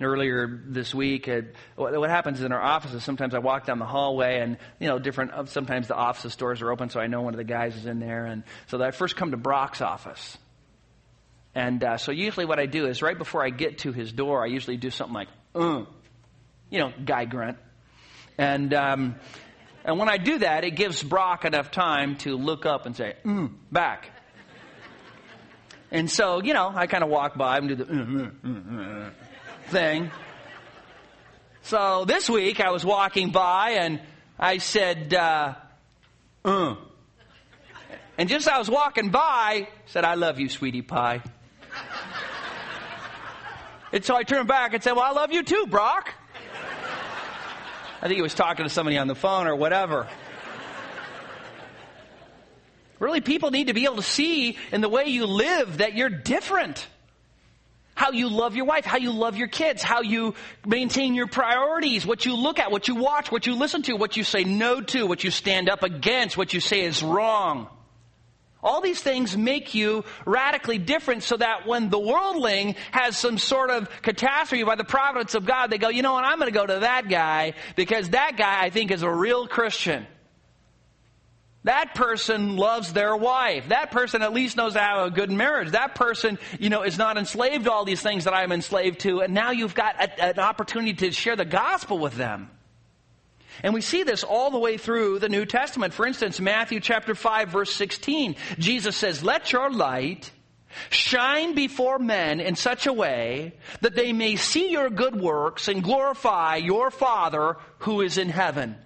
Earlier 0.00 0.62
this 0.66 0.94
week, 0.94 1.26
At, 1.26 1.46
what 1.74 2.08
happens 2.08 2.40
in 2.40 2.52
our 2.52 2.60
offices, 2.60 3.02
sometimes 3.02 3.34
I 3.34 3.40
walk 3.40 3.66
down 3.66 3.80
the 3.80 3.84
hallway 3.84 4.38
and, 4.38 4.56
you 4.78 4.86
know, 4.86 5.00
different, 5.00 5.32
uh, 5.32 5.46
sometimes 5.46 5.88
the 5.88 5.96
office 5.96 6.36
doors 6.36 6.62
are 6.62 6.70
open, 6.70 6.88
so 6.88 7.00
I 7.00 7.08
know 7.08 7.22
one 7.22 7.34
of 7.34 7.38
the 7.38 7.44
guys 7.44 7.74
is 7.74 7.84
in 7.84 7.98
there. 7.98 8.24
And 8.24 8.44
so 8.68 8.80
I 8.80 8.92
first 8.92 9.16
come 9.16 9.32
to 9.32 9.36
Brock's 9.36 9.80
office. 9.80 10.38
And 11.52 11.82
uh, 11.82 11.96
so 11.96 12.12
usually 12.12 12.46
what 12.46 12.60
I 12.60 12.66
do 12.66 12.86
is 12.86 13.02
right 13.02 13.18
before 13.18 13.44
I 13.44 13.50
get 13.50 13.78
to 13.78 13.92
his 13.92 14.12
door, 14.12 14.44
I 14.44 14.46
usually 14.46 14.76
do 14.76 14.90
something 14.90 15.14
like, 15.14 15.28
uh, 15.56 15.84
you 16.70 16.78
know, 16.78 16.92
guy 17.04 17.24
grunt. 17.24 17.58
And, 18.36 18.72
um, 18.74 19.16
and 19.84 19.98
when 19.98 20.08
I 20.08 20.18
do 20.18 20.38
that, 20.38 20.62
it 20.62 20.76
gives 20.76 21.02
Brock 21.02 21.44
enough 21.44 21.72
time 21.72 22.16
to 22.18 22.36
look 22.36 22.66
up 22.66 22.86
and 22.86 22.94
say, 22.94 23.16
mm, 23.24 23.52
back. 23.72 24.10
And 25.90 26.10
so, 26.10 26.42
you 26.42 26.54
know, 26.54 26.70
I 26.72 26.86
kind 26.86 27.02
of 27.02 27.10
walk 27.10 27.36
by 27.36 27.56
and 27.56 27.68
do 27.68 27.74
the 27.74 27.84
mm, 27.84 28.30
mm, 28.44 29.10
thing. 29.68 30.10
So 31.62 32.04
this 32.04 32.28
week 32.28 32.60
I 32.60 32.70
was 32.70 32.84
walking 32.84 33.30
by 33.30 33.70
and 33.72 34.00
I 34.38 34.58
said, 34.58 35.12
uh, 35.14 35.54
uh. 36.44 36.76
And 38.16 38.28
just 38.28 38.48
as 38.48 38.52
I 38.52 38.58
was 38.58 38.70
walking 38.70 39.10
by, 39.10 39.68
said, 39.86 40.04
I 40.04 40.14
love 40.14 40.40
you, 40.40 40.48
sweetie 40.48 40.82
pie. 40.82 41.22
And 43.92 44.04
so 44.04 44.16
I 44.16 44.22
turned 44.22 44.48
back 44.48 44.74
and 44.74 44.82
said, 44.82 44.92
Well, 44.92 45.04
I 45.04 45.12
love 45.12 45.32
you 45.32 45.42
too, 45.42 45.66
Brock. 45.68 46.12
I 48.00 48.06
think 48.06 48.16
he 48.16 48.22
was 48.22 48.34
talking 48.34 48.64
to 48.64 48.70
somebody 48.70 48.98
on 48.98 49.08
the 49.08 49.14
phone 49.14 49.46
or 49.46 49.56
whatever. 49.56 50.06
Really, 52.98 53.20
people 53.20 53.50
need 53.50 53.68
to 53.68 53.74
be 53.74 53.84
able 53.84 53.96
to 53.96 54.02
see 54.02 54.58
in 54.72 54.80
the 54.80 54.88
way 54.88 55.06
you 55.06 55.26
live 55.26 55.78
that 55.78 55.94
you're 55.94 56.08
different. 56.08 56.86
How 57.98 58.12
you 58.12 58.28
love 58.28 58.54
your 58.54 58.64
wife, 58.64 58.84
how 58.84 58.98
you 58.98 59.10
love 59.10 59.36
your 59.36 59.48
kids, 59.48 59.82
how 59.82 60.02
you 60.02 60.36
maintain 60.64 61.14
your 61.14 61.26
priorities, 61.26 62.06
what 62.06 62.24
you 62.24 62.36
look 62.36 62.60
at, 62.60 62.70
what 62.70 62.86
you 62.86 62.94
watch, 62.94 63.32
what 63.32 63.44
you 63.44 63.56
listen 63.56 63.82
to, 63.82 63.94
what 63.94 64.16
you 64.16 64.22
say 64.22 64.44
no 64.44 64.80
to, 64.80 65.04
what 65.04 65.24
you 65.24 65.32
stand 65.32 65.68
up 65.68 65.82
against, 65.82 66.36
what 66.36 66.54
you 66.54 66.60
say 66.60 66.82
is 66.82 67.02
wrong. 67.02 67.66
All 68.62 68.80
these 68.80 69.00
things 69.00 69.36
make 69.36 69.74
you 69.74 70.04
radically 70.24 70.78
different 70.78 71.24
so 71.24 71.38
that 71.38 71.66
when 71.66 71.90
the 71.90 71.98
worldling 71.98 72.76
has 72.92 73.18
some 73.18 73.36
sort 73.36 73.70
of 73.70 73.90
catastrophe 74.02 74.62
by 74.62 74.76
the 74.76 74.84
providence 74.84 75.34
of 75.34 75.44
God, 75.44 75.66
they 75.66 75.78
go, 75.78 75.88
you 75.88 76.02
know 76.02 76.12
what, 76.12 76.22
I'm 76.22 76.38
going 76.38 76.52
to 76.52 76.56
go 76.56 76.66
to 76.66 76.78
that 76.78 77.08
guy 77.08 77.54
because 77.74 78.10
that 78.10 78.36
guy 78.36 78.62
I 78.62 78.70
think 78.70 78.92
is 78.92 79.02
a 79.02 79.10
real 79.10 79.48
Christian. 79.48 80.06
That 81.64 81.94
person 81.94 82.56
loves 82.56 82.92
their 82.92 83.16
wife. 83.16 83.68
That 83.68 83.90
person 83.90 84.22
at 84.22 84.32
least 84.32 84.56
knows 84.56 84.74
how 84.74 84.80
to 84.80 85.00
have 85.00 85.06
a 85.08 85.10
good 85.10 85.30
marriage. 85.30 85.72
That 85.72 85.94
person, 85.94 86.38
you 86.58 86.70
know, 86.70 86.82
is 86.82 86.96
not 86.96 87.18
enslaved 87.18 87.64
to 87.64 87.72
all 87.72 87.84
these 87.84 88.00
things 88.00 88.24
that 88.24 88.34
I'm 88.34 88.52
enslaved 88.52 89.00
to. 89.00 89.20
And 89.20 89.34
now 89.34 89.50
you've 89.50 89.74
got 89.74 89.96
a, 89.96 90.24
an 90.24 90.38
opportunity 90.38 90.94
to 90.94 91.10
share 91.10 91.36
the 91.36 91.44
gospel 91.44 91.98
with 91.98 92.14
them. 92.14 92.50
And 93.62 93.74
we 93.74 93.80
see 93.80 94.04
this 94.04 94.22
all 94.22 94.50
the 94.50 94.58
way 94.58 94.76
through 94.76 95.18
the 95.18 95.28
New 95.28 95.44
Testament. 95.44 95.92
For 95.92 96.06
instance, 96.06 96.40
Matthew 96.40 96.78
chapter 96.78 97.14
5 97.14 97.48
verse 97.48 97.74
16, 97.74 98.36
Jesus 98.58 98.96
says, 98.96 99.24
let 99.24 99.52
your 99.52 99.70
light 99.70 100.30
shine 100.90 101.54
before 101.54 101.98
men 101.98 102.40
in 102.40 102.54
such 102.54 102.86
a 102.86 102.92
way 102.92 103.54
that 103.80 103.96
they 103.96 104.12
may 104.12 104.36
see 104.36 104.70
your 104.70 104.90
good 104.90 105.16
works 105.16 105.66
and 105.66 105.82
glorify 105.82 106.56
your 106.56 106.90
Father 106.90 107.56
who 107.78 108.00
is 108.00 108.16
in 108.16 108.28
heaven. 108.28 108.76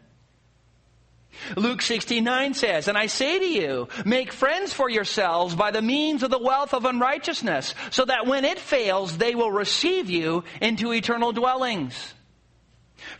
Luke 1.56 1.82
69 1.82 2.54
says, 2.54 2.88
And 2.88 2.96
I 2.96 3.06
say 3.06 3.38
to 3.38 3.46
you, 3.46 3.88
make 4.04 4.32
friends 4.32 4.72
for 4.72 4.88
yourselves 4.88 5.54
by 5.54 5.70
the 5.70 5.82
means 5.82 6.22
of 6.22 6.30
the 6.30 6.38
wealth 6.38 6.74
of 6.74 6.84
unrighteousness, 6.84 7.74
so 7.90 8.04
that 8.04 8.26
when 8.26 8.44
it 8.44 8.58
fails, 8.58 9.18
they 9.18 9.34
will 9.34 9.50
receive 9.50 10.10
you 10.10 10.44
into 10.60 10.92
eternal 10.92 11.32
dwellings. 11.32 12.14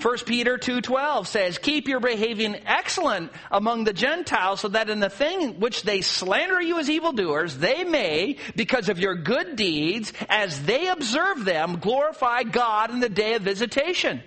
1 0.00 0.26
Peter 0.26 0.58
2:12 0.58 1.26
says, 1.26 1.58
"Keep 1.58 1.88
your 1.88 2.00
behaving 2.00 2.56
excellent 2.66 3.32
among 3.50 3.84
the 3.84 3.92
Gentiles 3.92 4.60
so 4.60 4.68
that 4.68 4.88
in 4.88 5.00
the 5.00 5.10
thing 5.10 5.60
which 5.60 5.82
they 5.82 6.00
slander 6.00 6.60
you 6.60 6.78
as 6.78 6.88
evildoers, 6.88 7.58
they 7.58 7.84
may, 7.84 8.36
because 8.56 8.88
of 8.88 8.98
your 8.98 9.14
good 9.14 9.56
deeds, 9.56 10.12
as 10.28 10.62
they 10.62 10.88
observe 10.88 11.44
them, 11.44 11.78
glorify 11.80 12.42
God 12.44 12.90
in 12.90 13.00
the 13.00 13.08
day 13.08 13.34
of 13.34 13.42
visitation." 13.42 14.22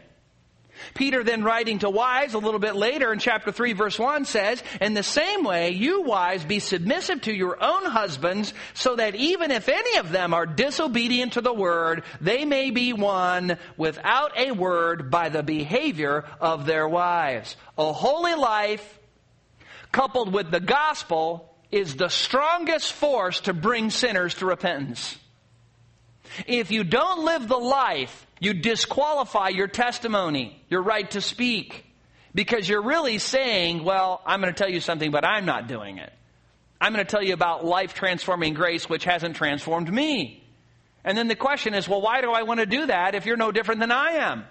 Peter 0.94 1.24
then 1.24 1.44
writing 1.44 1.80
to 1.80 1.90
wives 1.90 2.34
a 2.34 2.40
little 2.40 2.60
bit 2.60 2.76
later 2.76 3.12
in 3.12 3.20
chapter 3.20 3.52
3 3.52 3.74
verse 3.74 3.98
1 3.98 4.26
says, 4.26 4.62
In 4.82 4.94
the 4.94 5.04
same 5.04 5.44
way, 5.44 5.72
you 5.72 6.04
wives 6.04 6.46
be 6.46 6.60
submissive 6.60 7.22
to 7.22 7.34
your 7.34 7.62
own 7.62 7.86
husbands, 7.86 8.54
so 8.74 8.96
that 8.96 9.16
even 9.16 9.52
if 9.52 9.70
any 9.70 9.98
of 9.98 10.12
them 10.12 10.34
are 10.34 10.46
disobedient 10.46 11.34
to 11.34 11.42
the 11.42 11.54
word, 11.54 12.04
they 12.22 12.46
may 12.46 12.72
be 12.72 12.94
won 12.94 13.58
without 13.78 14.38
a 14.38 14.52
word 14.52 15.10
by 15.12 15.30
the 15.30 15.44
behavior 15.44 16.26
of 16.40 16.66
their 16.66 16.88
wives. 16.88 17.56
A 17.78 17.94
holy 17.94 18.36
life 18.36 19.00
coupled 19.92 20.34
with 20.34 20.52
the 20.52 20.60
gospel 20.60 21.56
is 21.72 21.96
the 21.96 22.10
strongest 22.10 22.92
force 22.94 23.42
to 23.42 23.54
bring 23.54 23.90
sinners 23.90 24.36
to 24.36 24.46
repentance. 24.46 25.18
If 26.48 26.72
you 26.72 26.84
don't 26.84 27.26
live 27.26 27.48
the 27.48 27.58
life, 27.58 28.25
you 28.40 28.54
disqualify 28.54 29.50
your 29.50 29.68
testimony, 29.68 30.62
your 30.70 30.82
right 30.82 31.10
to 31.12 31.22
speak. 31.22 31.86
Because 32.34 32.68
you're 32.68 32.84
really 32.84 33.18
saying, 33.18 33.86
well, 33.86 34.22
I'm 34.26 34.42
going 34.42 34.54
to 34.54 34.58
tell 34.58 34.70
you 34.70 34.82
something, 34.82 35.10
but 35.10 35.24
I'm 35.24 35.46
not 35.46 35.68
doing 35.68 36.00
it. 36.00 36.12
I'm 36.82 36.92
going 36.92 37.06
to 37.06 37.10
tell 37.10 37.24
you 37.24 37.34
about 37.34 37.64
life 37.64 37.94
transforming 37.94 38.54
grace, 38.54 38.90
which 38.90 39.06
hasn't 39.06 39.38
transformed 39.38 39.92
me. 39.92 40.44
And 41.06 41.18
then 41.18 41.30
the 41.30 41.36
question 41.36 41.74
is, 41.74 41.88
well, 41.88 42.02
why 42.02 42.22
do 42.22 42.32
I 42.32 42.44
want 42.44 42.60
to 42.60 42.66
do 42.66 42.88
that 42.88 43.16
if 43.16 43.26
you're 43.26 43.38
no 43.38 43.54
different 43.54 43.80
than 43.80 43.92
I 43.92 44.12
am? 44.14 44.44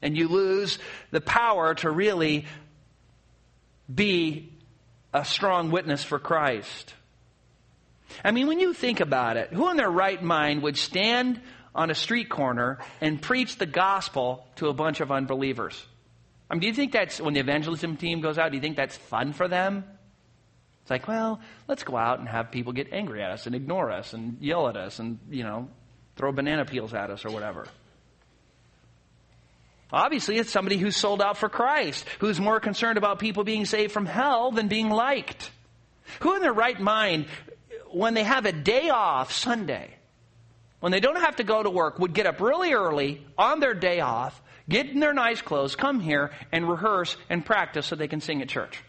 And 0.00 0.16
you 0.16 0.28
lose 0.28 0.78
the 1.10 1.20
power 1.20 1.74
to 1.74 1.90
really 1.90 2.46
be 3.92 4.52
a 5.12 5.24
strong 5.24 5.70
witness 5.70 6.04
for 6.04 6.18
Christ. 6.18 6.94
I 8.24 8.30
mean, 8.30 8.46
when 8.46 8.60
you 8.60 8.72
think 8.72 9.00
about 9.00 9.36
it, 9.36 9.52
who 9.52 9.68
in 9.70 9.76
their 9.76 9.90
right 9.90 10.22
mind 10.22 10.62
would 10.62 10.76
stand 10.76 11.40
on 11.74 11.90
a 11.90 11.94
street 11.94 12.28
corner 12.28 12.78
and 13.00 13.20
preach 13.20 13.56
the 13.56 13.66
gospel 13.66 14.46
to 14.56 14.68
a 14.68 14.72
bunch 14.72 15.00
of 15.00 15.12
unbelievers? 15.12 15.84
I 16.50 16.54
mean, 16.54 16.60
do 16.60 16.66
you 16.66 16.74
think 16.74 16.92
that's, 16.92 17.20
when 17.20 17.34
the 17.34 17.40
evangelism 17.40 17.96
team 17.96 18.20
goes 18.20 18.38
out, 18.38 18.50
do 18.50 18.56
you 18.56 18.62
think 18.62 18.76
that's 18.76 18.96
fun 18.96 19.32
for 19.32 19.48
them? 19.48 19.84
It's 20.82 20.90
like, 20.90 21.06
well, 21.06 21.40
let's 21.66 21.84
go 21.84 21.96
out 21.96 22.18
and 22.18 22.28
have 22.28 22.50
people 22.50 22.72
get 22.72 22.92
angry 22.92 23.22
at 23.22 23.30
us 23.30 23.46
and 23.46 23.54
ignore 23.54 23.90
us 23.90 24.14
and 24.14 24.38
yell 24.40 24.68
at 24.68 24.76
us 24.76 24.98
and, 24.98 25.18
you 25.28 25.44
know, 25.44 25.68
throw 26.16 26.32
banana 26.32 26.64
peels 26.64 26.94
at 26.94 27.10
us 27.10 27.26
or 27.26 27.30
whatever. 27.30 27.66
Obviously, 29.92 30.38
it's 30.38 30.50
somebody 30.50 30.78
who's 30.78 30.96
sold 30.96 31.20
out 31.20 31.36
for 31.36 31.48
Christ, 31.48 32.06
who's 32.18 32.40
more 32.40 32.60
concerned 32.60 32.96
about 32.96 33.18
people 33.18 33.44
being 33.44 33.66
saved 33.66 33.92
from 33.92 34.06
hell 34.06 34.50
than 34.50 34.68
being 34.68 34.88
liked. 34.88 35.50
Who 36.20 36.34
in 36.34 36.40
their 36.40 36.52
right 36.52 36.78
mind 36.80 37.26
when 37.90 38.14
they 38.14 38.24
have 38.24 38.46
a 38.46 38.52
day 38.52 38.88
off 38.88 39.32
Sunday, 39.32 39.94
when 40.80 40.92
they 40.92 41.00
don't 41.00 41.20
have 41.20 41.36
to 41.36 41.44
go 41.44 41.62
to 41.62 41.70
work, 41.70 41.98
would 41.98 42.14
get 42.14 42.26
up 42.26 42.40
really 42.40 42.72
early 42.72 43.26
on 43.36 43.60
their 43.60 43.74
day 43.74 44.00
off, 44.00 44.40
get 44.68 44.86
in 44.86 45.00
their 45.00 45.12
nice 45.12 45.42
clothes, 45.42 45.74
come 45.74 46.00
here 46.00 46.30
and 46.52 46.68
rehearse 46.68 47.16
and 47.28 47.44
practice 47.44 47.86
so 47.86 47.96
they 47.96 48.08
can 48.08 48.20
sing 48.20 48.42
at 48.42 48.48
church. 48.48 48.82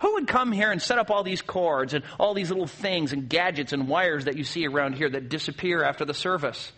Who 0.00 0.14
would 0.14 0.28
come 0.28 0.52
here 0.52 0.70
and 0.70 0.82
set 0.82 0.98
up 0.98 1.10
all 1.10 1.22
these 1.22 1.40
cords 1.40 1.94
and 1.94 2.04
all 2.18 2.34
these 2.34 2.50
little 2.50 2.66
things 2.66 3.12
and 3.12 3.28
gadgets 3.28 3.72
and 3.72 3.88
wires 3.88 4.26
that 4.26 4.36
you 4.36 4.44
see 4.44 4.66
around 4.66 4.94
here 4.94 5.08
that 5.08 5.28
disappear 5.28 5.82
after 5.82 6.04
the 6.04 6.14
service? 6.14 6.70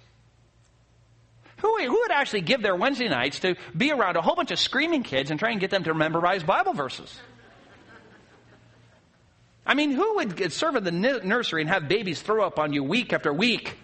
Who, 1.58 1.78
who 1.82 1.92
would 1.92 2.12
actually 2.12 2.42
give 2.42 2.62
their 2.62 2.76
Wednesday 2.76 3.08
nights 3.08 3.40
to 3.40 3.56
be 3.76 3.90
around 3.90 4.16
a 4.16 4.22
whole 4.22 4.36
bunch 4.36 4.50
of 4.50 4.58
screaming 4.58 5.02
kids 5.02 5.30
and 5.30 5.40
try 5.40 5.50
and 5.50 5.60
get 5.60 5.70
them 5.70 5.84
to 5.84 5.94
memorize 5.94 6.44
Bible 6.44 6.74
verses? 6.74 7.18
I 9.66 9.74
mean, 9.74 9.90
who 9.90 10.16
would 10.16 10.52
serve 10.52 10.76
in 10.76 10.84
the 10.84 10.92
nursery 10.92 11.60
and 11.60 11.68
have 11.68 11.88
babies 11.88 12.22
throw 12.22 12.46
up 12.46 12.58
on 12.58 12.72
you 12.72 12.84
week 12.84 13.12
after 13.12 13.32
week? 13.32 13.76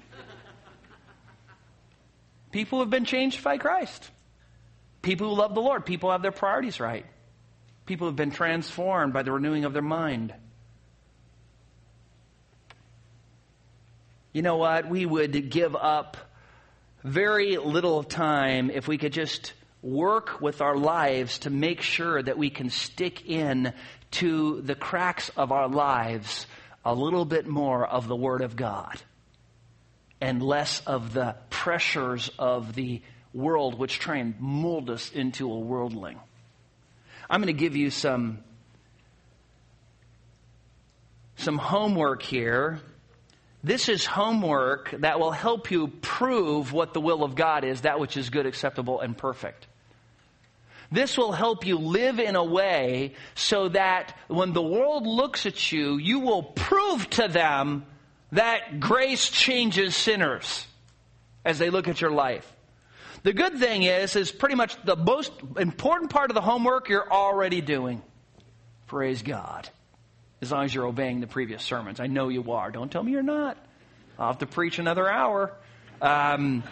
People 2.53 2.81
have 2.81 2.91
been 2.91 3.05
changed 3.05 3.43
by 3.43 3.59
Christ. 3.59 4.11
People 5.01 5.31
who 5.31 5.35
love 5.35 5.55
the 5.55 5.61
Lord. 5.61 5.85
People 5.85 6.13
have 6.13 6.23
their 6.23 6.33
priorities 6.33 6.79
right. 6.79 7.05
People 7.87 8.07
have 8.07 8.15
been 8.15 8.31
transformed 8.31 9.13
by 9.13 9.23
the 9.23 9.33
renewing 9.33 9.65
of 9.65 9.73
their 9.73 9.83
mind. 9.83 10.33
You 14.33 14.43
know 14.43 14.57
what? 14.57 14.89
We 14.89 15.05
would 15.05 15.51
give 15.51 15.75
up 15.75 16.17
very 17.03 17.57
little 17.57 18.05
time 18.05 18.71
if 18.71 18.87
we 18.87 18.99
could 18.99 19.13
just 19.13 19.53
work 19.83 20.41
with 20.41 20.61
our 20.61 20.77
lives 20.77 21.41
to 21.41 21.51
make 21.51 21.83
sure 21.83 22.23
that 22.23 22.39
we 22.39 22.51
can 22.51 22.71
stick 22.71 23.29
in 23.29 23.73
to 24.13 24.61
the 24.63 24.75
cracks 24.75 25.31
of 25.37 25.51
our 25.51 25.69
lives 25.69 26.47
a 26.85 26.95
little 26.95 27.25
bit 27.25 27.47
more 27.47 27.87
of 27.87 28.09
the 28.09 28.17
Word 28.17 28.43
of 28.43 28.57
God 28.57 29.01
and 30.21 30.41
less 30.41 30.81
of 30.87 31.13
the 31.13 31.35
pressures 31.51 32.31
of 32.39 32.75
the 32.75 33.03
world 33.35 33.79
which 33.79 33.99
try 33.99 34.19
and 34.19 34.39
mold 34.41 34.89
us 34.89 35.11
into 35.11 35.51
a 35.51 35.59
worldling. 35.59 36.19
I'm 37.29 37.41
going 37.41 37.55
to 37.55 37.59
give 37.59 37.75
you 37.77 37.91
some, 37.91 38.39
some 41.37 41.59
homework 41.59 42.23
here. 42.23 42.79
This 43.65 43.89
is 43.89 44.05
homework 44.05 44.95
that 45.01 45.19
will 45.19 45.31
help 45.31 45.71
you 45.71 45.89
prove 45.89 46.73
what 46.73 46.95
the 46.95 47.01
will 47.01 47.25
of 47.25 47.35
God 47.35 47.65
is, 47.65 47.81
that 47.81 47.99
which 47.99 48.17
is 48.17 48.31
good, 48.31 48.47
acceptable, 48.47 49.01
and 49.01 49.17
perfect. 49.17 49.67
This 50.93 51.17
will 51.17 51.33
help 51.33 51.67
you 51.67 51.79
live 51.79 52.21
in 52.21 52.37
a 52.37 52.45
way 52.45 53.15
so 53.35 53.71
that 53.71 54.15
when 54.29 54.53
the 54.53 54.63
world 54.63 55.07
looks 55.07 55.47
at 55.47 55.73
you, 55.73 55.97
you 55.97 56.21
will 56.21 56.43
prove 56.43 57.09
to 57.11 57.29
them 57.29 57.87
that 58.33 58.79
grace 58.79 59.31
changes 59.31 59.97
sinners 59.97 60.67
as 61.47 61.59
they 61.59 61.71
look 61.71 61.89
at 61.89 62.01
your 62.03 62.11
life. 62.11 62.51
The 63.23 63.33
good 63.33 63.59
thing 63.59 63.85
is, 63.85 64.17
is 64.17 64.31
pretty 64.31 64.55
much 64.55 64.77
the 64.85 64.97
most 64.97 65.33
important 65.57 66.11
part 66.11 66.31
of 66.31 66.35
the 66.35 66.41
homework 66.43 66.91
you're 66.91 67.11
already 67.11 67.63
doing. 67.63 68.03
Praise 68.87 69.23
God. 69.23 69.69
As 70.43 70.53
long 70.53 70.65
as 70.65 70.75
you're 70.75 70.87
obeying 70.87 71.21
the 71.21 71.27
previous 71.27 71.63
sermons. 71.63 72.01
I 72.01 72.07
know 72.07 72.29
you 72.29 72.53
are. 72.53 72.71
Don't 72.71 72.93
tell 72.93 73.03
me 73.03 73.13
you're 73.13 73.23
not. 73.23 73.57
I'll 74.19 74.27
have 74.27 74.39
to 74.39 74.47
preach 74.47 74.79
another 74.79 75.09
hour. 75.09 75.55
Um, 76.03 76.65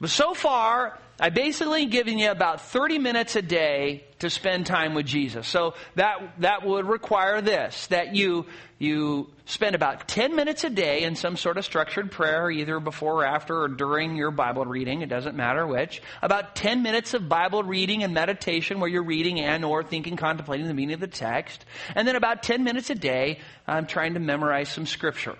but 0.00 0.10
so 0.10 0.34
far, 0.34 0.98
I 1.20 1.30
basically 1.30 1.86
given 1.86 2.18
you 2.18 2.30
about 2.30 2.60
30 2.60 2.98
minutes 2.98 3.36
a 3.36 3.42
day 3.42 4.04
to 4.20 4.30
spend 4.30 4.66
time 4.66 4.94
with 4.94 5.06
Jesus. 5.06 5.46
So 5.46 5.74
that, 5.96 6.20
that 6.38 6.64
would 6.64 6.86
require 6.86 7.40
this, 7.40 7.86
that 7.88 8.14
you, 8.14 8.46
you 8.78 9.28
spend 9.44 9.74
about 9.74 10.08
10 10.08 10.34
minutes 10.34 10.64
a 10.64 10.70
day 10.70 11.02
in 11.02 11.14
some 11.14 11.36
sort 11.36 11.58
of 11.58 11.64
structured 11.64 12.10
prayer, 12.10 12.50
either 12.50 12.80
before 12.80 13.22
or 13.22 13.24
after 13.24 13.62
or 13.62 13.68
during 13.68 14.16
your 14.16 14.30
Bible 14.30 14.64
reading. 14.64 15.02
It 15.02 15.08
doesn't 15.08 15.36
matter 15.36 15.66
which. 15.66 16.02
About 16.22 16.56
10 16.56 16.82
minutes 16.82 17.14
of 17.14 17.28
Bible 17.28 17.62
reading 17.62 18.02
and 18.02 18.14
meditation 18.14 18.80
where 18.80 18.88
you're 18.88 19.04
reading 19.04 19.40
and 19.40 19.64
or 19.64 19.82
thinking, 19.82 20.16
contemplating 20.16 20.66
the 20.66 20.74
meaning 20.74 20.94
of 20.94 21.00
the 21.00 21.06
text. 21.06 21.64
And 21.94 22.08
then 22.08 22.16
about 22.16 22.42
10 22.42 22.64
minutes 22.64 22.90
a 22.90 22.94
day, 22.94 23.38
I'm 23.66 23.86
trying 23.86 24.14
to 24.14 24.20
memorize 24.20 24.70
some 24.70 24.86
scripture. 24.86 25.36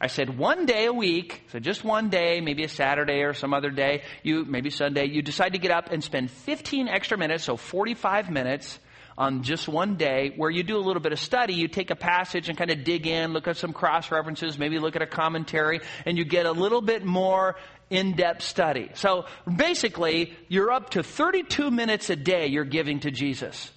I 0.00 0.06
said 0.06 0.38
one 0.38 0.64
day 0.64 0.86
a 0.86 0.92
week, 0.92 1.42
so 1.50 1.58
just 1.58 1.82
one 1.82 2.08
day, 2.08 2.40
maybe 2.40 2.62
a 2.62 2.68
Saturday 2.68 3.22
or 3.22 3.34
some 3.34 3.52
other 3.52 3.70
day, 3.70 4.02
you, 4.22 4.44
maybe 4.44 4.70
Sunday, 4.70 5.06
you 5.06 5.22
decide 5.22 5.54
to 5.54 5.58
get 5.58 5.72
up 5.72 5.90
and 5.90 6.04
spend 6.04 6.30
15 6.30 6.86
extra 6.86 7.18
minutes, 7.18 7.44
so 7.44 7.56
45 7.56 8.30
minutes 8.30 8.78
on 9.16 9.42
just 9.42 9.66
one 9.66 9.96
day 9.96 10.32
where 10.36 10.50
you 10.50 10.62
do 10.62 10.76
a 10.76 10.78
little 10.78 11.02
bit 11.02 11.10
of 11.12 11.18
study. 11.18 11.54
You 11.54 11.66
take 11.66 11.90
a 11.90 11.96
passage 11.96 12.48
and 12.48 12.56
kind 12.56 12.70
of 12.70 12.84
dig 12.84 13.08
in, 13.08 13.32
look 13.32 13.48
at 13.48 13.56
some 13.56 13.72
cross 13.72 14.12
references, 14.12 14.56
maybe 14.56 14.78
look 14.78 14.94
at 14.94 15.02
a 15.02 15.06
commentary, 15.06 15.80
and 16.06 16.16
you 16.16 16.24
get 16.24 16.46
a 16.46 16.52
little 16.52 16.80
bit 16.80 17.04
more 17.04 17.56
in-depth 17.90 18.42
study. 18.42 18.90
So 18.94 19.24
basically, 19.52 20.36
you're 20.46 20.70
up 20.70 20.90
to 20.90 21.02
32 21.02 21.72
minutes 21.72 22.08
a 22.08 22.16
day 22.16 22.46
you're 22.46 22.64
giving 22.64 23.00
to 23.00 23.10
Jesus. 23.10 23.72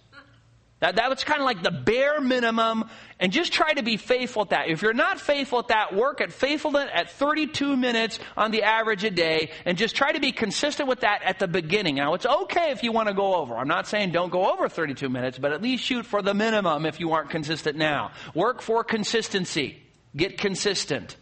That, 0.82 0.96
that's 0.96 1.24
kind 1.24 1.40
of 1.40 1.46
like 1.46 1.62
the 1.62 1.70
bare 1.70 2.20
minimum, 2.20 2.90
and 3.20 3.32
just 3.32 3.54
try 3.54 3.72
to 3.72 3.84
be 3.84 3.98
faithful 3.98 4.42
at 4.42 4.50
that. 4.50 4.68
If 4.68 4.82
you're 4.82 4.96
not 4.96 5.20
faithful 5.22 5.60
at 5.60 5.68
that, 5.68 5.96
work 5.96 6.22
at 6.22 6.34
faithfulness 6.34 6.90
at 6.92 7.12
32 7.12 7.78
minutes 7.78 8.18
on 8.36 8.50
the 8.50 8.64
average 8.64 9.04
a 9.04 9.12
day, 9.12 9.52
and 9.64 9.78
just 9.78 9.96
try 9.96 10.12
to 10.12 10.20
be 10.20 10.32
consistent 10.32 10.90
with 10.90 11.02
that 11.02 11.22
at 11.22 11.38
the 11.38 11.48
beginning. 11.48 11.96
Now, 11.96 12.16
it's 12.16 12.26
okay 12.26 12.72
if 12.72 12.82
you 12.82 12.92
want 12.92 13.10
to 13.10 13.14
go 13.14 13.36
over. 13.36 13.56
I'm 13.56 13.68
not 13.68 13.88
saying 13.88 14.12
don't 14.12 14.32
go 14.32 14.52
over 14.52 14.68
32 14.68 15.08
minutes, 15.08 15.38
but 15.38 15.52
at 15.52 15.62
least 15.62 15.84
shoot 15.84 16.04
for 16.04 16.24
the 16.24 16.34
minimum 16.34 16.88
if 16.88 17.00
you 17.00 17.12
aren't 17.12 17.30
consistent 17.30 17.78
now. 17.78 18.12
Work 18.34 18.64
for 18.64 18.84
consistency. 18.84 19.84
Get 20.16 20.40
consistent. 20.40 21.16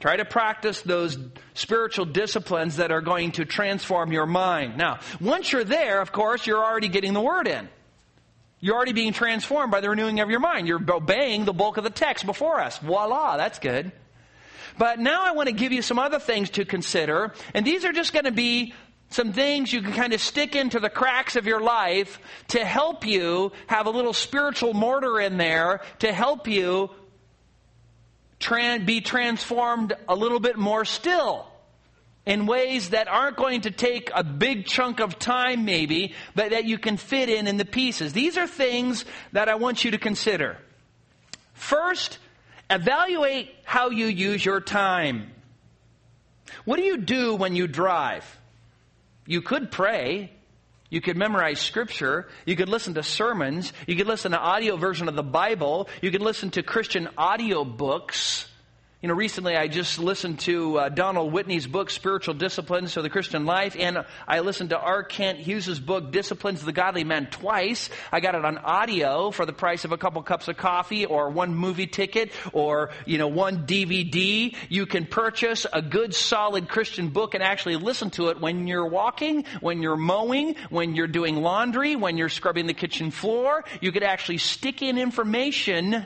Try 0.00 0.16
to 0.16 0.24
practice 0.24 0.80
those 0.80 1.18
spiritual 1.52 2.06
disciplines 2.06 2.76
that 2.76 2.90
are 2.90 3.02
going 3.02 3.32
to 3.32 3.44
transform 3.44 4.12
your 4.12 4.26
mind. 4.26 4.78
Now, 4.78 5.00
once 5.20 5.52
you're 5.52 5.64
there, 5.64 6.00
of 6.00 6.10
course, 6.10 6.46
you're 6.46 6.64
already 6.64 6.88
getting 6.88 7.12
the 7.12 7.20
word 7.20 7.46
in. 7.46 7.68
You're 8.60 8.74
already 8.74 8.92
being 8.92 9.12
transformed 9.12 9.70
by 9.70 9.80
the 9.80 9.88
renewing 9.88 10.20
of 10.20 10.30
your 10.30 10.40
mind. 10.40 10.66
You're 10.66 10.82
obeying 10.90 11.44
the 11.44 11.52
bulk 11.52 11.76
of 11.76 11.84
the 11.84 11.90
text 11.90 12.26
before 12.26 12.60
us. 12.60 12.78
Voila, 12.78 13.36
that's 13.36 13.58
good. 13.58 13.92
But 14.76 14.98
now 14.98 15.24
I 15.24 15.32
want 15.32 15.48
to 15.48 15.54
give 15.54 15.72
you 15.72 15.82
some 15.82 15.98
other 15.98 16.18
things 16.18 16.50
to 16.50 16.64
consider, 16.64 17.32
and 17.54 17.66
these 17.66 17.84
are 17.84 17.92
just 17.92 18.12
going 18.12 18.26
to 18.26 18.32
be 18.32 18.74
some 19.10 19.32
things 19.32 19.72
you 19.72 19.82
can 19.82 19.92
kind 19.92 20.12
of 20.12 20.20
stick 20.20 20.54
into 20.54 20.80
the 20.80 20.90
cracks 20.90 21.36
of 21.36 21.46
your 21.46 21.60
life 21.60 22.20
to 22.48 22.64
help 22.64 23.06
you 23.06 23.52
have 23.66 23.86
a 23.86 23.90
little 23.90 24.12
spiritual 24.12 24.74
mortar 24.74 25.18
in 25.20 25.38
there 25.38 25.80
to 26.00 26.12
help 26.12 26.46
you 26.46 26.90
be 28.84 29.00
transformed 29.00 29.94
a 30.08 30.14
little 30.14 30.40
bit 30.40 30.56
more 30.58 30.84
still 30.84 31.46
in 32.28 32.44
ways 32.44 32.90
that 32.90 33.08
aren't 33.08 33.38
going 33.38 33.62
to 33.62 33.70
take 33.70 34.10
a 34.14 34.22
big 34.22 34.66
chunk 34.66 35.00
of 35.00 35.18
time 35.18 35.64
maybe, 35.64 36.14
but 36.34 36.50
that 36.50 36.66
you 36.66 36.78
can 36.78 36.98
fit 36.98 37.30
in 37.30 37.46
in 37.46 37.56
the 37.56 37.64
pieces. 37.64 38.12
These 38.12 38.36
are 38.36 38.46
things 38.46 39.06
that 39.32 39.48
I 39.48 39.54
want 39.54 39.82
you 39.82 39.92
to 39.92 39.98
consider. 39.98 40.58
First, 41.54 42.18
evaluate 42.68 43.50
how 43.64 43.88
you 43.88 44.06
use 44.06 44.44
your 44.44 44.60
time. 44.60 45.32
What 46.66 46.76
do 46.76 46.82
you 46.82 46.98
do 46.98 47.34
when 47.34 47.56
you 47.56 47.66
drive? 47.66 48.24
You 49.24 49.40
could 49.40 49.70
pray. 49.70 50.30
You 50.90 51.00
could 51.00 51.16
memorize 51.16 51.60
scripture. 51.60 52.28
You 52.44 52.56
could 52.56 52.68
listen 52.68 52.92
to 52.94 53.02
sermons. 53.02 53.72
You 53.86 53.96
could 53.96 54.06
listen 54.06 54.32
to 54.32 54.38
audio 54.38 54.76
version 54.76 55.08
of 55.08 55.16
the 55.16 55.22
Bible. 55.22 55.88
You 56.02 56.10
could 56.10 56.22
listen 56.22 56.50
to 56.52 56.62
Christian 56.62 57.08
audio 57.16 57.64
books. 57.64 58.46
You 59.00 59.06
know, 59.06 59.14
recently 59.14 59.54
I 59.54 59.68
just 59.68 60.00
listened 60.00 60.40
to 60.40 60.76
uh, 60.76 60.88
Donald 60.88 61.32
Whitney's 61.32 61.68
book, 61.68 61.88
Spiritual 61.88 62.34
Disciplines 62.34 62.94
for 62.94 63.00
the 63.00 63.08
Christian 63.08 63.46
Life, 63.46 63.76
and 63.78 64.04
I 64.26 64.40
listened 64.40 64.70
to 64.70 64.76
R. 64.76 65.04
Kent 65.04 65.38
Hughes' 65.38 65.78
book, 65.78 66.10
Disciplines 66.10 66.58
of 66.58 66.66
the 66.66 66.72
Godly 66.72 67.04
Man, 67.04 67.26
twice. 67.30 67.90
I 68.10 68.18
got 68.18 68.34
it 68.34 68.44
on 68.44 68.58
audio 68.58 69.30
for 69.30 69.46
the 69.46 69.52
price 69.52 69.84
of 69.84 69.92
a 69.92 69.96
couple 69.96 70.20
cups 70.24 70.48
of 70.48 70.56
coffee 70.56 71.06
or 71.06 71.30
one 71.30 71.54
movie 71.54 71.86
ticket 71.86 72.32
or, 72.52 72.90
you 73.06 73.18
know, 73.18 73.28
one 73.28 73.68
DVD. 73.68 74.56
You 74.68 74.84
can 74.84 75.06
purchase 75.06 75.64
a 75.72 75.80
good, 75.80 76.12
solid 76.12 76.68
Christian 76.68 77.10
book 77.10 77.34
and 77.34 77.42
actually 77.44 77.76
listen 77.76 78.10
to 78.10 78.30
it 78.30 78.40
when 78.40 78.66
you're 78.66 78.88
walking, 78.88 79.44
when 79.60 79.80
you're 79.80 79.96
mowing, 79.96 80.56
when 80.70 80.96
you're 80.96 81.06
doing 81.06 81.36
laundry, 81.36 81.94
when 81.94 82.16
you're 82.16 82.28
scrubbing 82.28 82.66
the 82.66 82.74
kitchen 82.74 83.12
floor. 83.12 83.64
You 83.80 83.92
could 83.92 84.02
actually 84.02 84.38
stick 84.38 84.82
in 84.82 84.98
information 84.98 86.04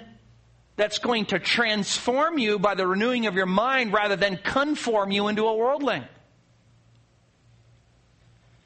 that's 0.82 0.98
going 0.98 1.26
to 1.26 1.38
transform 1.38 2.38
you 2.38 2.58
by 2.58 2.74
the 2.74 2.84
renewing 2.84 3.26
of 3.26 3.36
your 3.36 3.46
mind 3.46 3.92
rather 3.92 4.16
than 4.16 4.36
conform 4.36 5.12
you 5.12 5.28
into 5.28 5.46
a 5.46 5.54
worldling. 5.54 6.02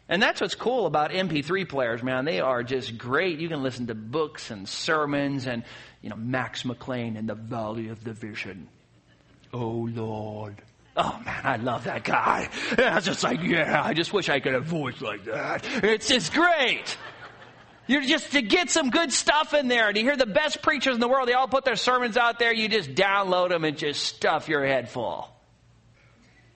And 0.09 0.23
that's 0.23 0.41
what's 0.41 0.55
cool 0.55 0.87
about 0.87 1.11
MP3 1.11 1.69
players, 1.69 2.03
man. 2.03 2.25
They 2.25 2.41
are 2.41 2.63
just 2.63 2.97
great. 2.97 3.39
You 3.39 3.51
can 3.51 3.63
listen 3.63 3.89
to 3.89 3.95
books 3.95 4.51
and 4.51 4.67
sermons 4.67 5.47
and, 5.47 5.63
you 6.01 6.09
know, 6.09 6.17
Max 6.17 6.65
McLean 6.65 7.19
and 7.19 7.29
the 7.29 7.35
Valley 7.35 7.89
of 7.89 8.03
the 8.03 8.15
Vision. 8.15 8.69
Oh, 9.53 9.87
Lord. 9.93 10.63
Oh 10.97 11.21
man, 11.23 11.41
I 11.45 11.57
love 11.57 11.85
that 11.85 12.05
guy. 12.05 12.49
Yeah, 12.79 12.97
it's 12.97 13.05
just 13.05 13.23
like, 13.25 13.43
yeah, 13.43 13.83
I 13.85 13.93
just 13.93 14.15
wish 14.15 14.31
I 14.31 14.41
could 14.41 14.55
have 14.55 14.63
a 14.63 14.65
voice 14.65 15.03
like 15.03 15.27
that. 15.27 15.67
It's 15.85 16.09
just 16.09 16.33
great. 16.33 16.97
You're 17.87 18.03
just 18.03 18.33
to 18.33 18.43
get 18.43 18.71
some 18.71 18.91
good 18.91 19.13
stuff 19.13 19.55
in 19.55 19.69
there. 19.69 19.93
To 19.93 20.01
hear 20.01 20.17
the 20.17 20.27
best 20.27 20.63
preachers 20.63 20.95
in 20.95 21.01
the 21.01 21.09
world, 21.09 21.29
they 21.29 21.35
all 21.35 21.49
put 21.49 21.65
their 21.65 21.77
sermons 21.77 22.17
out 22.17 22.39
there. 22.39 22.53
You 22.53 22.69
just 22.69 22.95
download 22.95 23.51
them 23.51 23.65
and 23.65 23.77
just 23.77 24.03
stuff 24.03 24.49
your 24.49 24.65
head 24.65 24.89
full. 24.89 25.29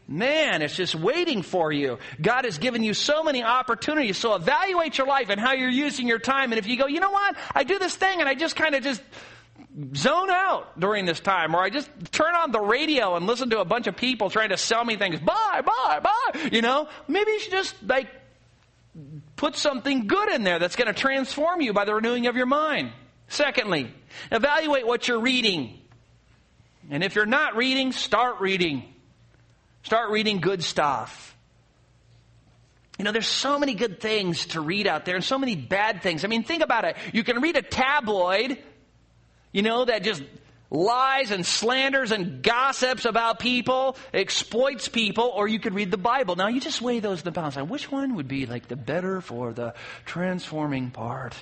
Man, 0.08 0.60
it's 0.62 0.74
just 0.74 0.96
waiting 0.96 1.42
for 1.42 1.70
you. 1.70 1.98
God 2.20 2.44
has 2.44 2.58
given 2.58 2.82
you 2.82 2.94
so 2.94 3.22
many 3.22 3.44
opportunities. 3.44 4.18
So 4.18 4.34
evaluate 4.34 4.98
your 4.98 5.06
life 5.06 5.28
and 5.30 5.40
how 5.40 5.52
you're 5.52 5.70
using 5.70 6.08
your 6.08 6.18
time. 6.18 6.50
And 6.50 6.58
if 6.58 6.66
you 6.66 6.76
go, 6.76 6.88
you 6.88 6.98
know 6.98 7.12
what? 7.12 7.36
I 7.54 7.62
do 7.62 7.78
this 7.78 7.94
thing 7.94 8.18
and 8.18 8.28
I 8.28 8.34
just 8.34 8.56
kind 8.56 8.74
of 8.74 8.82
just 8.82 9.00
zone 9.94 10.30
out 10.30 10.80
during 10.80 11.04
this 11.04 11.20
time, 11.20 11.54
or 11.54 11.62
I 11.62 11.70
just 11.70 11.88
turn 12.10 12.34
on 12.34 12.50
the 12.50 12.60
radio 12.60 13.14
and 13.14 13.26
listen 13.26 13.50
to 13.50 13.60
a 13.60 13.64
bunch 13.64 13.86
of 13.86 13.96
people 13.96 14.30
trying 14.30 14.48
to 14.48 14.56
sell 14.56 14.84
me 14.84 14.96
things. 14.96 15.20
Buy, 15.20 15.62
buy, 15.64 16.00
buy. 16.00 16.48
You 16.50 16.60
know, 16.60 16.88
maybe 17.06 17.30
you 17.30 17.40
should 17.40 17.52
just 17.52 17.76
like 17.86 18.08
put 19.36 19.56
something 19.56 20.06
good 20.06 20.30
in 20.30 20.42
there 20.42 20.58
that's 20.58 20.76
going 20.76 20.88
to 20.88 20.98
transform 20.98 21.60
you 21.60 21.72
by 21.72 21.84
the 21.84 21.94
renewing 21.94 22.26
of 22.26 22.36
your 22.36 22.46
mind. 22.46 22.92
Secondly, 23.28 23.92
evaluate 24.32 24.86
what 24.86 25.06
you're 25.06 25.20
reading. 25.20 25.78
And 26.90 27.04
if 27.04 27.14
you're 27.14 27.26
not 27.26 27.56
reading, 27.56 27.92
start 27.92 28.40
reading. 28.40 28.82
Start 29.82 30.10
reading 30.10 30.40
good 30.40 30.62
stuff. 30.62 31.36
You 32.98 33.04
know, 33.04 33.12
there's 33.12 33.28
so 33.28 33.58
many 33.58 33.74
good 33.74 34.00
things 34.00 34.46
to 34.46 34.60
read 34.60 34.86
out 34.86 35.06
there 35.06 35.14
and 35.14 35.24
so 35.24 35.38
many 35.38 35.56
bad 35.56 36.02
things. 36.02 36.24
I 36.24 36.28
mean, 36.28 36.42
think 36.42 36.62
about 36.62 36.84
it. 36.84 36.96
You 37.14 37.24
can 37.24 37.40
read 37.40 37.56
a 37.56 37.62
tabloid, 37.62 38.58
you 39.52 39.62
know, 39.62 39.86
that 39.86 40.02
just 40.02 40.22
lies 40.70 41.30
and 41.30 41.44
slanders 41.44 42.12
and 42.12 42.42
gossips 42.42 43.04
about 43.04 43.38
people, 43.38 43.96
exploits 44.14 44.88
people, 44.88 45.32
or 45.34 45.48
you 45.48 45.58
could 45.58 45.74
read 45.74 45.90
the 45.90 45.98
Bible. 45.98 46.36
Now 46.36 46.48
you 46.48 46.60
just 46.60 46.80
weigh 46.80 47.00
those 47.00 47.18
in 47.20 47.24
the 47.24 47.32
balance. 47.32 47.56
Now, 47.56 47.64
which 47.64 47.90
one 47.90 48.14
would 48.14 48.28
be 48.28 48.46
like 48.46 48.68
the 48.68 48.76
better 48.76 49.20
for 49.20 49.52
the 49.52 49.74
transforming 50.04 50.90
part? 50.90 51.34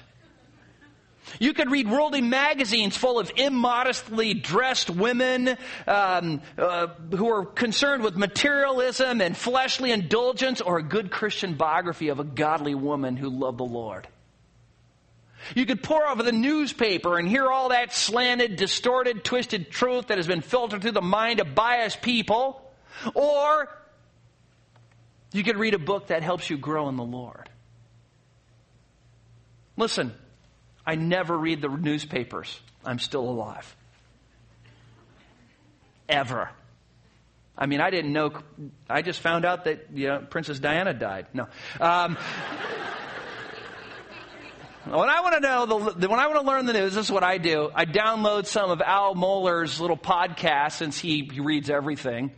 You 1.38 1.52
could 1.52 1.70
read 1.70 1.90
worldly 1.90 2.22
magazines 2.22 2.96
full 2.96 3.18
of 3.18 3.30
immodestly 3.36 4.32
dressed 4.34 4.88
women 4.88 5.58
um, 5.86 6.40
uh, 6.56 6.86
who 7.10 7.28
are 7.28 7.44
concerned 7.44 8.02
with 8.02 8.16
materialism 8.16 9.20
and 9.20 9.36
fleshly 9.36 9.92
indulgence, 9.92 10.62
or 10.62 10.78
a 10.78 10.82
good 10.82 11.10
Christian 11.10 11.54
biography 11.54 12.08
of 12.08 12.18
a 12.18 12.24
godly 12.24 12.74
woman 12.74 13.16
who 13.16 13.28
loved 13.28 13.58
the 13.58 13.64
Lord. 13.64 14.08
You 15.54 15.66
could 15.66 15.82
pore 15.82 16.06
over 16.06 16.22
the 16.22 16.32
newspaper 16.32 17.18
and 17.18 17.28
hear 17.28 17.46
all 17.48 17.70
that 17.70 17.94
slanted, 17.94 18.56
distorted, 18.56 19.24
twisted 19.24 19.70
truth 19.70 20.08
that 20.08 20.18
has 20.18 20.26
been 20.26 20.40
filtered 20.40 20.82
through 20.82 20.92
the 20.92 21.02
mind 21.02 21.40
of 21.40 21.54
biased 21.54 22.02
people. 22.02 22.62
Or 23.14 23.68
you 25.32 25.44
could 25.44 25.56
read 25.56 25.74
a 25.74 25.78
book 25.78 26.08
that 26.08 26.22
helps 26.22 26.50
you 26.50 26.56
grow 26.56 26.88
in 26.88 26.96
the 26.96 27.04
Lord. 27.04 27.48
Listen, 29.76 30.12
I 30.86 30.96
never 30.96 31.36
read 31.36 31.60
the 31.60 31.68
newspapers. 31.68 32.58
I'm 32.84 32.98
still 32.98 33.28
alive. 33.28 33.76
Ever. 36.08 36.50
I 37.56 37.66
mean, 37.66 37.80
I 37.80 37.90
didn't 37.90 38.12
know. 38.12 38.32
I 38.88 39.02
just 39.02 39.20
found 39.20 39.44
out 39.44 39.64
that 39.64 39.86
you 39.92 40.08
know, 40.08 40.18
Princess 40.20 40.58
Diana 40.58 40.94
died. 40.94 41.26
No. 41.34 41.48
Um, 41.80 42.16
when 44.90 45.08
I 45.08 45.20
want 45.20 45.34
to 45.34 45.40
know, 45.40 45.66
the, 45.66 46.08
when 46.08 46.18
I 46.18 46.26
want 46.26 46.40
to 46.40 46.46
learn 46.46 46.66
the 46.66 46.72
news, 46.72 46.94
this 46.94 47.06
is 47.06 47.12
what 47.12 47.24
I 47.24 47.38
do. 47.38 47.70
I 47.74 47.84
download 47.84 48.46
some 48.46 48.70
of 48.70 48.80
Al 48.80 49.14
Mohler's 49.14 49.80
little 49.80 49.96
podcast 49.96 50.72
since 50.72 50.98
he, 50.98 51.28
he 51.32 51.40
reads 51.40 51.70
everything. 51.70 52.32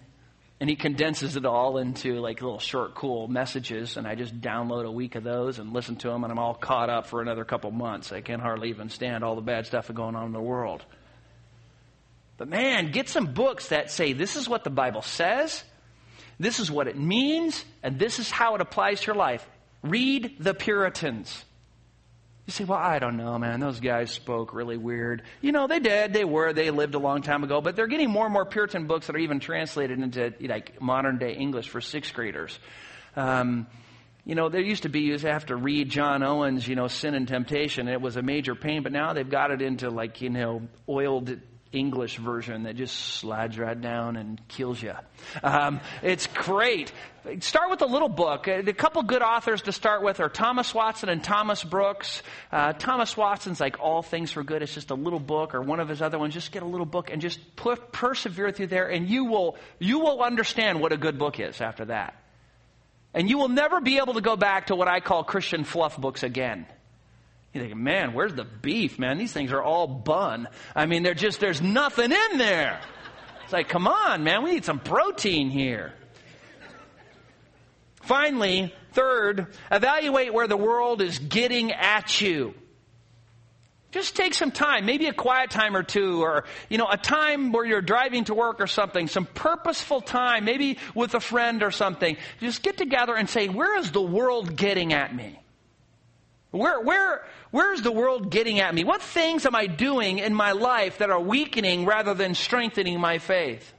And 0.61 0.68
he 0.68 0.76
condenses 0.76 1.36
it 1.36 1.46
all 1.46 1.78
into 1.78 2.20
like 2.20 2.42
little 2.42 2.59
short, 2.59 2.94
cool 2.94 3.28
messages. 3.28 3.96
And 3.96 4.07
I 4.07 4.14
just 4.14 4.38
download 4.42 4.84
a 4.84 4.90
week 4.90 5.14
of 5.14 5.24
those 5.24 5.59
and 5.59 5.72
listen 5.72 5.96
to 5.96 6.09
them. 6.09 6.22
And 6.22 6.30
I'm 6.30 6.38
all 6.38 6.55
caught 6.55 6.90
up 6.90 7.07
for 7.07 7.22
another 7.22 7.44
couple 7.44 7.70
months. 7.70 8.12
I 8.12 8.20
can 8.20 8.40
hardly 8.40 8.68
even 8.68 8.90
stand 8.90 9.24
all 9.24 9.36
the 9.36 9.40
bad 9.40 9.66
stuff 9.66 9.90
going 9.92 10.16
on 10.16 10.26
in 10.26 10.32
the 10.32 10.40
world. 10.40 10.84
But 12.36 12.48
man, 12.48 12.90
get 12.90 13.09
some 13.09 13.32
books 13.32 13.68
that 13.68 13.90
say 13.90 14.12
this 14.12 14.36
is 14.36 14.48
what 14.48 14.64
the 14.64 14.70
Bible 14.70 15.03
says, 15.03 15.62
this 16.38 16.59
is 16.59 16.70
what 16.70 16.88
it 16.88 16.98
means, 16.98 17.64
and 17.82 17.98
this 17.98 18.18
is 18.18 18.30
how 18.30 18.55
it 18.55 18.62
applies 18.62 19.01
to 19.01 19.09
your 19.09 19.16
life. 19.16 19.46
Read 19.82 20.36
the 20.40 20.55
Puritans. 20.55 21.44
You 22.51 22.53
say, 22.53 22.64
well, 22.64 22.80
I 22.80 22.98
don't 22.98 23.16
know, 23.16 23.38
man. 23.38 23.61
Those 23.61 23.78
guys 23.78 24.11
spoke 24.11 24.53
really 24.53 24.76
weird. 24.76 25.22
You 25.40 25.53
know, 25.53 25.68
they 25.68 25.78
did. 25.78 26.12
They 26.12 26.24
were. 26.24 26.53
They 26.53 26.72
lived 26.72 26.96
a 26.96 26.98
long 26.98 27.22
time 27.22 27.44
ago. 27.44 27.61
But 27.61 27.76
they're 27.76 27.86
getting 27.86 28.11
more 28.11 28.24
and 28.24 28.32
more 28.32 28.44
Puritan 28.44 28.88
books 28.88 29.07
that 29.07 29.14
are 29.14 29.20
even 29.20 29.38
translated 29.38 30.01
into 30.01 30.34
like 30.40 30.82
modern 30.82 31.18
day 31.18 31.34
English 31.34 31.68
for 31.68 31.80
sixth 31.80 32.12
graders. 32.12 32.59
Um, 33.14 33.68
you 34.24 34.34
know, 34.34 34.48
there 34.48 34.61
used 34.61 34.82
to 34.82 34.88
be, 34.88 35.03
you 35.03 35.12
used 35.12 35.22
to 35.22 35.30
have 35.30 35.46
to 35.46 35.55
read 35.55 35.90
John 35.90 36.24
Owen's, 36.24 36.66
you 36.66 36.74
know, 36.74 36.88
Sin 36.88 37.14
and 37.14 37.28
Temptation. 37.28 37.86
And 37.86 37.94
it 37.94 38.01
was 38.01 38.16
a 38.16 38.22
major 38.22 38.57
pain, 38.57 38.82
but 38.82 38.90
now 38.90 39.12
they've 39.12 39.30
got 39.30 39.53
it 39.53 39.62
into 39.62 39.88
like, 39.88 40.20
you 40.20 40.30
know, 40.30 40.62
oiled 40.88 41.38
English 41.73 42.16
version 42.16 42.64
that 42.64 42.75
just 42.75 42.97
slides 42.97 43.57
right 43.57 43.81
down 43.81 44.16
and 44.16 44.41
kills 44.49 44.83
you. 44.83 44.93
Um, 45.43 45.81
it's 46.03 46.27
great. 46.27 46.93
Start 47.41 47.71
with 47.71 47.83
a 47.83 47.87
little 47.87 48.09
book. 48.09 48.49
A 48.49 48.68
uh, 48.68 48.73
couple 48.73 49.03
good 49.05 49.23
authors 49.23 49.62
to 49.62 49.73
start 49.73 50.03
with 50.03 50.18
are 50.18 50.29
Thomas 50.29 50.75
Watson 50.75 51.09
and 51.09 51.23
Thomas 51.23 51.62
Brooks. 51.62 52.23
Uh, 52.51 52.73
Thomas 52.73 53.16
Watson's 53.16 53.61
like 53.61 53.79
All 53.79 54.03
Things 54.03 54.33
for 54.33 54.43
Good. 54.43 54.62
It's 54.62 54.75
just 54.75 54.91
a 54.91 54.95
little 54.95 55.21
book, 55.21 55.55
or 55.55 55.62
one 55.62 55.79
of 55.79 55.89
his 55.89 56.03
other 56.03 56.18
ones. 56.18 56.35
Just 56.35 56.51
get 56.51 56.64
a 56.64 56.66
little 56.66 56.87
book 56.87 57.11
and 57.11 57.23
just 57.23 57.39
persevere 57.57 58.51
through 58.51 58.68
there, 58.68 58.89
and 58.89 59.09
you 59.09 59.27
will 59.27 59.57
you 59.79 60.01
will 60.01 60.23
understand 60.23 60.81
what 60.81 60.93
a 60.93 60.97
good 60.97 61.18
book 61.18 61.39
is 61.39 61.61
after 61.61 61.85
that. 61.85 62.16
And 63.14 63.29
you 63.29 63.39
will 63.39 63.49
never 63.49 63.81
be 63.81 63.99
able 63.99 64.14
to 64.14 64.21
go 64.21 64.37
back 64.37 64.68
to 64.68 64.75
what 64.75 64.89
I 64.89 65.01
call 65.01 65.23
Christian 65.23 65.64
fluff 65.64 66.01
books 66.01 66.23
again. 66.23 66.66
You 67.53 67.61
think, 67.61 67.74
man, 67.76 68.12
where's 68.12 68.34
the 68.34 68.44
beef, 68.44 68.98
man? 68.98 69.18
These 69.18 69.32
things 69.32 69.51
are 69.53 69.62
all 69.62 69.88
bun. 69.88 70.48
I 70.74 70.86
mean, 70.86 71.03
they're 71.03 71.14
just, 71.14 71.40
there's 71.40 71.61
nothing 71.61 72.12
in 72.12 72.38
there. 72.38 72.80
It's 73.42 73.53
like, 73.53 73.68
come 73.68 73.88
on, 73.88 74.22
man, 74.22 74.44
we 74.44 74.53
need 74.53 74.64
some 74.64 74.78
protein 74.78 75.51
here. 75.51 75.92
Finally, 78.03 78.72
third, 78.92 79.48
evaluate 79.70 80.32
where 80.32 80.46
the 80.46 80.57
world 80.57 81.03
is 81.03 81.18
getting 81.18 81.72
at 81.72 82.20
you. 82.20 82.55
Just 83.90 84.14
take 84.14 84.34
some 84.34 84.53
time, 84.53 84.86
maybe 84.86 85.07
a 85.07 85.12
quiet 85.12 85.51
time 85.51 85.74
or 85.74 85.82
two, 85.82 86.22
or, 86.22 86.44
you 86.68 86.78
know, 86.78 86.86
a 86.88 86.96
time 86.96 87.51
where 87.51 87.64
you're 87.64 87.82
driving 87.82 88.22
to 88.24 88.34
work 88.34 88.61
or 88.61 88.68
something, 88.68 89.09
some 89.09 89.26
purposeful 89.26 90.01
time, 90.01 90.44
maybe 90.44 90.78
with 90.94 91.14
a 91.14 91.20
friend 91.20 91.64
or 91.64 91.72
something. 91.72 92.16
Just 92.38 92.62
get 92.62 92.76
together 92.76 93.16
and 93.16 93.28
say, 93.28 93.48
where 93.48 93.76
is 93.78 93.90
the 93.90 94.01
world 94.01 94.55
getting 94.55 94.92
at 94.92 95.12
me? 95.12 95.39
Where, 96.51 96.80
where, 96.80 97.24
where's 97.51 97.82
the 97.82 97.92
world 97.92 98.30
getting 98.30 98.59
at 98.59 98.74
me? 98.74 98.82
What 98.82 99.03
things 99.03 99.46
am 99.46 99.55
I 99.55 99.66
doing 99.66 100.18
in 100.18 100.34
my 100.34 100.53
life 100.53 100.98
that 100.98 101.11
are 101.11 101.20
weakening 101.20 101.84
rather 101.86 102.14
than 102.14 102.34
strengthening 102.34 102.98
my 102.98 103.18
faith? 103.18 103.72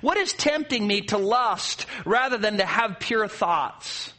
What 0.00 0.16
is 0.16 0.32
tempting 0.32 0.86
me 0.86 1.02
to 1.02 1.18
lust 1.18 1.86
rather 2.04 2.38
than 2.38 2.56
to 2.58 2.64
have 2.64 2.98
pure 2.98 3.28
thoughts? 3.28 4.12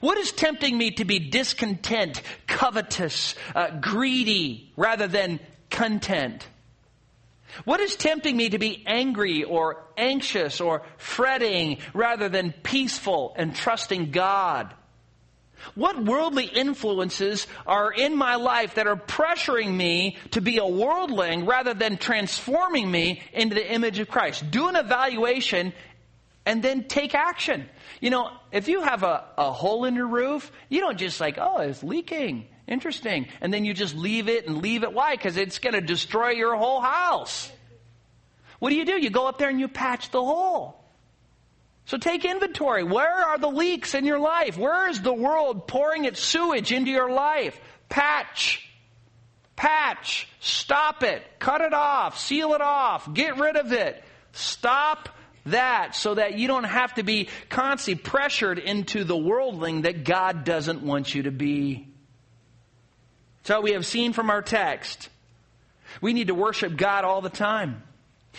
What 0.00 0.18
is 0.18 0.32
tempting 0.32 0.78
me 0.78 0.92
to 0.92 1.04
be 1.04 1.18
discontent, 1.18 2.22
covetous, 2.46 3.34
uh, 3.54 3.78
greedy 3.80 4.72
rather 4.76 5.08
than 5.08 5.40
content? 5.68 6.46
What 7.64 7.80
is 7.80 7.96
tempting 7.96 8.36
me 8.36 8.50
to 8.50 8.58
be 8.58 8.84
angry 8.86 9.42
or 9.42 9.84
anxious 9.96 10.60
or 10.60 10.82
fretting 10.96 11.78
rather 11.92 12.28
than 12.28 12.52
peaceful 12.52 13.34
and 13.36 13.54
trusting 13.54 14.12
God? 14.12 14.72
What 15.74 16.02
worldly 16.04 16.46
influences 16.46 17.46
are 17.66 17.92
in 17.92 18.16
my 18.16 18.36
life 18.36 18.74
that 18.74 18.86
are 18.86 18.96
pressuring 18.96 19.74
me 19.74 20.16
to 20.32 20.40
be 20.40 20.58
a 20.58 20.66
worldling 20.66 21.46
rather 21.46 21.74
than 21.74 21.96
transforming 21.96 22.90
me 22.90 23.22
into 23.32 23.54
the 23.54 23.72
image 23.72 23.98
of 23.98 24.08
Christ? 24.08 24.50
Do 24.50 24.68
an 24.68 24.76
evaluation 24.76 25.72
and 26.46 26.62
then 26.62 26.84
take 26.84 27.14
action. 27.14 27.68
You 28.00 28.10
know, 28.10 28.30
if 28.50 28.68
you 28.68 28.82
have 28.82 29.02
a, 29.02 29.24
a 29.36 29.52
hole 29.52 29.84
in 29.84 29.94
your 29.94 30.08
roof, 30.08 30.50
you 30.68 30.80
don't 30.80 30.98
just 30.98 31.20
like, 31.20 31.36
oh, 31.38 31.58
it's 31.58 31.82
leaking. 31.82 32.46
Interesting. 32.66 33.26
And 33.40 33.52
then 33.52 33.64
you 33.64 33.74
just 33.74 33.94
leave 33.94 34.28
it 34.28 34.46
and 34.46 34.62
leave 34.62 34.82
it. 34.82 34.92
Why? 34.92 35.16
Because 35.16 35.36
it's 35.36 35.58
going 35.58 35.74
to 35.74 35.80
destroy 35.80 36.30
your 36.30 36.56
whole 36.56 36.80
house. 36.80 37.50
What 38.58 38.70
do 38.70 38.76
you 38.76 38.84
do? 38.84 38.92
You 39.00 39.10
go 39.10 39.26
up 39.26 39.38
there 39.38 39.48
and 39.48 39.58
you 39.58 39.68
patch 39.68 40.10
the 40.10 40.22
hole. 40.22 40.79
So 41.90 41.98
take 41.98 42.24
inventory. 42.24 42.84
Where 42.84 43.12
are 43.12 43.36
the 43.36 43.48
leaks 43.48 43.96
in 43.96 44.04
your 44.04 44.20
life? 44.20 44.56
Where 44.56 44.88
is 44.88 45.02
the 45.02 45.12
world 45.12 45.66
pouring 45.66 46.04
its 46.04 46.22
sewage 46.22 46.70
into 46.70 46.88
your 46.88 47.10
life? 47.10 47.60
Patch. 47.88 48.64
Patch. 49.56 50.28
Stop 50.38 51.02
it. 51.02 51.20
Cut 51.40 51.62
it 51.62 51.74
off. 51.74 52.16
Seal 52.16 52.54
it 52.54 52.60
off. 52.60 53.12
Get 53.12 53.38
rid 53.38 53.56
of 53.56 53.72
it. 53.72 54.04
Stop 54.30 55.08
that 55.46 55.96
so 55.96 56.14
that 56.14 56.38
you 56.38 56.46
don't 56.46 56.62
have 56.62 56.94
to 56.94 57.02
be 57.02 57.28
constantly 57.48 58.00
pressured 58.00 58.60
into 58.60 59.02
the 59.02 59.16
worldling 59.16 59.82
that 59.82 60.04
God 60.04 60.44
doesn't 60.44 60.82
want 60.82 61.12
you 61.12 61.24
to 61.24 61.32
be. 61.32 61.88
So 63.42 63.62
we 63.62 63.72
have 63.72 63.84
seen 63.84 64.12
from 64.12 64.30
our 64.30 64.42
text. 64.42 65.08
We 66.00 66.12
need 66.12 66.28
to 66.28 66.36
worship 66.36 66.76
God 66.76 67.02
all 67.02 67.20
the 67.20 67.30
time. 67.30 67.82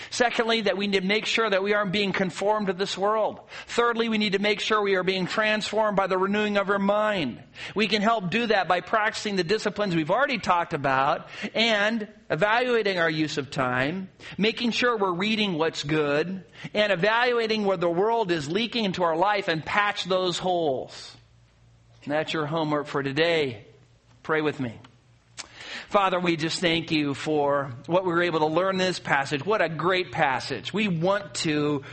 Secondly, 0.10 0.62
that 0.62 0.78
we 0.78 0.88
need 0.88 1.02
to 1.02 1.08
make 1.08 1.26
sure 1.26 1.50
that 1.50 1.64
we 1.64 1.74
aren't 1.74 1.92
being 1.92 2.14
conformed 2.14 2.68
to 2.68 2.74
this 2.74 2.98
world. 2.98 3.40
Thirdly, 3.68 4.10
we 4.10 4.18
need 4.18 4.34
to 4.34 4.40
make 4.40 4.60
sure 4.60 4.82
we 4.82 4.96
are 4.96 5.04
being 5.04 5.28
transformed 5.28 5.98
by 5.98 6.08
the 6.08 6.18
renewing 6.18 6.58
of 6.58 6.70
our 6.70 6.80
mind. 6.80 7.44
We 7.76 7.88
can 7.88 8.02
help 8.02 8.30
do 8.30 8.48
that 8.48 8.68
by 8.68 8.82
practicing 8.82 9.36
the 9.36 9.44
disciplines 9.44 9.96
we've 9.96 10.10
already 10.10 10.38
talked 10.38 10.74
about 10.74 11.28
and 11.54 12.08
evaluating 12.30 13.00
our 13.00 13.10
use 13.10 13.38
of 13.38 13.52
time, 13.52 14.10
making 14.38 14.72
sure 14.72 14.98
we're 14.98 15.14
reading 15.14 15.58
what's 15.58 15.84
good, 15.84 16.44
and 16.74 16.92
evaluating 16.92 17.66
where 17.66 17.78
the 17.78 17.90
world 17.90 18.32
is 18.32 18.50
leaking 18.50 18.86
into 18.86 19.04
our 19.04 19.18
life 19.18 19.50
and 19.50 19.66
patch 19.66 20.06
those 20.06 20.40
holes. 20.40 21.16
And 22.04 22.14
that's 22.14 22.34
your 22.34 22.46
homework 22.46 22.88
for 22.88 23.04
today. 23.04 23.66
Pray 24.24 24.42
with 24.42 24.60
me. 24.60 24.80
Father, 25.92 26.22
we 26.22 26.38
just 26.38 26.62
thank 26.62 26.90
you 26.90 27.14
for 27.14 27.74
what 27.86 28.06
we 28.06 28.14
were 28.14 28.24
able 28.24 28.40
to 28.40 28.46
learn 28.46 28.78
this 28.78 28.98
passage. 28.98 29.46
What 29.46 29.62
a 29.62 29.68
great 29.68 30.14
passage. 30.14 30.72
We 30.72 30.88
want 30.88 31.34
to 31.44 31.84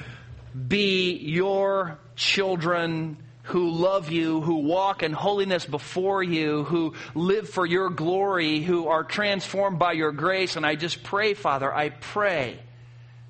be 0.69 1.17
your 1.17 1.99
children 2.15 3.17
who 3.43 3.71
love 3.71 4.09
you, 4.13 4.41
who 4.41 4.59
walk 4.59 5.03
in 5.03 5.13
holiness 5.13 5.67
before 5.67 6.23
you, 6.23 6.63
who 6.63 6.95
live 7.17 7.49
for 7.49 7.67
your 7.67 7.91
glory, 7.91 8.61
who 8.61 8.87
are 8.87 9.03
transformed 9.03 9.81
by 9.81 9.95
your 9.95 10.13
grace. 10.13 10.55
And 10.55 10.65
I 10.65 10.77
just 10.77 11.03
pray, 11.03 11.35
Father, 11.35 11.75
I 11.75 11.89
pray 11.89 12.61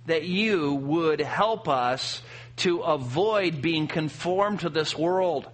that 0.04 0.24
you 0.24 0.74
would 0.74 1.20
help 1.20 1.66
us 1.66 2.20
to 2.56 2.80
avoid 2.80 3.62
being 3.62 3.88
conformed 3.88 4.60
to 4.60 4.68
this 4.68 4.94
world, 4.94 5.48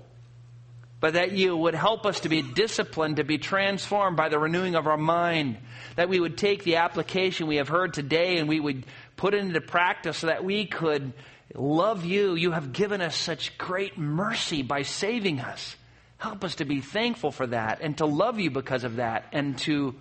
but 1.04 1.12
that 1.12 1.32
you 1.32 1.54
would 1.54 1.74
help 1.74 2.06
us 2.06 2.20
to 2.20 2.30
be 2.30 2.40
disciplined, 2.40 3.16
to 3.16 3.24
be 3.24 3.36
transformed 3.36 4.16
by 4.16 4.30
the 4.30 4.38
renewing 4.38 4.74
of 4.74 4.86
our 4.86 4.96
mind, 4.96 5.58
that 5.96 6.08
we 6.08 6.18
would 6.18 6.38
take 6.38 6.64
the 6.64 6.76
application 6.76 7.46
we 7.46 7.56
have 7.56 7.68
heard 7.68 7.92
today 7.92 8.38
and 8.38 8.48
we 8.48 8.58
would 8.58 8.86
put 9.14 9.34
it 9.34 9.40
into 9.40 9.60
practice 9.60 10.16
so 10.16 10.28
that 10.28 10.42
we 10.42 10.64
could 10.64 11.12
love 11.54 12.06
you. 12.06 12.36
You 12.36 12.52
have 12.52 12.72
given 12.72 13.02
us 13.02 13.14
such 13.14 13.58
great 13.58 13.98
mercy 13.98 14.62
by 14.62 14.80
saving 14.80 15.40
us. 15.40 15.76
Help 16.16 16.42
us 16.42 16.54
to 16.54 16.64
be 16.64 16.80
thankful 16.80 17.32
for 17.32 17.48
that 17.48 17.80
and 17.82 17.98
to 17.98 18.06
love 18.06 18.40
you 18.40 18.50
because 18.50 18.84
of 18.84 18.96
that 18.96 19.26
and 19.30 19.58
to 19.58 19.94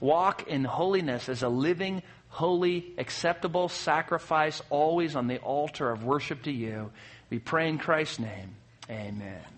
walk 0.00 0.48
in 0.48 0.64
holiness 0.64 1.30
as 1.30 1.42
a 1.42 1.48
living, 1.48 2.02
holy, 2.28 2.92
acceptable 2.98 3.70
sacrifice 3.70 4.60
always 4.68 5.16
on 5.16 5.28
the 5.28 5.38
altar 5.38 5.90
of 5.90 6.04
worship 6.04 6.42
to 6.42 6.52
you. 6.52 6.92
We 7.30 7.38
pray 7.38 7.70
in 7.70 7.78
Christ's 7.78 8.18
name. 8.18 8.54
Amen. 8.90 9.51